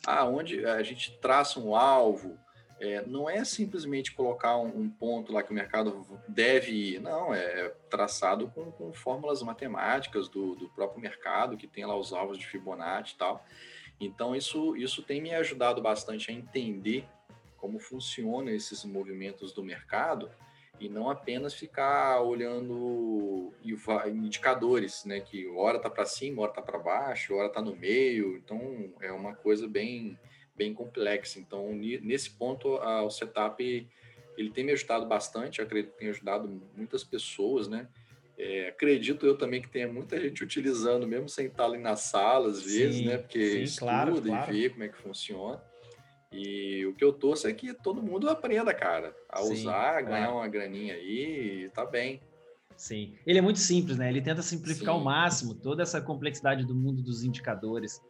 Aonde 0.07 0.65
a 0.65 0.83
gente 0.83 1.17
traça 1.21 1.61
um 1.61 1.77
alvo, 1.77 2.37
é, 2.81 3.05
não 3.07 3.31
é 3.31 3.45
simplesmente 3.45 4.13
colocar 4.13 4.57
um, 4.57 4.67
um, 4.67 4.91
ponto 4.91 5.33
lá 5.33 5.43
que 5.43 5.53
o 5.53 5.55
mercado 5.55 6.05
deve 6.27 6.73
ir, 6.73 7.01
não, 7.01 7.33
é 7.33 7.69
traçado 7.89 8.49
com, 8.49 8.73
com 8.73 8.93
fórmulas 8.93 9.41
matemáticas 9.43 10.29
do, 10.29 10.57
do, 10.57 10.69
próprio 10.71 11.01
mercado, 11.01 11.57
que 11.57 11.69
tem 11.69 11.85
lá 11.85 11.97
os 11.97 12.13
alvos 12.13 12.37
de 12.37 12.47
Fibonacci 12.47 13.15
e 13.15 13.19
tal. 13.19 13.45
Então, 14.05 14.35
isso, 14.35 14.77
isso 14.77 15.03
tem 15.03 15.21
me 15.21 15.35
ajudado 15.35 15.81
bastante 15.81 16.31
a 16.31 16.35
entender 16.35 17.05
como 17.57 17.79
funcionam 17.79 18.53
esses 18.53 18.85
movimentos 18.85 19.53
do 19.53 19.63
mercado 19.63 20.31
e 20.81 20.89
não 20.89 21.09
apenas 21.09 21.55
ficar 21.55 22.21
olhando 22.21 23.53
indicadores, 24.09 25.05
né? 25.05 25.21
Que 25.21 25.47
hora 25.47 25.77
está 25.77 25.89
para 25.89 26.05
cima, 26.05 26.43
hora 26.43 26.51
está 26.51 26.61
para 26.61 26.79
baixo, 26.79 27.35
hora 27.35 27.47
está 27.47 27.63
no 27.63 27.77
meio. 27.77 28.37
Então, 28.37 28.93
é 29.01 29.13
uma 29.13 29.35
coisa 29.35 29.69
bem 29.69 30.19
bem 30.55 30.75
complexa. 30.75 31.39
Então, 31.39 31.73
nesse 31.73 32.31
ponto, 32.31 32.77
a, 32.77 33.03
o 33.03 33.11
setup 33.11 33.89
ele 34.37 34.51
tem 34.51 34.65
me 34.65 34.73
ajudado 34.73 35.07
bastante, 35.07 35.63
acredito 35.63 35.93
que 35.93 35.99
tem 35.99 36.09
ajudado 36.09 36.49
muitas 36.77 37.05
pessoas, 37.05 37.69
né? 37.69 37.89
É, 38.39 38.69
acredito 38.69 39.27
eu 39.27 39.37
também 39.37 39.61
que 39.61 39.69
tenha 39.69 39.87
muita 39.87 40.19
gente 40.21 40.43
utilizando, 40.43 41.07
mesmo 41.07 41.29
sem 41.29 41.47
estar 41.47 41.65
ali 41.65 41.79
na 41.79 41.97
sala, 41.97 42.49
às 42.49 42.63
vezes, 42.63 42.97
sim, 42.97 43.07
né? 43.07 43.19
Porque 43.19 43.51
sim, 43.51 43.63
estuda 43.63 43.91
claro, 43.91 44.23
claro. 44.23 44.55
e 44.55 44.63
vê 44.63 44.71
como 44.71 44.85
é 44.85 44.89
que 44.89 44.99
funciona. 44.99 45.63
E 46.33 46.87
o 46.87 46.95
que 46.95 47.05
eu 47.05 47.13
torço 47.13 47.47
é 47.47 47.53
que 47.53 47.75
todo 47.75 48.03
mundo 48.03 48.29
aprenda, 48.29 48.73
cara, 48.73 49.15
a 49.29 49.43
sim, 49.43 49.53
usar, 49.53 50.01
ganhar 50.01 50.33
uma 50.33 50.49
graninha 50.49 50.95
aí 50.95 51.71
tá 51.75 51.85
bem. 51.85 52.21
Sim. 52.75 53.15
Ele 53.27 53.39
é 53.39 53.43
muito 53.43 53.59
simples, 53.59 53.99
né? 53.99 54.09
Ele 54.09 54.23
tenta 54.23 54.41
simplificar 54.41 54.95
ao 54.95 55.01
máximo 55.01 55.55
toda 55.55 55.83
essa 55.83 56.01
complexidade 56.01 56.65
do 56.65 56.75
mundo 56.75 57.03
dos 57.03 57.23
indicadores. 57.23 58.01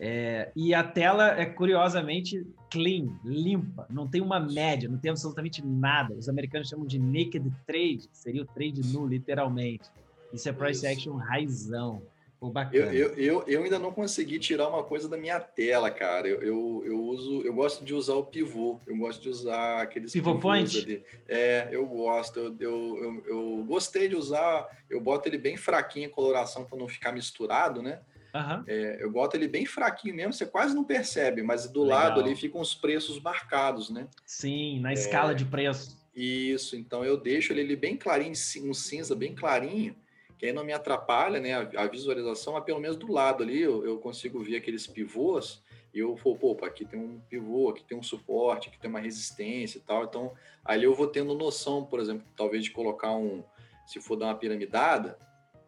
É, 0.00 0.50
e 0.54 0.72
a 0.72 0.84
tela 0.84 1.28
é 1.38 1.44
curiosamente 1.44 2.46
clean, 2.70 3.08
limpa, 3.24 3.86
não 3.90 4.06
tem 4.06 4.20
uma 4.20 4.38
média, 4.38 4.88
não 4.88 4.98
tem 4.98 5.10
absolutamente 5.10 5.64
nada. 5.64 6.14
Os 6.14 6.28
americanos 6.28 6.68
chamam 6.68 6.86
de 6.86 6.98
naked 6.98 7.50
trade, 7.66 8.08
seria 8.12 8.42
o 8.42 8.46
trade 8.46 8.80
nu, 8.92 9.06
literalmente. 9.06 9.90
Isso 10.32 10.48
é 10.48 10.52
price 10.52 10.86
Isso. 10.86 10.86
action 10.86 11.16
raizão. 11.16 12.02
Pô, 12.40 12.52
eu, 12.72 12.92
eu, 12.92 13.14
eu, 13.14 13.44
eu, 13.48 13.64
ainda 13.64 13.80
não 13.80 13.90
consegui 13.90 14.38
tirar 14.38 14.68
uma 14.68 14.84
coisa 14.84 15.08
da 15.08 15.16
minha 15.16 15.40
tela, 15.40 15.90
cara. 15.90 16.28
Eu, 16.28 16.40
eu, 16.40 16.82
eu, 16.86 17.04
uso, 17.04 17.42
eu 17.42 17.52
gosto 17.52 17.84
de 17.84 17.92
usar 17.92 18.14
o 18.14 18.24
pivô, 18.24 18.78
eu 18.86 18.96
gosto 18.96 19.20
de 19.20 19.28
usar 19.28 19.82
aqueles 19.82 20.12
pivô 20.12 20.38
point. 20.38 20.78
Ali. 20.78 21.02
É, 21.26 21.66
eu 21.72 21.84
gosto. 21.84 22.38
Eu, 22.38 22.56
eu, 22.60 22.96
eu, 22.96 23.24
eu 23.26 23.64
gostei 23.66 24.06
de 24.06 24.14
usar. 24.14 24.68
Eu 24.88 25.00
boto 25.00 25.28
ele 25.28 25.36
bem 25.36 25.56
fraquinho 25.56 26.08
a 26.08 26.12
coloração 26.12 26.64
para 26.64 26.78
não 26.78 26.86
ficar 26.86 27.10
misturado, 27.10 27.82
né? 27.82 28.00
Uhum. 28.38 28.64
É, 28.66 28.98
eu 29.00 29.10
boto 29.10 29.36
ele 29.36 29.48
bem 29.48 29.66
fraquinho 29.66 30.14
mesmo, 30.14 30.32
você 30.32 30.46
quase 30.46 30.74
não 30.74 30.84
percebe, 30.84 31.42
mas 31.42 31.68
do 31.68 31.82
Legal. 31.82 31.98
lado 31.98 32.20
ali 32.20 32.36
ficam 32.36 32.60
os 32.60 32.74
preços 32.74 33.20
marcados, 33.20 33.90
né? 33.90 34.06
Sim, 34.24 34.80
na 34.80 34.90
é, 34.90 34.94
escala 34.94 35.34
de 35.34 35.44
preço. 35.44 35.98
Isso, 36.14 36.76
então 36.76 37.04
eu 37.04 37.16
deixo 37.16 37.52
ele 37.52 37.76
bem 37.76 37.96
clarinho, 37.96 38.32
um 38.64 38.74
cinza 38.74 39.14
bem 39.14 39.34
clarinho, 39.34 39.96
que 40.38 40.46
aí 40.46 40.52
não 40.52 40.64
me 40.64 40.72
atrapalha 40.72 41.40
né, 41.40 41.54
a, 41.54 41.82
a 41.82 41.86
visualização, 41.86 42.52
mas 42.52 42.64
pelo 42.64 42.80
menos 42.80 42.96
do 42.96 43.10
lado 43.10 43.42
ali 43.42 43.60
eu, 43.60 43.84
eu 43.84 43.98
consigo 43.98 44.42
ver 44.42 44.56
aqueles 44.56 44.86
pivôs 44.86 45.62
e 45.92 46.00
eu 46.00 46.14
vou, 46.14 46.36
pô, 46.36 46.56
aqui 46.64 46.84
tem 46.84 47.00
um 47.00 47.20
pivô, 47.28 47.70
aqui 47.70 47.82
tem 47.82 47.96
um 47.96 48.02
suporte, 48.02 48.68
aqui 48.68 48.78
tem 48.78 48.90
uma 48.90 49.00
resistência 49.00 49.78
e 49.78 49.80
tal. 49.80 50.04
Então, 50.04 50.32
ali 50.64 50.84
eu 50.84 50.94
vou 50.94 51.06
tendo 51.06 51.34
noção, 51.34 51.84
por 51.84 51.98
exemplo, 51.98 52.26
talvez 52.36 52.64
de 52.64 52.70
colocar 52.70 53.12
um, 53.16 53.42
se 53.86 54.00
for 54.00 54.16
dar 54.16 54.26
uma 54.26 54.34
piramidada, 54.34 55.18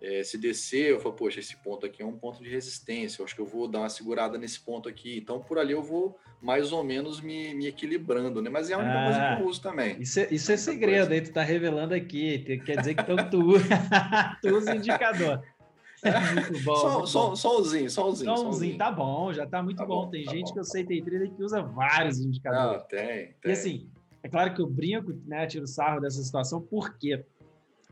é, 0.01 0.23
se 0.23 0.39
descer, 0.39 0.91
eu 0.91 1.01
falo, 1.01 1.15
poxa, 1.15 1.41
esse 1.41 1.57
ponto 1.57 1.85
aqui 1.85 2.03
é 2.03 2.07
um 2.07 2.17
ponto 2.17 2.43
de 2.43 2.49
resistência, 2.49 3.21
eu 3.21 3.27
acho 3.27 3.35
que 3.35 3.41
eu 3.41 3.47
vou 3.47 3.69
dar 3.69 3.81
uma 3.81 3.89
segurada 3.91 4.39
nesse 4.39 4.59
ponto 4.61 4.89
aqui. 4.89 5.19
Então, 5.19 5.41
por 5.41 5.59
ali 5.59 5.73
eu 5.73 5.83
vou 5.83 6.19
mais 6.41 6.73
ou 6.73 6.83
menos 6.83 7.21
me, 7.21 7.55
me 7.55 7.67
equilibrando, 7.67 8.41
né? 8.41 8.49
Mas 8.49 8.71
é 8.71 8.75
a 8.75 8.79
única 8.79 8.99
ah, 8.99 9.05
coisa 9.05 9.19
que 9.19 9.43
eu 9.43 9.47
ah, 9.47 9.51
uso 9.51 9.61
também. 9.61 10.01
Isso 10.01 10.21
é, 10.21 10.29
isso 10.31 10.51
é 10.51 10.57
segredo, 10.57 11.13
aí 11.13 11.21
tu 11.21 11.33
tá 11.33 11.43
revelando 11.43 11.95
aqui. 11.95 12.39
Quer 12.65 12.79
dizer 12.79 12.95
que 12.95 13.03
então 13.03 13.17
tu, 13.29 13.55
tu 14.41 14.57
usa 14.57 14.75
indicador. 14.75 15.43
É 16.03 16.19
muito 16.33 16.65
bom. 16.65 16.77
Só, 16.77 17.07
só, 17.07 17.35
só 17.35 17.61
umzinho, 17.61 17.91
só 17.91 18.09
umzinho. 18.09 18.37
Só 18.37 18.49
umzinho, 18.49 18.79
tá 18.79 18.91
bom, 18.91 19.33
já 19.35 19.47
tá 19.47 19.63
muito 19.63 19.77
tá 19.77 19.85
bom. 19.85 20.07
bom. 20.07 20.11
Tem 20.11 20.25
tá 20.25 20.33
gente 20.33 20.47
bom, 20.47 20.55
que 20.55 20.61
eu 20.61 20.65
sei, 20.65 20.85
tem 20.85 21.05
trader 21.05 21.31
que 21.31 21.43
usa 21.43 21.61
vários 21.61 22.19
indicadores. 22.21 22.81
Não, 22.81 22.89
tem, 22.89 23.35
tem. 23.43 23.51
E 23.51 23.53
assim, 23.53 23.91
é 24.23 24.29
claro 24.29 24.55
que 24.55 24.63
eu 24.63 24.67
brinco, 24.67 25.13
né, 25.27 25.47
tiro 25.47 25.67
sarro 25.67 26.01
dessa 26.01 26.23
situação, 26.23 26.61
porque 26.61 27.19
quê? 27.19 27.25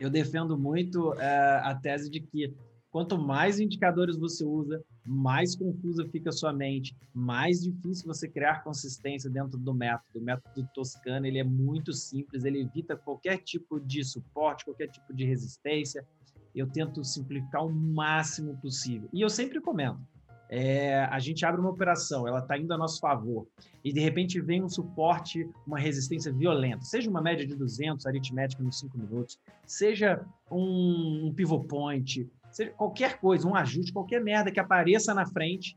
Eu 0.00 0.10
defendo 0.10 0.58
muito 0.58 1.14
é, 1.14 1.60
a 1.64 1.74
tese 1.74 2.10
de 2.10 2.20
que 2.20 2.54
quanto 2.90 3.18
mais 3.18 3.60
indicadores 3.60 4.16
você 4.16 4.44
usa, 4.44 4.82
mais 5.04 5.54
confusa 5.56 6.08
fica 6.10 6.30
a 6.30 6.32
sua 6.32 6.52
mente, 6.52 6.96
mais 7.12 7.62
difícil 7.62 8.06
você 8.06 8.28
criar 8.28 8.62
consistência 8.62 9.30
dentro 9.30 9.58
do 9.58 9.74
método. 9.74 10.18
O 10.18 10.20
método 10.20 10.68
Toscana 10.74 11.26
ele 11.26 11.38
é 11.38 11.44
muito 11.44 11.92
simples, 11.92 12.44
ele 12.44 12.60
evita 12.60 12.96
qualquer 12.96 13.38
tipo 13.38 13.78
de 13.80 14.04
suporte, 14.04 14.64
qualquer 14.64 14.88
tipo 14.88 15.14
de 15.14 15.24
resistência. 15.24 16.06
Eu 16.54 16.66
tento 16.66 17.04
simplificar 17.04 17.64
o 17.64 17.72
máximo 17.72 18.56
possível. 18.58 19.08
E 19.12 19.20
eu 19.20 19.28
sempre 19.28 19.60
comento, 19.60 20.00
é, 20.48 21.04
a 21.04 21.18
gente 21.18 21.44
abre 21.44 21.60
uma 21.60 21.70
operação, 21.70 22.26
ela 22.26 22.38
está 22.40 22.56
indo 22.56 22.72
a 22.72 22.78
nosso 22.78 23.00
favor, 23.00 23.46
e 23.84 23.92
de 23.92 24.00
repente 24.00 24.40
vem 24.40 24.62
um 24.62 24.68
suporte, 24.68 25.48
uma 25.66 25.78
resistência 25.78 26.32
violenta, 26.32 26.84
seja 26.84 27.10
uma 27.10 27.20
média 27.20 27.46
de 27.46 27.54
200 27.54 28.06
aritmética 28.06 28.62
nos 28.62 28.78
5 28.78 28.96
minutos, 28.98 29.38
seja 29.66 30.24
um, 30.50 31.26
um 31.26 31.34
pivot 31.34 31.66
point, 31.66 32.30
seja 32.50 32.70
qualquer 32.70 33.18
coisa, 33.18 33.46
um 33.46 33.54
ajuste, 33.54 33.92
qualquer 33.92 34.22
merda 34.22 34.50
que 34.50 34.60
apareça 34.60 35.12
na 35.12 35.26
frente, 35.26 35.76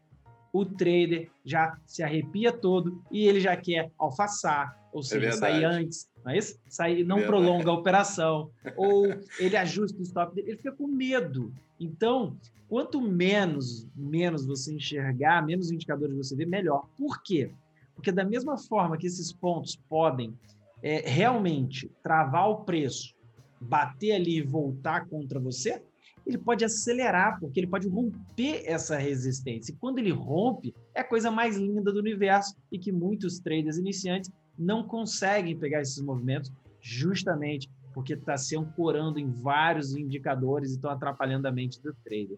o 0.53 0.65
trader 0.65 1.29
já 1.45 1.77
se 1.85 2.03
arrepia 2.03 2.51
todo 2.51 3.01
e 3.09 3.25
ele 3.25 3.39
já 3.39 3.55
quer 3.55 3.91
alfaçar, 3.97 4.77
ou 4.91 4.99
é 5.01 5.03
seja, 5.03 5.27
é 5.27 5.31
sair 5.31 5.65
antes, 5.65 6.09
não 6.23 6.31
é 6.31 6.37
isso? 6.37 6.59
Sair, 6.67 7.03
não 7.03 7.21
prolonga 7.23 7.69
a 7.69 7.73
operação, 7.73 8.51
ou 8.75 9.07
ele 9.39 9.57
ajusta 9.57 9.99
o 9.99 10.03
stop 10.03 10.35
dele, 10.35 10.51
ele 10.51 10.57
fica 10.57 10.71
com 10.71 10.87
medo. 10.87 11.53
Então, 11.79 12.37
quanto 12.69 13.01
menos 13.01 13.87
menos 13.95 14.45
você 14.45 14.73
enxergar, 14.73 15.45
menos 15.45 15.71
indicadores 15.71 16.15
você 16.15 16.35
vê, 16.35 16.45
melhor. 16.45 16.87
Por 16.97 17.21
quê? 17.23 17.51
Porque 17.95 18.11
da 18.11 18.23
mesma 18.23 18.57
forma 18.57 18.97
que 18.97 19.07
esses 19.07 19.31
pontos 19.33 19.75
podem 19.89 20.33
é, 20.81 21.01
realmente 21.09 21.91
travar 22.03 22.49
o 22.49 22.63
preço, 22.63 23.13
bater 23.59 24.13
ali 24.13 24.37
e 24.37 24.41
voltar 24.41 25.07
contra 25.07 25.39
você, 25.39 25.81
ele 26.25 26.37
pode 26.37 26.63
acelerar, 26.63 27.39
porque 27.39 27.59
ele 27.59 27.67
pode 27.67 27.87
romper 27.87 28.63
essa 28.65 28.97
resistência. 28.97 29.71
E 29.71 29.75
quando 29.75 29.99
ele 29.99 30.11
rompe, 30.11 30.73
é 30.93 31.01
a 31.01 31.07
coisa 31.07 31.31
mais 31.31 31.57
linda 31.57 31.91
do 31.91 31.99
universo 31.99 32.55
e 32.71 32.77
que 32.77 32.91
muitos 32.91 33.39
traders 33.39 33.77
iniciantes 33.77 34.31
não 34.57 34.83
conseguem 34.83 35.57
pegar 35.57 35.81
esses 35.81 36.01
movimentos 36.01 36.51
justamente 36.79 37.69
porque 37.93 38.13
está 38.13 38.37
se 38.37 38.57
ancorando 38.57 39.19
em 39.19 39.29
vários 39.29 39.95
indicadores 39.95 40.71
e 40.71 40.75
estão 40.75 40.91
atrapalhando 40.91 41.47
a 41.47 41.51
mente 41.51 41.81
do 41.81 41.93
trader. 42.03 42.37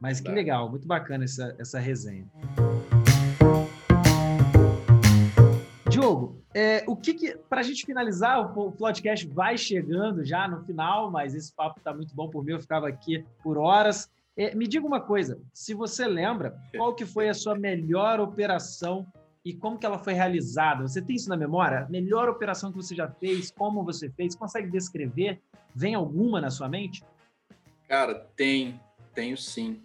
Mas 0.00 0.20
que 0.20 0.30
legal, 0.30 0.68
muito 0.68 0.86
bacana 0.86 1.24
essa, 1.24 1.54
essa 1.58 1.78
resenha. 1.78 2.26
Diogo, 5.88 6.42
é, 6.52 6.84
o 6.86 6.94
que, 6.94 7.14
que 7.14 7.36
para 7.48 7.60
a 7.60 7.62
gente 7.62 7.86
finalizar, 7.86 8.40
o, 8.40 8.68
o 8.68 8.72
podcast 8.72 9.26
vai 9.28 9.56
chegando 9.56 10.24
já 10.24 10.46
no 10.46 10.62
final, 10.64 11.10
mas 11.10 11.34
esse 11.34 11.52
papo 11.52 11.78
está 11.78 11.94
muito 11.94 12.14
bom 12.14 12.28
por 12.28 12.44
mim, 12.44 12.52
eu 12.52 12.60
ficava 12.60 12.88
aqui 12.88 13.24
por 13.42 13.56
horas. 13.56 14.10
É, 14.36 14.54
me 14.54 14.66
diga 14.66 14.86
uma 14.86 15.00
coisa, 15.00 15.40
se 15.52 15.72
você 15.72 16.06
lembra, 16.06 16.54
qual 16.76 16.94
que 16.94 17.06
foi 17.06 17.30
a 17.30 17.34
sua 17.34 17.54
melhor 17.54 18.20
operação 18.20 19.06
e 19.46 19.54
como 19.54 19.78
que 19.78 19.86
ela 19.86 19.96
foi 19.96 20.12
realizada? 20.12 20.88
Você 20.88 21.00
tem 21.00 21.14
isso 21.14 21.28
na 21.28 21.36
memória? 21.36 21.86
Melhor 21.88 22.28
operação 22.28 22.72
que 22.72 22.78
você 22.78 22.96
já 22.96 23.08
fez, 23.08 23.48
como 23.48 23.84
você 23.84 24.10
fez? 24.10 24.34
Consegue 24.34 24.68
descrever? 24.68 25.40
Vem 25.72 25.94
alguma 25.94 26.40
na 26.40 26.50
sua 26.50 26.68
mente? 26.68 27.04
Cara, 27.86 28.16
tem, 28.34 28.80
tenho 29.14 29.36
sim. 29.36 29.84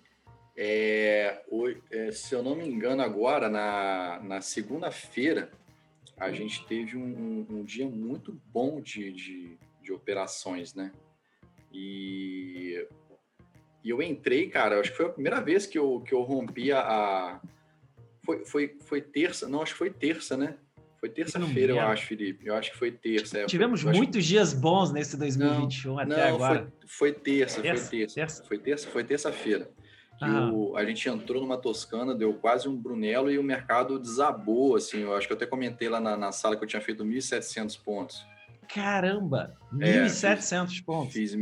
É, 0.57 1.43
é, 1.91 2.11
se 2.11 2.33
eu 2.33 2.41
não 2.41 2.55
me 2.55 2.67
engano, 2.67 3.03
agora, 3.03 3.49
na, 3.49 4.19
na 4.23 4.41
segunda-feira, 4.41 5.51
a 6.17 6.31
gente 6.31 6.65
teve 6.65 6.97
um, 6.97 7.45
um, 7.47 7.63
dia 7.63 7.87
muito 7.87 8.41
bom 8.47 8.81
de, 8.81 9.11
de, 9.11 9.59
de 9.79 9.93
operações, 9.93 10.73
né? 10.73 10.91
E, 11.71 12.83
e 13.83 13.91
eu 13.91 14.01
entrei, 14.01 14.49
cara, 14.49 14.79
acho 14.79 14.89
que 14.89 14.97
foi 14.97 15.05
a 15.05 15.09
primeira 15.09 15.39
vez 15.39 15.67
que 15.67 15.77
eu, 15.77 16.01
que 16.01 16.15
eu 16.15 16.23
rompi 16.23 16.71
a 16.71 17.39
foi, 18.23 18.45
foi, 18.45 18.75
foi 18.85 19.01
terça, 19.01 19.47
não, 19.47 19.61
acho 19.61 19.73
que 19.73 19.77
foi 19.77 19.89
terça, 19.89 20.37
né? 20.37 20.55
Foi 20.99 21.09
terça-feira, 21.09 21.73
eu 21.73 21.79
acho, 21.79 22.05
Felipe. 22.05 22.45
Eu 22.45 22.53
acho 22.53 22.71
que 22.71 22.77
foi 22.77 22.91
terça. 22.91 23.39
É, 23.39 23.45
Tivemos 23.47 23.81
foi, 23.81 23.91
muitos 23.91 24.23
dias 24.23 24.53
bons 24.53 24.91
nesse 24.91 25.17
2021 25.17 25.93
não, 25.93 25.99
até 25.99 26.29
não, 26.29 26.35
agora. 26.35 26.71
Foi, 26.85 27.11
foi 27.11 27.13
terça, 27.13 27.59
terça, 27.59 27.89
foi 27.89 27.97
terça, 27.97 28.15
terça. 28.15 28.43
Foi 28.43 28.57
terça, 28.59 28.87
foi 28.87 29.03
terça-feira. 29.03 29.71
O, 30.53 30.77
a 30.77 30.85
gente 30.85 31.09
entrou 31.09 31.41
numa 31.41 31.57
Toscana, 31.57 32.13
deu 32.13 32.33
quase 32.35 32.69
um 32.69 32.77
Brunello 32.77 33.31
e 33.31 33.39
o 33.39 33.43
mercado 33.43 33.97
desabou, 33.97 34.75
assim. 34.75 34.99
Eu 34.99 35.15
acho 35.15 35.25
que 35.25 35.33
eu 35.33 35.37
até 35.37 35.47
comentei 35.47 35.89
lá 35.89 35.99
na, 35.99 36.15
na 36.15 36.31
sala 36.31 36.55
que 36.55 36.63
eu 36.63 36.67
tinha 36.67 36.81
feito 36.81 37.03
1.700 37.03 37.81
pontos. 37.83 38.23
Caramba! 38.71 39.57
1.700 39.73 40.79
é, 40.79 40.83
pontos. 40.85 41.13
Fiz, 41.13 41.33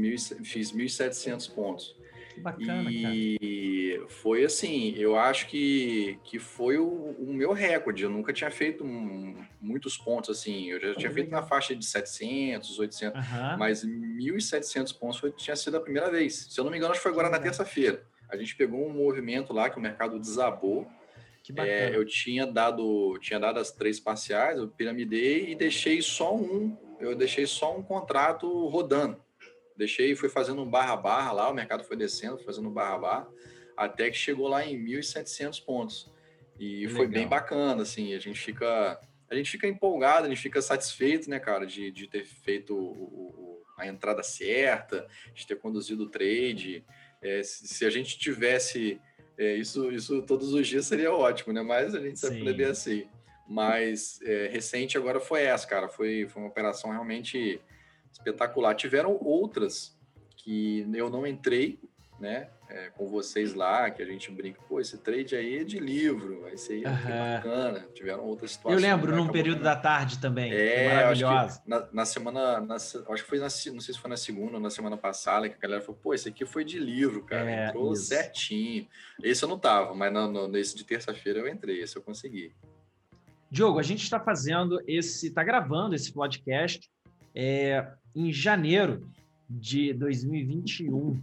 fiz 0.43 0.71
1.700 0.71 1.53
pontos. 1.53 1.98
Que 2.39 2.43
bacana, 2.43 2.89
e 2.89 3.95
cara. 3.97 4.09
foi 4.09 4.43
assim, 4.43 4.93
eu 4.95 5.17
acho 5.17 5.47
que, 5.47 6.17
que 6.23 6.39
foi 6.39 6.77
o, 6.77 6.87
o 6.87 7.33
meu 7.33 7.51
recorde. 7.51 8.03
Eu 8.03 8.09
nunca 8.09 8.31
tinha 8.31 8.49
feito 8.49 8.83
um, 8.83 9.35
muitos 9.61 9.97
pontos 9.97 10.29
assim. 10.29 10.69
Eu 10.69 10.79
já 10.79 10.95
tinha 10.95 11.11
feito 11.11 11.29
na 11.29 11.41
faixa 11.41 11.75
de 11.75 11.85
700, 11.85 12.79
800, 12.79 13.19
uhum. 13.19 13.57
mas 13.57 13.85
1.700 13.85 14.97
pontos 14.97 15.19
foi, 15.19 15.31
tinha 15.31 15.55
sido 15.55 15.77
a 15.77 15.81
primeira 15.81 16.09
vez. 16.09 16.47
Se 16.49 16.59
eu 16.59 16.63
não 16.63 16.71
me 16.71 16.77
engano, 16.77 16.91
acho 16.91 16.99
que 16.99 17.03
foi 17.03 17.11
agora 17.11 17.29
na 17.29 17.39
terça-feira. 17.39 18.03
A 18.29 18.37
gente 18.37 18.55
pegou 18.55 18.87
um 18.87 18.93
movimento 18.93 19.53
lá 19.53 19.69
que 19.69 19.77
o 19.77 19.81
mercado 19.81 20.19
desabou. 20.19 20.87
É, 21.57 21.95
eu 21.95 22.05
tinha 22.05 22.45
dado, 22.45 23.17
tinha 23.19 23.39
dado 23.39 23.59
as 23.59 23.71
três 23.71 23.99
parciais, 23.99 24.59
eu 24.59 24.67
piramidei 24.67 25.49
e 25.49 25.55
deixei 25.55 25.99
só 25.99 26.35
um, 26.35 26.77
eu 26.99 27.15
deixei 27.15 27.47
só 27.47 27.75
um 27.75 27.81
contrato 27.81 28.67
rodando 28.67 29.17
deixei, 29.79 30.13
fui 30.15 30.29
fazendo 30.29 30.61
um 30.61 30.69
barra 30.69 30.95
barra 30.95 31.31
lá, 31.31 31.49
o 31.49 31.53
mercado 31.53 31.83
foi 31.83 31.95
descendo, 31.95 32.37
fazendo 32.37 32.67
um 32.67 32.73
barra 32.73 32.97
barra, 32.97 33.27
até 33.75 34.11
que 34.11 34.17
chegou 34.17 34.47
lá 34.47 34.63
em 34.63 34.77
1.700 34.77 35.63
pontos. 35.63 36.11
E 36.59 36.87
foi 36.89 37.07
bem 37.07 37.25
bacana, 37.25 37.83
assim, 37.83 38.13
a 38.13 38.19
gente 38.19 38.39
fica 38.39 38.99
a 39.29 39.35
gente 39.35 39.51
fica 39.51 39.67
empolgado, 39.67 40.25
a 40.25 40.29
gente 40.29 40.41
fica 40.41 40.59
satisfeito, 40.61 41.29
né, 41.29 41.39
cara, 41.39 41.65
de, 41.65 41.91
de 41.91 42.07
ter 42.07 42.25
feito 42.25 42.75
o, 42.75 42.81
o, 42.81 43.63
a 43.77 43.87
entrada 43.87 44.23
certa, 44.23 45.07
de 45.35 45.45
ter 45.45 45.55
conduzido 45.55 46.05
o 46.05 46.09
trade. 46.09 46.83
É, 47.21 47.43
se, 47.43 47.67
se, 47.67 47.85
a 47.85 47.91
gente 47.91 48.17
tivesse 48.17 48.99
é, 49.37 49.53
isso, 49.53 49.91
isso 49.91 50.23
todos 50.23 50.51
os 50.51 50.67
dias 50.67 50.87
seria 50.87 51.13
ótimo, 51.13 51.53
né? 51.53 51.61
Mas 51.61 51.93
a 51.93 51.99
gente 51.99 52.19
sempre 52.19 52.43
deve 52.45 52.65
assim. 52.65 53.07
Mas 53.47 54.19
é, 54.23 54.47
recente 54.47 54.97
agora 54.97 55.19
foi 55.19 55.43
essa, 55.43 55.67
cara. 55.67 55.87
Foi, 55.87 56.27
foi 56.27 56.41
uma 56.41 56.49
operação 56.49 56.89
realmente 56.89 57.61
espetacular. 58.11 58.75
Tiveram 58.75 59.17
outras 59.21 59.97
que 60.35 60.87
eu 60.93 61.09
não 61.09 61.25
entrei, 61.25 61.79
né? 62.19 62.49
É, 62.69 62.89
com 62.91 63.07
vocês 63.07 63.55
lá, 63.55 63.89
que 63.89 63.99
a 63.99 64.05
gente 64.05 64.29
brinca, 64.29 64.61
pô, 64.69 64.79
esse 64.79 64.95
trade 64.99 65.35
aí 65.35 65.57
é 65.57 65.63
de 65.63 65.79
livro, 65.79 66.41
vai 66.41 66.55
ser 66.55 66.85
uhum. 66.85 66.93
bacana. 66.93 67.87
Tiveram 67.95 68.23
outras 68.25 68.51
situações. 68.51 68.83
Eu 68.83 68.89
lembro 68.89 69.15
num 69.15 69.27
período 69.27 69.63
da 69.63 69.75
tarde 69.75 70.19
também. 70.19 70.53
É, 70.53 70.93
maravilhosa. 70.93 71.63
Na, 71.65 71.87
na, 71.91 72.05
semana, 72.05 72.59
na, 72.61 72.75
acho 72.75 73.03
que 73.03 73.21
foi 73.21 73.39
na, 73.39 73.45
não 73.45 73.49
sei 73.49 73.93
se 73.93 73.99
foi 73.99 74.09
na 74.09 74.17
segunda 74.17 74.55
ou 74.55 74.59
na 74.59 74.69
semana 74.69 74.97
passada, 74.97 75.49
que 75.49 75.55
a 75.55 75.59
galera 75.59 75.81
falou, 75.81 75.99
pô, 75.99 76.13
esse 76.13 76.29
aqui 76.29 76.45
foi 76.45 76.63
de 76.63 76.77
livro, 76.77 77.23
cara. 77.23 77.49
É, 77.49 77.67
Entrou 77.69 77.91
isso. 77.93 78.03
certinho. 78.03 78.87
Esse 79.23 79.43
eu 79.43 79.49
não 79.49 79.57
tava, 79.57 79.95
mas 79.95 80.13
no, 80.13 80.31
no, 80.31 80.47
nesse 80.47 80.75
de 80.75 80.83
terça-feira 80.83 81.39
eu 81.39 81.47
entrei, 81.47 81.81
esse 81.81 81.95
eu 81.95 82.03
consegui. 82.03 82.53
Diogo, 83.49 83.79
a 83.79 83.83
gente 83.83 84.03
está 84.03 84.19
fazendo 84.19 84.79
esse, 84.85 85.27
está 85.27 85.43
gravando 85.43 85.95
esse 85.95 86.13
podcast 86.13 86.87
é, 87.41 87.87
em 88.13 88.33
janeiro 88.33 89.09
de 89.49 89.93
2021. 89.93 91.17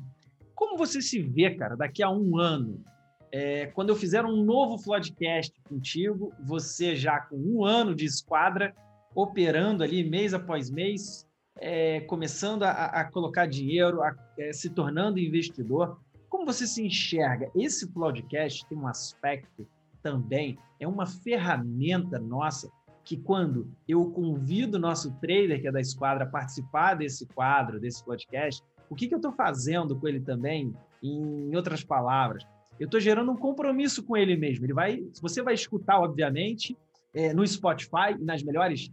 Como 0.54 0.78
você 0.78 1.02
se 1.02 1.20
vê, 1.20 1.54
cara, 1.54 1.76
daqui 1.76 2.02
a 2.02 2.10
um 2.10 2.38
ano? 2.38 2.82
É, 3.30 3.66
quando 3.66 3.90
eu 3.90 3.96
fizer 3.96 4.24
um 4.24 4.42
novo 4.42 4.78
Floodcast 4.78 5.52
contigo, 5.68 6.32
você 6.42 6.96
já 6.96 7.20
com 7.20 7.36
um 7.36 7.66
ano 7.66 7.94
de 7.94 8.06
esquadra, 8.06 8.74
operando 9.14 9.84
ali 9.84 10.08
mês 10.08 10.32
após 10.32 10.70
mês, 10.70 11.26
é, 11.58 12.00
começando 12.00 12.62
a, 12.62 12.70
a, 12.70 13.04
colocar 13.04 13.44
dinheiro, 13.44 14.02
a, 14.02 14.16
é, 14.38 14.54
se 14.54 14.70
tornando 14.70 15.18
investidor. 15.18 16.00
Como 16.30 16.46
você 16.46 16.66
se 16.66 16.82
enxerga? 16.82 17.50
Esse 17.54 17.92
podcast 17.92 18.66
tem 18.66 18.78
um 18.78 18.88
aspecto 18.88 19.68
também, 20.02 20.56
é 20.80 20.88
uma 20.88 21.04
ferramenta 21.04 22.18
nossa 22.18 22.70
que 23.06 23.16
quando 23.16 23.70
eu 23.86 24.10
convido 24.10 24.76
o 24.76 24.80
nosso 24.80 25.12
trader, 25.20 25.60
que 25.60 25.68
é 25.68 25.72
da 25.72 25.80
esquadra, 25.80 26.24
a 26.24 26.28
participar 26.28 26.94
desse 26.94 27.24
quadro, 27.24 27.78
desse 27.78 28.04
podcast, 28.04 28.60
o 28.90 28.96
que, 28.96 29.06
que 29.06 29.14
eu 29.14 29.18
estou 29.18 29.32
fazendo 29.32 29.94
com 29.94 30.08
ele 30.08 30.18
também, 30.18 30.74
em 31.00 31.54
outras 31.54 31.84
palavras? 31.84 32.44
Eu 32.80 32.86
estou 32.86 32.98
gerando 32.98 33.30
um 33.30 33.36
compromisso 33.36 34.02
com 34.02 34.16
ele 34.16 34.36
mesmo. 34.36 34.66
Ele 34.66 34.74
vai, 34.74 35.04
você 35.22 35.40
vai 35.40 35.54
escutar, 35.54 36.00
obviamente, 36.00 36.76
é, 37.14 37.32
no 37.32 37.46
Spotify, 37.46 38.18
nas 38.20 38.42
melhores 38.42 38.90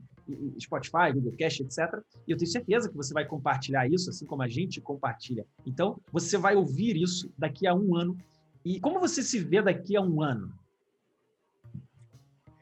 Spotify, 0.59 1.11
Google 1.11 1.33
Cast, 1.33 1.63
etc. 1.63 1.79
E 2.27 2.31
eu 2.31 2.37
tenho 2.37 2.49
certeza 2.49 2.89
que 2.89 2.95
você 2.95 3.13
vai 3.15 3.25
compartilhar 3.25 3.91
isso, 3.91 4.11
assim 4.11 4.27
como 4.27 4.43
a 4.43 4.47
gente 4.47 4.79
compartilha. 4.79 5.43
Então, 5.65 5.99
você 6.11 6.37
vai 6.37 6.55
ouvir 6.55 6.95
isso 6.95 7.33
daqui 7.35 7.65
a 7.65 7.73
um 7.73 7.95
ano. 7.97 8.15
E 8.63 8.79
como 8.79 8.99
você 8.99 9.23
se 9.23 9.39
vê 9.39 9.61
daqui 9.61 9.97
a 9.97 10.01
um 10.01 10.21
ano? 10.21 10.53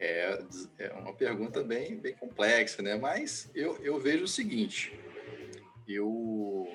É, 0.03 0.43
é 0.79 0.93
uma 0.93 1.13
pergunta 1.13 1.63
bem, 1.63 1.95
bem 1.95 2.15
complexa, 2.15 2.81
né? 2.81 2.95
Mas 2.95 3.51
eu, 3.53 3.77
eu 3.83 3.99
vejo 3.99 4.23
o 4.23 4.27
seguinte: 4.27 4.99
eu, 5.87 6.67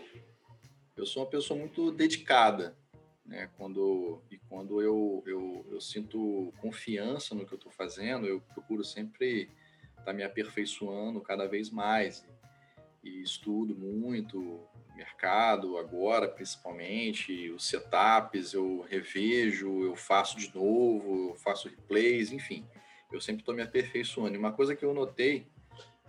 eu 0.97 1.05
sou 1.05 1.25
uma 1.25 1.29
pessoa 1.29 1.59
muito 1.59 1.91
dedicada, 1.91 2.79
né? 3.25 3.51
Quando, 3.57 4.23
e 4.31 4.39
quando 4.39 4.81
eu, 4.81 5.25
eu, 5.27 5.67
eu 5.73 5.81
sinto 5.81 6.55
confiança 6.61 7.35
no 7.35 7.45
que 7.45 7.53
eu 7.53 7.59
estou 7.59 7.73
fazendo, 7.73 8.29
eu 8.29 8.41
procuro 8.55 8.85
sempre 8.85 9.51
estar 9.91 10.05
tá 10.05 10.13
me 10.13 10.23
aperfeiçoando 10.23 11.21
cada 11.21 11.49
vez 11.49 11.69
mais. 11.69 12.25
E 13.03 13.23
estudo 13.23 13.75
muito 13.75 14.61
mercado 14.95 15.79
agora, 15.79 16.29
principalmente, 16.29 17.51
os 17.51 17.67
setups, 17.67 18.53
eu 18.53 18.83
revejo, 18.83 19.83
eu 19.83 19.97
faço 19.97 20.39
de 20.39 20.55
novo, 20.55 21.31
eu 21.31 21.35
faço 21.35 21.69
replays, 21.69 22.31
enfim 22.31 22.65
eu 23.13 23.21
sempre 23.21 23.43
estou 23.43 23.55
me 23.55 23.63
aperfeiçoando. 23.63 24.35
E 24.35 24.39
uma 24.39 24.53
coisa 24.53 24.75
que 24.75 24.85
eu 24.85 24.93
notei 24.93 25.47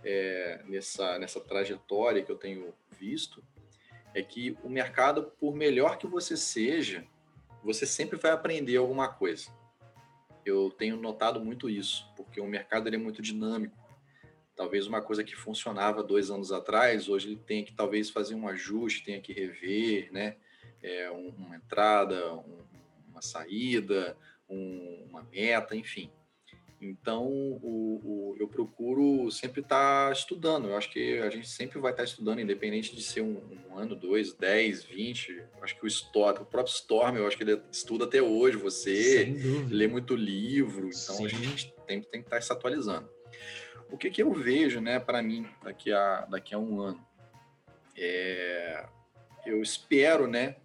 é, 0.04 0.62
nessa, 0.66 1.18
nessa 1.18 1.40
trajetória 1.40 2.22
que 2.22 2.30
eu 2.30 2.36
tenho 2.36 2.74
visto 2.98 3.42
é 4.14 4.22
que 4.22 4.56
o 4.62 4.68
mercado, 4.68 5.32
por 5.38 5.54
melhor 5.54 5.98
que 5.98 6.06
você 6.06 6.36
seja, 6.36 7.04
você 7.62 7.86
sempre 7.86 8.18
vai 8.18 8.30
aprender 8.30 8.76
alguma 8.76 9.08
coisa. 9.08 9.50
Eu 10.44 10.70
tenho 10.70 10.96
notado 10.96 11.40
muito 11.44 11.68
isso, 11.68 12.10
porque 12.16 12.40
o 12.40 12.46
mercado 12.46 12.88
é 12.88 12.96
muito 12.96 13.20
dinâmico. 13.20 13.76
Talvez 14.56 14.86
uma 14.86 15.02
coisa 15.02 15.22
que 15.22 15.36
funcionava 15.36 16.02
dois 16.02 16.30
anos 16.30 16.50
atrás, 16.50 17.08
hoje 17.08 17.28
ele 17.28 17.36
tem 17.36 17.64
que 17.64 17.72
talvez 17.72 18.10
fazer 18.10 18.34
um 18.34 18.48
ajuste, 18.48 19.04
tenha 19.04 19.20
que 19.20 19.32
rever, 19.32 20.10
né? 20.10 20.36
É, 20.82 21.10
uma 21.10 21.56
entrada, 21.56 22.34
um, 22.34 22.64
uma 23.08 23.22
saída, 23.22 24.16
um, 24.48 25.06
uma 25.08 25.22
meta, 25.24 25.76
enfim. 25.76 26.10
Então, 26.80 27.26
o, 27.26 28.00
o, 28.04 28.36
eu 28.38 28.46
procuro 28.46 29.30
sempre 29.32 29.60
estar 29.60 30.06
tá 30.06 30.12
estudando. 30.12 30.68
Eu 30.68 30.76
acho 30.76 30.90
que 30.90 31.18
a 31.18 31.28
gente 31.28 31.48
sempre 31.48 31.80
vai 31.80 31.90
estar 31.90 32.04
tá 32.04 32.08
estudando, 32.08 32.40
independente 32.40 32.94
de 32.94 33.02
ser 33.02 33.20
um, 33.20 33.42
um 33.68 33.76
ano, 33.76 33.96
dois, 33.96 34.32
dez, 34.32 34.84
vinte. 34.84 35.30
Eu 35.56 35.64
acho 35.64 35.76
que 35.76 35.84
o 35.84 35.88
Storm, 35.88 36.42
o 36.42 36.46
próprio 36.46 36.72
Storm, 36.72 37.16
eu 37.16 37.26
acho 37.26 37.36
que 37.36 37.42
ele 37.42 37.60
estuda 37.72 38.04
até 38.04 38.22
hoje. 38.22 38.56
Você 38.56 39.34
lê 39.68 39.88
muito 39.88 40.14
livro, 40.14 40.88
então 40.88 41.16
Sim. 41.16 41.26
a 41.26 41.28
gente 41.28 41.74
tem, 41.86 42.00
tem 42.00 42.20
que 42.20 42.26
estar 42.26 42.36
tá 42.36 42.42
se 42.42 42.52
atualizando. 42.52 43.08
O 43.90 43.96
que, 43.96 44.10
que 44.10 44.22
eu 44.22 44.32
vejo, 44.32 44.80
né, 44.80 45.00
para 45.00 45.22
mim, 45.22 45.46
daqui 45.62 45.92
a, 45.92 46.26
daqui 46.26 46.54
a 46.54 46.58
um 46.58 46.80
ano? 46.80 47.06
É, 47.96 48.86
eu 49.46 49.62
espero, 49.62 50.26
né, 50.28 50.56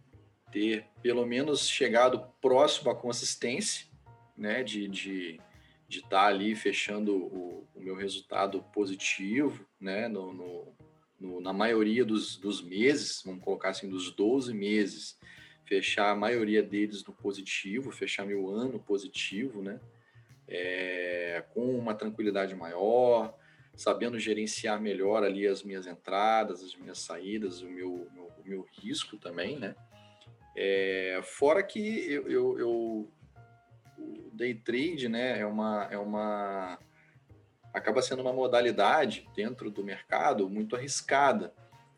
ter 0.51 0.85
pelo 1.01 1.25
menos 1.25 1.67
chegado 1.67 2.27
próximo 2.39 2.91
à 2.91 2.95
consistência, 2.95 3.87
né, 4.37 4.61
de, 4.61 4.87
de 4.87 5.39
de 5.93 5.99
estar 5.99 6.09
tá 6.09 6.25
ali 6.25 6.55
fechando 6.55 7.15
o, 7.15 7.67
o, 7.75 7.79
meu 7.79 7.95
resultado 7.95 8.63
positivo, 8.73 9.63
né, 9.79 10.07
no, 10.07 10.33
no, 10.33 10.75
no, 11.19 11.39
na 11.41 11.53
maioria 11.53 12.03
dos, 12.03 12.35
dos 12.35 12.63
meses, 12.63 13.21
vamos 13.23 13.43
colocar 13.43 13.69
assim, 13.69 13.87
dos 13.87 14.11
12 14.11 14.53
meses, 14.55 15.19
fechar 15.65 16.09
a 16.09 16.15
maioria 16.15 16.63
deles 16.63 17.05
no 17.05 17.13
positivo, 17.13 17.91
fechar 17.91 18.25
meu 18.25 18.49
ano 18.49 18.79
positivo, 18.79 19.61
né, 19.61 19.79
é, 20.47 21.43
com 21.53 21.77
uma 21.77 21.93
tranquilidade 21.93 22.55
maior, 22.55 23.37
sabendo 23.75 24.17
gerenciar 24.17 24.81
melhor 24.81 25.23
ali 25.23 25.45
as 25.47 25.61
minhas 25.61 25.85
entradas, 25.85 26.63
as 26.63 26.75
minhas 26.75 26.97
saídas, 26.97 27.61
o 27.61 27.69
meu, 27.69 28.07
meu, 28.11 28.31
o 28.43 28.43
meu 28.43 28.67
risco 28.81 29.15
também, 29.17 29.59
né, 29.59 29.75
é, 30.55 31.19
fora 31.23 31.61
que 31.61 31.79
eu, 31.79 32.27
eu, 32.27 32.59
eu 32.59 33.11
o 34.03 34.29
day 34.33 34.53
trade, 34.53 35.07
né, 35.07 35.39
é 35.39 35.45
uma, 35.45 35.87
é 35.89 35.97
uma 35.97 36.77
acaba 37.73 38.01
sendo 38.01 38.21
uma 38.21 38.33
modalidade 38.33 39.27
dentro 39.35 39.71
do 39.71 39.83
mercado 39.83 40.49
muito 40.49 40.75
arriscada, 40.75 41.53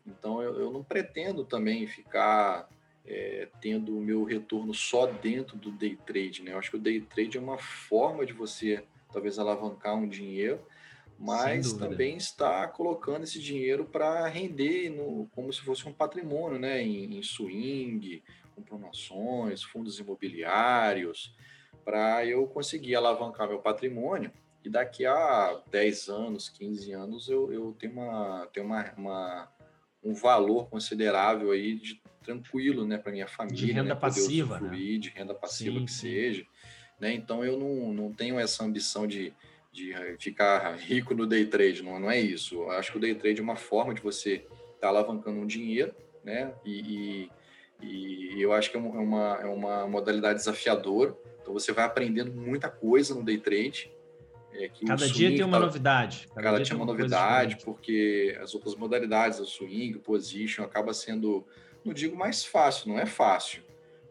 Então 0.06 0.40
eu, 0.40 0.58
eu 0.60 0.70
não 0.70 0.82
pretendo 0.82 1.44
também 1.44 1.86
ficar 1.86 2.68
é, 3.04 3.48
tendo 3.60 3.96
o 3.96 4.00
meu 4.00 4.24
retorno 4.24 4.72
só 4.72 5.06
dentro 5.06 5.56
do 5.56 5.70
day 5.70 5.96
trade, 6.06 6.42
né? 6.42 6.52
Eu 6.52 6.58
acho 6.58 6.70
que 6.70 6.76
o 6.76 6.80
day 6.80 7.00
trade 7.00 7.36
é 7.36 7.40
uma 7.40 7.58
forma 7.58 8.24
de 8.24 8.32
você 8.32 8.84
talvez 9.12 9.38
alavancar 9.38 9.96
um 9.96 10.08
dinheiro, 10.08 10.60
mas 11.18 11.72
também 11.72 12.16
está 12.16 12.66
colocando 12.68 13.24
esse 13.24 13.40
dinheiro 13.40 13.84
para 13.84 14.26
render 14.26 14.90
no, 14.90 15.26
como 15.34 15.52
se 15.52 15.60
fosse 15.60 15.88
um 15.88 15.92
patrimônio, 15.92 16.58
né? 16.58 16.82
Em, 16.82 17.16
em 17.16 17.22
swing, 17.22 18.22
com 18.54 18.62
promoções, 18.62 19.62
fundos 19.62 19.98
imobiliários, 19.98 21.34
para 21.86 22.26
eu 22.26 22.48
conseguir 22.48 22.96
alavancar 22.96 23.48
meu 23.48 23.60
patrimônio 23.60 24.32
e 24.64 24.68
daqui 24.68 25.06
a 25.06 25.62
10 25.70 26.08
anos, 26.08 26.48
15 26.48 26.92
anos, 26.92 27.28
eu, 27.28 27.52
eu 27.52 27.76
tenho, 27.78 27.92
uma, 27.92 28.48
tenho 28.52 28.66
uma, 28.66 28.92
uma 28.96 29.52
um 30.02 30.12
valor 30.12 30.68
considerável 30.68 31.52
aí 31.52 31.76
de 31.76 32.02
tranquilo, 32.24 32.84
né, 32.84 32.98
para 32.98 33.12
minha 33.12 33.28
família, 33.28 33.56
de 33.56 33.72
renda 33.72 33.94
né, 33.94 34.00
passiva, 34.00 34.58
né? 34.58 34.76
de 34.76 35.08
renda 35.10 35.32
passiva 35.32 35.78
sim, 35.78 35.84
que 35.84 35.92
sim. 35.92 36.00
seja, 36.00 36.46
né? 36.98 37.14
Então 37.14 37.44
eu 37.44 37.56
não, 37.56 37.92
não 37.92 38.12
tenho 38.12 38.36
essa 38.36 38.64
ambição 38.64 39.06
de, 39.06 39.32
de 39.72 39.94
ficar 40.18 40.74
rico 40.74 41.14
no 41.14 41.24
day 41.24 41.46
trade, 41.46 41.84
não, 41.84 42.00
não 42.00 42.10
é 42.10 42.18
isso. 42.18 42.56
Eu 42.56 42.72
acho 42.72 42.90
que 42.90 42.98
o 42.98 43.00
day 43.00 43.14
trade 43.14 43.38
é 43.38 43.44
uma 43.44 43.54
forma 43.54 43.94
de 43.94 44.00
você 44.00 44.34
estar 44.34 44.48
tá 44.80 44.88
alavancando 44.88 45.38
um 45.38 45.46
dinheiro, 45.46 45.94
né? 46.24 46.52
E, 46.64 46.80
e, 46.80 47.30
e 47.82 48.40
eu 48.40 48.52
acho 48.52 48.70
que 48.70 48.76
é 48.76 48.80
uma, 48.80 49.38
é 49.40 49.46
uma 49.46 49.82
é 49.82 49.86
modalidade 49.86 50.38
desafiadora. 50.38 51.16
Então 51.40 51.52
você 51.52 51.72
vai 51.72 51.84
aprendendo 51.84 52.32
muita 52.32 52.68
coisa 52.68 53.14
no 53.14 53.22
day 53.22 53.38
trade, 53.38 53.90
é, 54.58 54.70
cada 54.86 55.08
dia 55.08 55.28
tem 55.28 55.44
uma 55.44 55.58
tá, 55.58 55.66
novidade. 55.66 56.26
Cada, 56.28 56.42
cada 56.42 56.56
dia 56.56 56.66
tem 56.66 56.76
uma, 56.76 56.84
uma 56.84 56.92
novidade, 56.92 57.58
porque 57.64 58.36
as 58.40 58.54
outras 58.54 58.74
modalidades, 58.74 59.38
o 59.38 59.44
swing, 59.44 59.96
o 59.96 60.00
position, 60.00 60.64
acaba 60.64 60.94
sendo, 60.94 61.46
não 61.84 61.92
digo 61.92 62.16
mais 62.16 62.44
fácil, 62.44 62.88
não 62.88 62.98
é 62.98 63.06
fácil. 63.06 63.62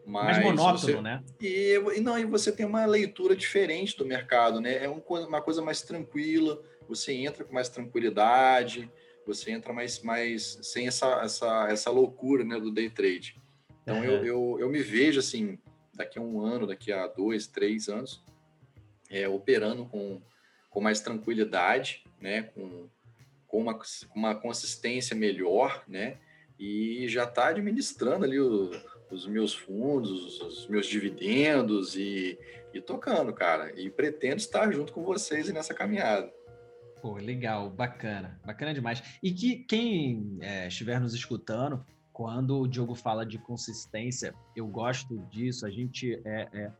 Mas 0.04 0.38
mais 0.38 0.44
monótono, 0.44 0.78
você, 0.78 1.00
né? 1.00 1.22
E, 1.40 1.74
e, 1.96 2.00
não, 2.00 2.16
e 2.16 2.24
você 2.24 2.52
tem 2.52 2.64
uma 2.64 2.86
leitura 2.86 3.34
diferente 3.34 3.96
do 3.96 4.06
mercado, 4.06 4.60
né? 4.60 4.84
É 4.84 4.88
um, 4.88 5.02
uma 5.26 5.42
coisa 5.42 5.60
mais 5.60 5.82
tranquila, 5.82 6.62
você 6.88 7.12
entra 7.12 7.44
com 7.44 7.52
mais 7.52 7.68
tranquilidade, 7.68 8.88
você 9.26 9.50
entra 9.50 9.72
mais, 9.72 10.00
mais 10.00 10.60
sem 10.62 10.86
essa, 10.86 11.22
essa, 11.24 11.66
essa 11.68 11.90
loucura 11.90 12.44
né, 12.44 12.60
do 12.60 12.70
day 12.70 12.88
trade. 12.88 13.42
Então 13.86 13.98
uhum. 13.98 14.04
eu, 14.04 14.24
eu, 14.24 14.56
eu 14.60 14.68
me 14.68 14.82
vejo 14.82 15.20
assim, 15.20 15.58
daqui 15.94 16.18
a 16.18 16.22
um 16.22 16.40
ano, 16.40 16.66
daqui 16.66 16.92
a 16.92 17.06
dois, 17.06 17.46
três 17.46 17.88
anos, 17.88 18.22
é, 19.08 19.28
operando 19.28 19.86
com 19.86 20.20
com 20.76 20.80
mais 20.82 21.00
tranquilidade, 21.00 22.04
né, 22.20 22.42
com, 22.42 22.86
com 23.46 23.62
uma, 23.62 23.80
uma 24.14 24.34
consistência 24.34 25.16
melhor, 25.16 25.82
né, 25.88 26.18
e 26.58 27.08
já 27.08 27.24
está 27.24 27.46
administrando 27.46 28.26
ali 28.26 28.38
o, 28.38 28.70
os 29.10 29.26
meus 29.26 29.54
fundos, 29.54 30.38
os 30.42 30.68
meus 30.68 30.86
dividendos 30.86 31.96
e, 31.96 32.38
e 32.74 32.80
tocando, 32.82 33.32
cara. 33.32 33.72
E 33.74 33.88
pretendo 33.88 34.36
estar 34.36 34.70
junto 34.70 34.92
com 34.92 35.02
vocês 35.02 35.50
nessa 35.50 35.72
caminhada. 35.72 36.30
Pô, 37.00 37.14
legal, 37.14 37.70
bacana, 37.70 38.38
bacana 38.44 38.74
demais. 38.74 39.02
E 39.22 39.32
que 39.32 39.56
quem 39.64 40.36
é, 40.42 40.68
estiver 40.68 41.00
nos 41.00 41.14
escutando, 41.14 41.82
quando 42.16 42.60
o 42.60 42.66
Diogo 42.66 42.94
fala 42.94 43.26
de 43.26 43.36
consistência, 43.36 44.34
eu 44.54 44.66
gosto 44.66 45.18
disso. 45.28 45.66
A 45.66 45.70
gente 45.70 46.18
é, 46.24 46.48
é 46.50 46.72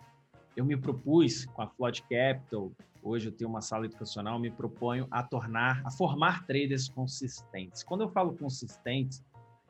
eu 0.57 0.65
me 0.65 0.79
propus 0.79 1.45
com 1.45 1.61
a 1.61 1.69
Flood 1.69 2.03
Capital 2.05 2.73
hoje 3.03 3.29
eu 3.29 3.33
tenho 3.33 3.51
uma 3.51 3.61
sala 3.61 3.85
educacional, 3.85 4.39
me 4.39 4.51
proponho 4.51 5.07
a 5.11 5.23
tornar, 5.23 5.83
a 5.85 5.91
formar 5.91 6.47
traders 6.47 6.89
consistentes. 6.89 7.85
Quando 7.85 8.01
eu 8.01 8.09
falo 8.09 8.35
consistentes, 8.35 9.23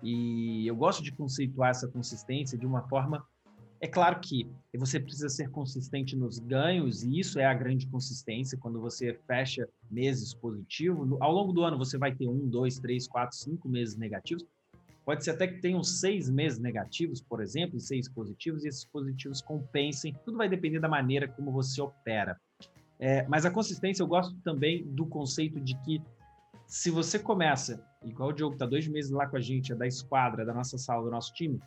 e 0.02 0.66
eu 0.68 0.76
gosto 0.76 1.02
de 1.02 1.10
conceituar 1.10 1.70
essa 1.70 1.88
consistência 1.88 2.56
de 2.56 2.64
uma 2.64 2.82
forma, 2.88 3.26
é 3.80 3.88
claro 3.88 4.20
que 4.20 4.48
você 4.78 5.00
precisa 5.00 5.28
ser 5.28 5.50
consistente 5.50 6.16
nos 6.16 6.38
ganhos, 6.38 7.02
e 7.02 7.18
isso 7.18 7.40
é 7.40 7.44
a 7.44 7.52
grande 7.52 7.86
consistência, 7.88 8.56
quando 8.56 8.80
você 8.80 9.18
fecha 9.26 9.68
meses 9.90 10.32
positivos, 10.32 11.14
ao 11.20 11.32
longo 11.32 11.52
do 11.52 11.62
ano 11.62 11.76
você 11.76 11.98
vai 11.98 12.14
ter 12.14 12.28
um, 12.28 12.48
dois, 12.48 12.78
três, 12.78 13.06
quatro, 13.06 13.36
cinco 13.36 13.68
meses 13.68 13.96
negativos, 13.96 14.46
Pode 15.06 15.22
ser 15.22 15.30
até 15.30 15.46
que 15.46 15.60
tenham 15.60 15.84
seis 15.84 16.28
meses 16.28 16.58
negativos, 16.58 17.22
por 17.22 17.40
exemplo, 17.40 17.76
e 17.76 17.80
seis 17.80 18.08
positivos, 18.08 18.64
e 18.64 18.68
esses 18.68 18.84
positivos 18.84 19.40
compensem. 19.40 20.12
Tudo 20.24 20.36
vai 20.36 20.48
depender 20.48 20.80
da 20.80 20.88
maneira 20.88 21.28
como 21.28 21.52
você 21.52 21.80
opera. 21.80 22.36
É, 22.98 23.24
mas 23.28 23.46
a 23.46 23.50
consistência, 23.52 24.02
eu 24.02 24.08
gosto 24.08 24.34
também 24.42 24.84
do 24.84 25.06
conceito 25.06 25.60
de 25.60 25.80
que 25.82 26.02
se 26.66 26.90
você 26.90 27.20
começa, 27.20 27.80
igual 28.04 28.30
o 28.30 28.32
Diogo 28.32 28.54
está 28.54 28.66
dois 28.66 28.88
meses 28.88 29.12
lá 29.12 29.28
com 29.28 29.36
a 29.36 29.40
gente, 29.40 29.70
é 29.70 29.76
da 29.76 29.86
esquadra, 29.86 30.44
da 30.44 30.52
nossa 30.52 30.76
sala, 30.76 31.04
do 31.04 31.10
nosso 31.10 31.32
time, 31.32 31.60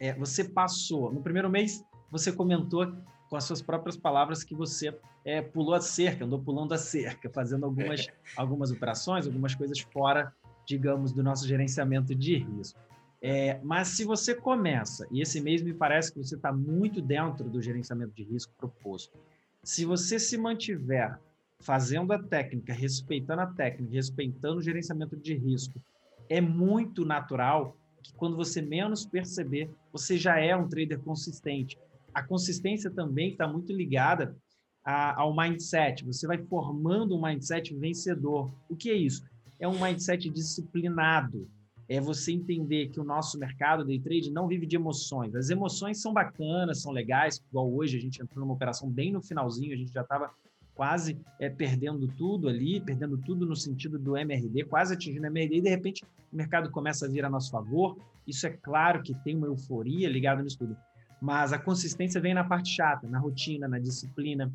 é, 0.00 0.12
você 0.14 0.42
passou, 0.42 1.12
no 1.12 1.22
primeiro 1.22 1.48
mês, 1.48 1.84
você 2.10 2.32
comentou 2.32 2.92
com 3.30 3.36
as 3.36 3.44
suas 3.44 3.62
próprias 3.62 3.96
palavras 3.96 4.42
que 4.42 4.54
você 4.54 4.92
é, 5.24 5.40
pulou 5.40 5.74
a 5.74 5.80
cerca, 5.80 6.24
andou 6.24 6.40
pulando 6.40 6.74
a 6.74 6.78
cerca, 6.78 7.30
fazendo 7.30 7.66
algumas, 7.66 8.08
algumas 8.36 8.72
operações, 8.72 9.26
algumas 9.26 9.54
coisas 9.54 9.78
fora, 9.78 10.34
digamos, 10.68 11.12
do 11.12 11.22
nosso 11.22 11.48
gerenciamento 11.48 12.14
de 12.14 12.36
risco. 12.36 12.78
É, 13.22 13.58
mas 13.64 13.88
se 13.88 14.04
você 14.04 14.34
começa, 14.34 15.08
e 15.10 15.22
esse 15.22 15.40
mês 15.40 15.62
me 15.62 15.72
parece 15.72 16.12
que 16.12 16.18
você 16.18 16.36
está 16.36 16.52
muito 16.52 17.00
dentro 17.00 17.48
do 17.48 17.60
gerenciamento 17.60 18.12
de 18.14 18.22
risco 18.22 18.52
proposto, 18.56 19.18
se 19.64 19.86
você 19.86 20.18
se 20.18 20.36
mantiver 20.36 21.18
fazendo 21.60 22.12
a 22.12 22.22
técnica, 22.22 22.72
respeitando 22.72 23.40
a 23.40 23.46
técnica, 23.46 23.94
respeitando 23.94 24.58
o 24.58 24.62
gerenciamento 24.62 25.16
de 25.16 25.34
risco, 25.34 25.80
é 26.28 26.40
muito 26.40 27.04
natural 27.04 27.74
que 28.02 28.12
quando 28.12 28.36
você 28.36 28.60
menos 28.60 29.06
perceber, 29.06 29.70
você 29.90 30.18
já 30.18 30.38
é 30.38 30.54
um 30.54 30.68
trader 30.68 31.00
consistente. 31.00 31.78
A 32.12 32.22
consistência 32.22 32.90
também 32.90 33.30
está 33.30 33.48
muito 33.48 33.72
ligada 33.72 34.36
a, 34.84 35.20
ao 35.20 35.34
mindset. 35.34 36.04
Você 36.04 36.26
vai 36.26 36.38
formando 36.38 37.16
um 37.16 37.22
mindset 37.22 37.74
vencedor. 37.74 38.52
O 38.68 38.76
que 38.76 38.90
é 38.90 38.94
isso? 38.94 39.24
É 39.58 39.66
um 39.66 39.80
mindset 39.80 40.28
disciplinado 40.30 41.48
é 41.88 42.00
você 42.00 42.32
entender 42.32 42.88
que 42.88 43.00
o 43.00 43.04
nosso 43.04 43.38
mercado 43.38 43.84
day 43.84 43.98
trade 43.98 44.30
não 44.30 44.46
vive 44.46 44.66
de 44.66 44.76
emoções. 44.76 45.34
As 45.34 45.48
emoções 45.48 46.02
são 46.02 46.12
bacanas, 46.12 46.82
são 46.82 46.92
legais, 46.92 47.42
igual 47.48 47.72
hoje 47.72 47.96
a 47.96 48.00
gente 48.00 48.20
entrou 48.20 48.44
numa 48.44 48.54
operação 48.54 48.90
bem 48.90 49.10
no 49.10 49.22
finalzinho, 49.22 49.72
a 49.72 49.76
gente 49.76 49.92
já 49.92 50.02
estava 50.02 50.30
quase 50.74 51.18
é, 51.40 51.48
perdendo 51.48 52.06
tudo 52.06 52.46
ali, 52.46 52.80
perdendo 52.80 53.16
tudo 53.18 53.46
no 53.46 53.56
sentido 53.56 53.98
do 53.98 54.16
MRD, 54.16 54.64
quase 54.64 54.94
atingindo 54.94 55.24
o 55.24 55.26
MRD, 55.26 55.56
e 55.56 55.60
de 55.62 55.70
repente 55.70 56.04
o 56.30 56.36
mercado 56.36 56.70
começa 56.70 57.06
a 57.06 57.08
vir 57.08 57.24
a 57.24 57.30
nosso 57.30 57.50
favor. 57.50 57.98
Isso 58.26 58.46
é 58.46 58.50
claro 58.50 59.02
que 59.02 59.14
tem 59.24 59.34
uma 59.34 59.46
euforia 59.46 60.08
ligada 60.10 60.42
nisso 60.42 60.58
tudo, 60.58 60.76
mas 61.20 61.54
a 61.54 61.58
consistência 61.58 62.20
vem 62.20 62.34
na 62.34 62.44
parte 62.44 62.68
chata, 62.68 63.08
na 63.08 63.18
rotina, 63.18 63.66
na 63.66 63.78
disciplina, 63.78 64.52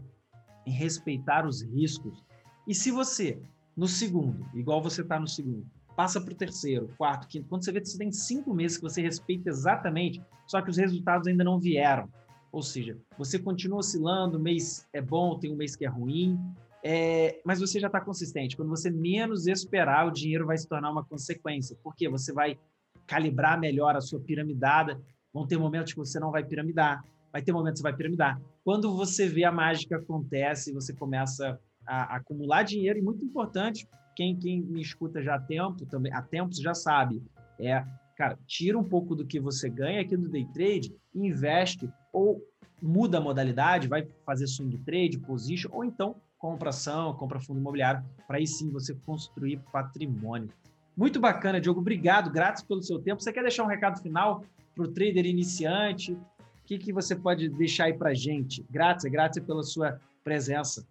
em 0.65 0.71
respeitar 0.71 1.47
os 1.47 1.63
riscos. 1.63 2.23
E 2.67 2.75
se 2.75 2.91
você, 2.91 3.41
no 3.75 3.87
segundo, 3.87 4.45
igual 4.53 4.81
você 4.81 5.01
está 5.01 5.19
no 5.19 5.27
segundo, 5.27 5.65
passa 5.95 6.21
para 6.21 6.33
o 6.33 6.35
terceiro, 6.35 6.89
quarto, 6.97 7.27
quinto. 7.27 7.47
Quando 7.47 7.63
você 7.63 7.71
vê 7.71 7.81
que 7.81 7.89
você 7.89 7.97
tem 7.97 8.11
cinco 8.11 8.53
meses 8.53 8.77
que 8.77 8.83
você 8.83 9.01
respeita 9.01 9.49
exatamente, 9.49 10.21
só 10.47 10.61
que 10.61 10.69
os 10.69 10.77
resultados 10.77 11.27
ainda 11.27 11.43
não 11.43 11.59
vieram. 11.59 12.09
Ou 12.51 12.61
seja, 12.61 12.97
você 13.17 13.39
continua 13.39 13.79
oscilando, 13.79 14.39
mês 14.39 14.87
é 14.93 15.01
bom, 15.01 15.39
tem 15.39 15.51
um 15.51 15.55
mês 15.55 15.75
que 15.75 15.85
é 15.85 15.89
ruim, 15.89 16.39
é, 16.83 17.39
mas 17.45 17.59
você 17.59 17.79
já 17.79 17.87
está 17.87 18.01
consistente. 18.01 18.55
Quando 18.57 18.69
você 18.69 18.91
menos 18.91 19.47
esperar, 19.47 20.05
o 20.05 20.11
dinheiro 20.11 20.45
vai 20.45 20.57
se 20.57 20.67
tornar 20.67 20.91
uma 20.91 21.03
consequência, 21.03 21.77
porque 21.81 22.09
você 22.09 22.33
vai 22.33 22.59
calibrar 23.07 23.59
melhor 23.59 23.95
a 23.95 24.01
sua 24.01 24.19
piramidada. 24.19 25.01
Vão 25.33 25.47
ter 25.47 25.57
momentos 25.57 25.93
que 25.93 25.99
você 25.99 26.19
não 26.19 26.29
vai 26.29 26.43
piramidar, 26.43 27.03
vai 27.31 27.41
ter 27.41 27.51
momentos 27.51 27.79
que 27.79 27.87
você 27.87 27.89
vai 27.89 27.97
piramidar. 27.97 28.39
Quando 28.63 28.95
você 28.95 29.27
vê 29.27 29.45
a 29.45 29.51
mágica 29.51 29.97
acontece, 29.97 30.73
você 30.73 30.93
começa 30.93 31.59
a, 31.85 32.13
a 32.13 32.15
acumular 32.17 32.63
dinheiro, 32.63 32.99
e 32.99 33.01
muito 33.01 33.23
importante, 33.23 33.87
quem, 34.15 34.37
quem 34.37 34.61
me 34.61 34.81
escuta 34.81 35.21
já 35.21 35.35
há 35.35 35.39
tempo, 35.39 35.85
também, 35.85 36.13
há 36.13 36.21
tempos 36.21 36.57
já 36.57 36.73
sabe, 36.73 37.23
é, 37.59 37.83
cara, 38.15 38.37
tira 38.45 38.77
um 38.77 38.83
pouco 38.83 39.15
do 39.15 39.25
que 39.25 39.39
você 39.39 39.69
ganha 39.69 40.01
aqui 40.01 40.15
no 40.15 40.29
day 40.29 40.45
trade, 40.53 40.95
investe 41.13 41.89
ou 42.11 42.41
muda 42.81 43.17
a 43.17 43.21
modalidade, 43.21 43.87
vai 43.87 44.07
fazer 44.25 44.47
swing 44.47 44.77
trade, 44.79 45.17
position, 45.19 45.69
ou 45.71 45.83
então 45.85 46.15
compra 46.37 46.69
ação, 46.69 47.13
compra 47.13 47.39
fundo 47.39 47.59
imobiliário, 47.59 48.03
para 48.27 48.37
aí 48.37 48.45
sim 48.45 48.69
você 48.69 48.93
construir 48.93 49.61
patrimônio. 49.71 50.49
Muito 50.95 51.19
bacana, 51.19 51.59
Diogo. 51.59 51.79
Obrigado, 51.79 52.29
gratos 52.29 52.61
pelo 52.63 52.83
seu 52.83 52.99
tempo. 52.99 53.23
Você 53.23 53.31
quer 53.31 53.41
deixar 53.41 53.63
um 53.63 53.67
recado 53.67 54.01
final 54.01 54.43
para 54.75 54.83
o 54.83 54.87
trader 54.89 55.25
iniciante? 55.25 56.13
O 56.13 56.19
que, 56.65 56.77
que 56.77 56.93
você 56.93 57.15
pode 57.15 57.47
deixar 57.49 57.85
aí 57.85 57.93
para 57.93 58.13
gente? 58.13 58.63
Graças, 58.69 59.09
graças 59.09 59.43
pela 59.43 59.63
sua 59.63 59.99
presença. 60.23 60.85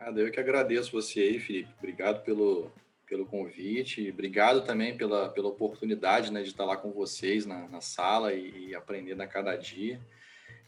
Nada, 0.00 0.20
eu 0.20 0.30
que 0.30 0.40
agradeço 0.40 0.92
você 0.92 1.20
aí, 1.20 1.40
Felipe. 1.40 1.70
Obrigado 1.78 2.22
pelo, 2.22 2.70
pelo 3.06 3.26
convite. 3.26 4.10
Obrigado 4.10 4.64
também 4.64 4.96
pela, 4.96 5.28
pela 5.28 5.48
oportunidade 5.48 6.32
né, 6.32 6.42
de 6.42 6.48
estar 6.48 6.64
lá 6.64 6.76
com 6.76 6.92
vocês 6.92 7.44
na, 7.44 7.68
na 7.68 7.80
sala 7.80 8.32
e, 8.32 8.68
e 8.68 8.74
aprendendo 8.74 9.22
a 9.22 9.26
cada 9.26 9.56
dia. 9.56 10.00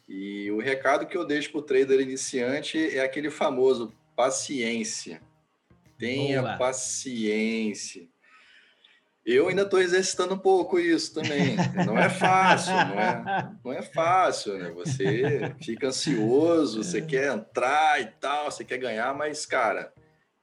E 0.08 0.50
o 0.50 0.58
recado 0.58 1.06
que 1.06 1.16
eu 1.16 1.24
deixo 1.24 1.52
para 1.52 1.60
o 1.60 1.62
trader 1.62 2.00
iniciante 2.00 2.96
é 2.96 3.00
aquele 3.00 3.30
famoso 3.30 3.94
paciência. 4.16 5.22
Tenha 5.96 6.56
paciência. 6.56 8.08
Eu 9.32 9.46
ainda 9.46 9.62
estou 9.62 9.80
exercitando 9.80 10.34
um 10.34 10.38
pouco 10.38 10.78
isso 10.78 11.14
também. 11.14 11.54
Não 11.86 11.96
é 11.96 12.08
fácil, 12.08 12.72
não 12.72 13.00
é, 13.00 13.52
não 13.64 13.72
é 13.72 13.82
fácil, 13.82 14.58
né? 14.58 14.70
Você 14.70 15.54
fica 15.62 15.86
ansioso, 15.86 16.82
você 16.82 17.00
quer 17.00 17.32
entrar 17.32 18.00
e 18.00 18.06
tal, 18.06 18.50
você 18.50 18.64
quer 18.64 18.78
ganhar, 18.78 19.14
mas, 19.14 19.46
cara, 19.46 19.92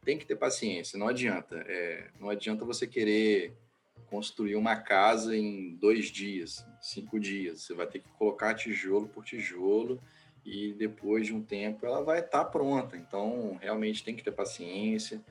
tem 0.06 0.18
que 0.18 0.26
ter 0.26 0.38
paciência, 0.38 0.98
não 0.98 1.10
adianta. 1.10 1.66
É, 1.68 2.08
não 2.18 2.30
adianta 2.30 2.64
você 2.64 2.88
querer 2.88 3.58
construir 4.06 4.56
uma 4.56 4.78
casa 4.78 5.36
em 5.36 5.76
dois 5.76 6.06
dias, 6.06 6.66
cinco 6.82 7.20
dias. 7.20 7.64
Você 7.64 7.74
vai 7.74 7.88
ter 7.88 8.00
que 8.00 8.10
colocar 8.18 8.54
tijolo 8.54 9.10
por 9.10 9.26
tijolo 9.26 10.02
e 10.46 10.72
depois 10.72 11.28
de 11.28 11.34
um 11.34 11.44
tempo 11.44 11.86
ela 11.86 12.02
vai 12.02 12.20
estar 12.20 12.46
tá 12.46 12.50
pronta. 12.50 12.96
Então, 12.96 13.58
realmente 13.62 14.02
tem 14.02 14.16
que 14.16 14.24
ter 14.24 14.32
paciência, 14.32 15.22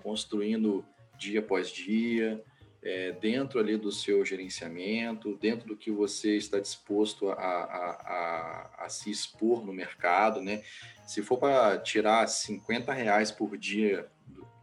construindo 0.00 0.84
dia 1.18 1.40
após 1.40 1.70
dia, 1.70 2.40
é, 2.82 3.12
dentro 3.12 3.60
ali 3.60 3.76
do 3.76 3.92
seu 3.92 4.24
gerenciamento, 4.24 5.36
dentro 5.36 5.68
do 5.68 5.76
que 5.76 5.90
você 5.90 6.36
está 6.36 6.58
disposto 6.58 7.30
a, 7.30 7.34
a, 7.34 7.90
a, 7.90 8.84
a 8.84 8.88
se 8.88 9.10
expor 9.10 9.64
no 9.64 9.72
mercado, 9.72 10.40
né? 10.40 10.62
Se 11.06 11.22
for 11.22 11.38
para 11.38 11.78
tirar 11.78 12.26
50 12.26 12.92
reais 12.92 13.30
por 13.30 13.56
dia, 13.56 14.08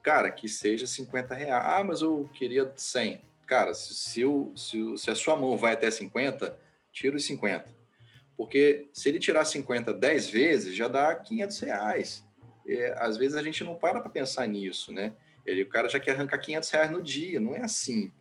cara, 0.02 0.32
que 0.32 0.48
seja 0.48 0.88
50 0.88 1.36
reais. 1.36 1.64
Ah, 1.66 1.84
mas 1.84 2.02
eu 2.02 2.30
queria 2.34 2.72
100. 2.76 3.22
Cara, 3.46 3.74
se, 3.74 3.94
se, 3.94 4.24
se, 4.56 4.98
se 4.98 5.12
a 5.12 5.16
sua 5.16 5.36
mão 5.36 5.58
vai 5.58 5.74
até 5.74 5.90
50, 5.92 6.58
tira 6.92 7.16
os 7.16 7.26
50 7.26 7.78
porque 8.38 8.88
se 8.94 9.10
ele 9.10 9.18
tirar 9.18 9.44
50 9.44 9.92
10 9.92 10.30
vezes, 10.30 10.76
já 10.76 10.88
dá 10.88 11.14
500 11.16 11.60
reais. 11.62 12.24
É, 12.68 12.96
às 13.00 13.18
vezes 13.18 13.36
a 13.36 13.42
gente 13.42 13.64
não 13.64 13.76
para 13.76 14.00
para 14.00 14.12
pensar 14.12 14.48
nisso, 14.48 14.94
né? 14.94 15.14
Ele, 15.48 15.64
o 15.64 15.70
cara 15.70 15.88
já 15.88 16.00
quer 16.00 16.12
arrancar 16.12 16.38
500 16.38 16.70
reais 16.70 16.92
no 16.92 17.02
dia, 17.02 17.40
não 17.40 17.56
é 17.56 17.62
assim. 17.62 18.12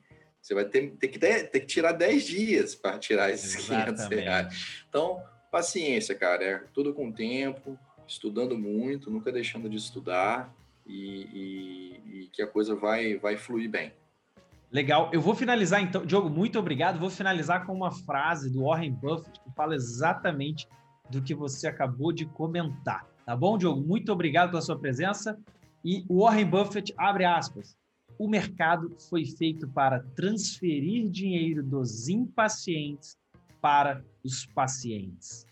Você 0.41 0.55
vai 0.55 0.65
ter, 0.65 0.93
ter, 0.93 1.09
que, 1.09 1.19
ter, 1.19 1.51
ter 1.51 1.61
que 1.61 1.67
tirar 1.67 1.93
10 1.93 2.25
dias 2.25 2.75
para 2.75 2.99
tirar 2.99 3.31
esses 3.31 3.57
Exatamente. 3.57 3.97
500 3.97 4.07
reais. 4.09 4.85
Então, 4.89 5.21
paciência, 5.51 6.15
cara. 6.15 6.45
É 6.45 6.59
tudo 6.73 6.95
com 6.95 7.11
tempo, 7.11 7.77
estudando 8.07 8.57
muito, 8.57 9.11
nunca 9.11 9.33
deixando 9.33 9.69
de 9.69 9.77
estudar 9.77 10.55
e, 10.87 11.27
e, 11.33 12.21
e 12.21 12.27
que 12.29 12.41
a 12.41 12.47
coisa 12.47 12.77
vai, 12.77 13.17
vai 13.17 13.37
fluir 13.37 13.69
bem. 13.69 13.93
Legal. 14.71 15.11
Eu 15.13 15.21
vou 15.21 15.35
finalizar 15.35 15.81
então, 15.81 16.05
Diogo, 16.05 16.29
muito 16.29 16.59
obrigado. 16.59 16.99
Vou 16.99 17.11
finalizar 17.11 17.67
com 17.67 17.73
uma 17.73 17.91
frase 17.91 18.51
do 18.51 18.65
Warren 18.65 18.93
Buffett 18.93 19.41
que 19.41 19.51
fala 19.55 19.75
exatamente 19.75 20.69
do 21.11 21.23
que 21.23 21.35
você 21.35 21.67
acabou 21.67 22.13
de 22.13 22.27
comentar. 22.27 23.07
Tá 23.25 23.35
bom, 23.37 23.57
Diogo? 23.59 23.81
Muito 23.81 24.13
obrigado 24.13 24.51
pela 24.51 24.63
sua 24.63 24.79
presença. 24.79 25.39
E 25.87 26.05
Warren 26.11 26.51
Buffett 26.51 26.93
abre 26.99 27.25
aspas. 27.25 27.77
O 28.19 28.27
mercado 28.29 28.97
foi 29.09 29.25
feito 29.25 29.69
para 29.69 30.01
transferir 30.17 31.09
dinheiro 31.09 31.63
dos 31.63 32.09
impacientes 32.09 33.17
para 33.61 34.05
os 34.25 34.45
pacientes. 34.47 35.47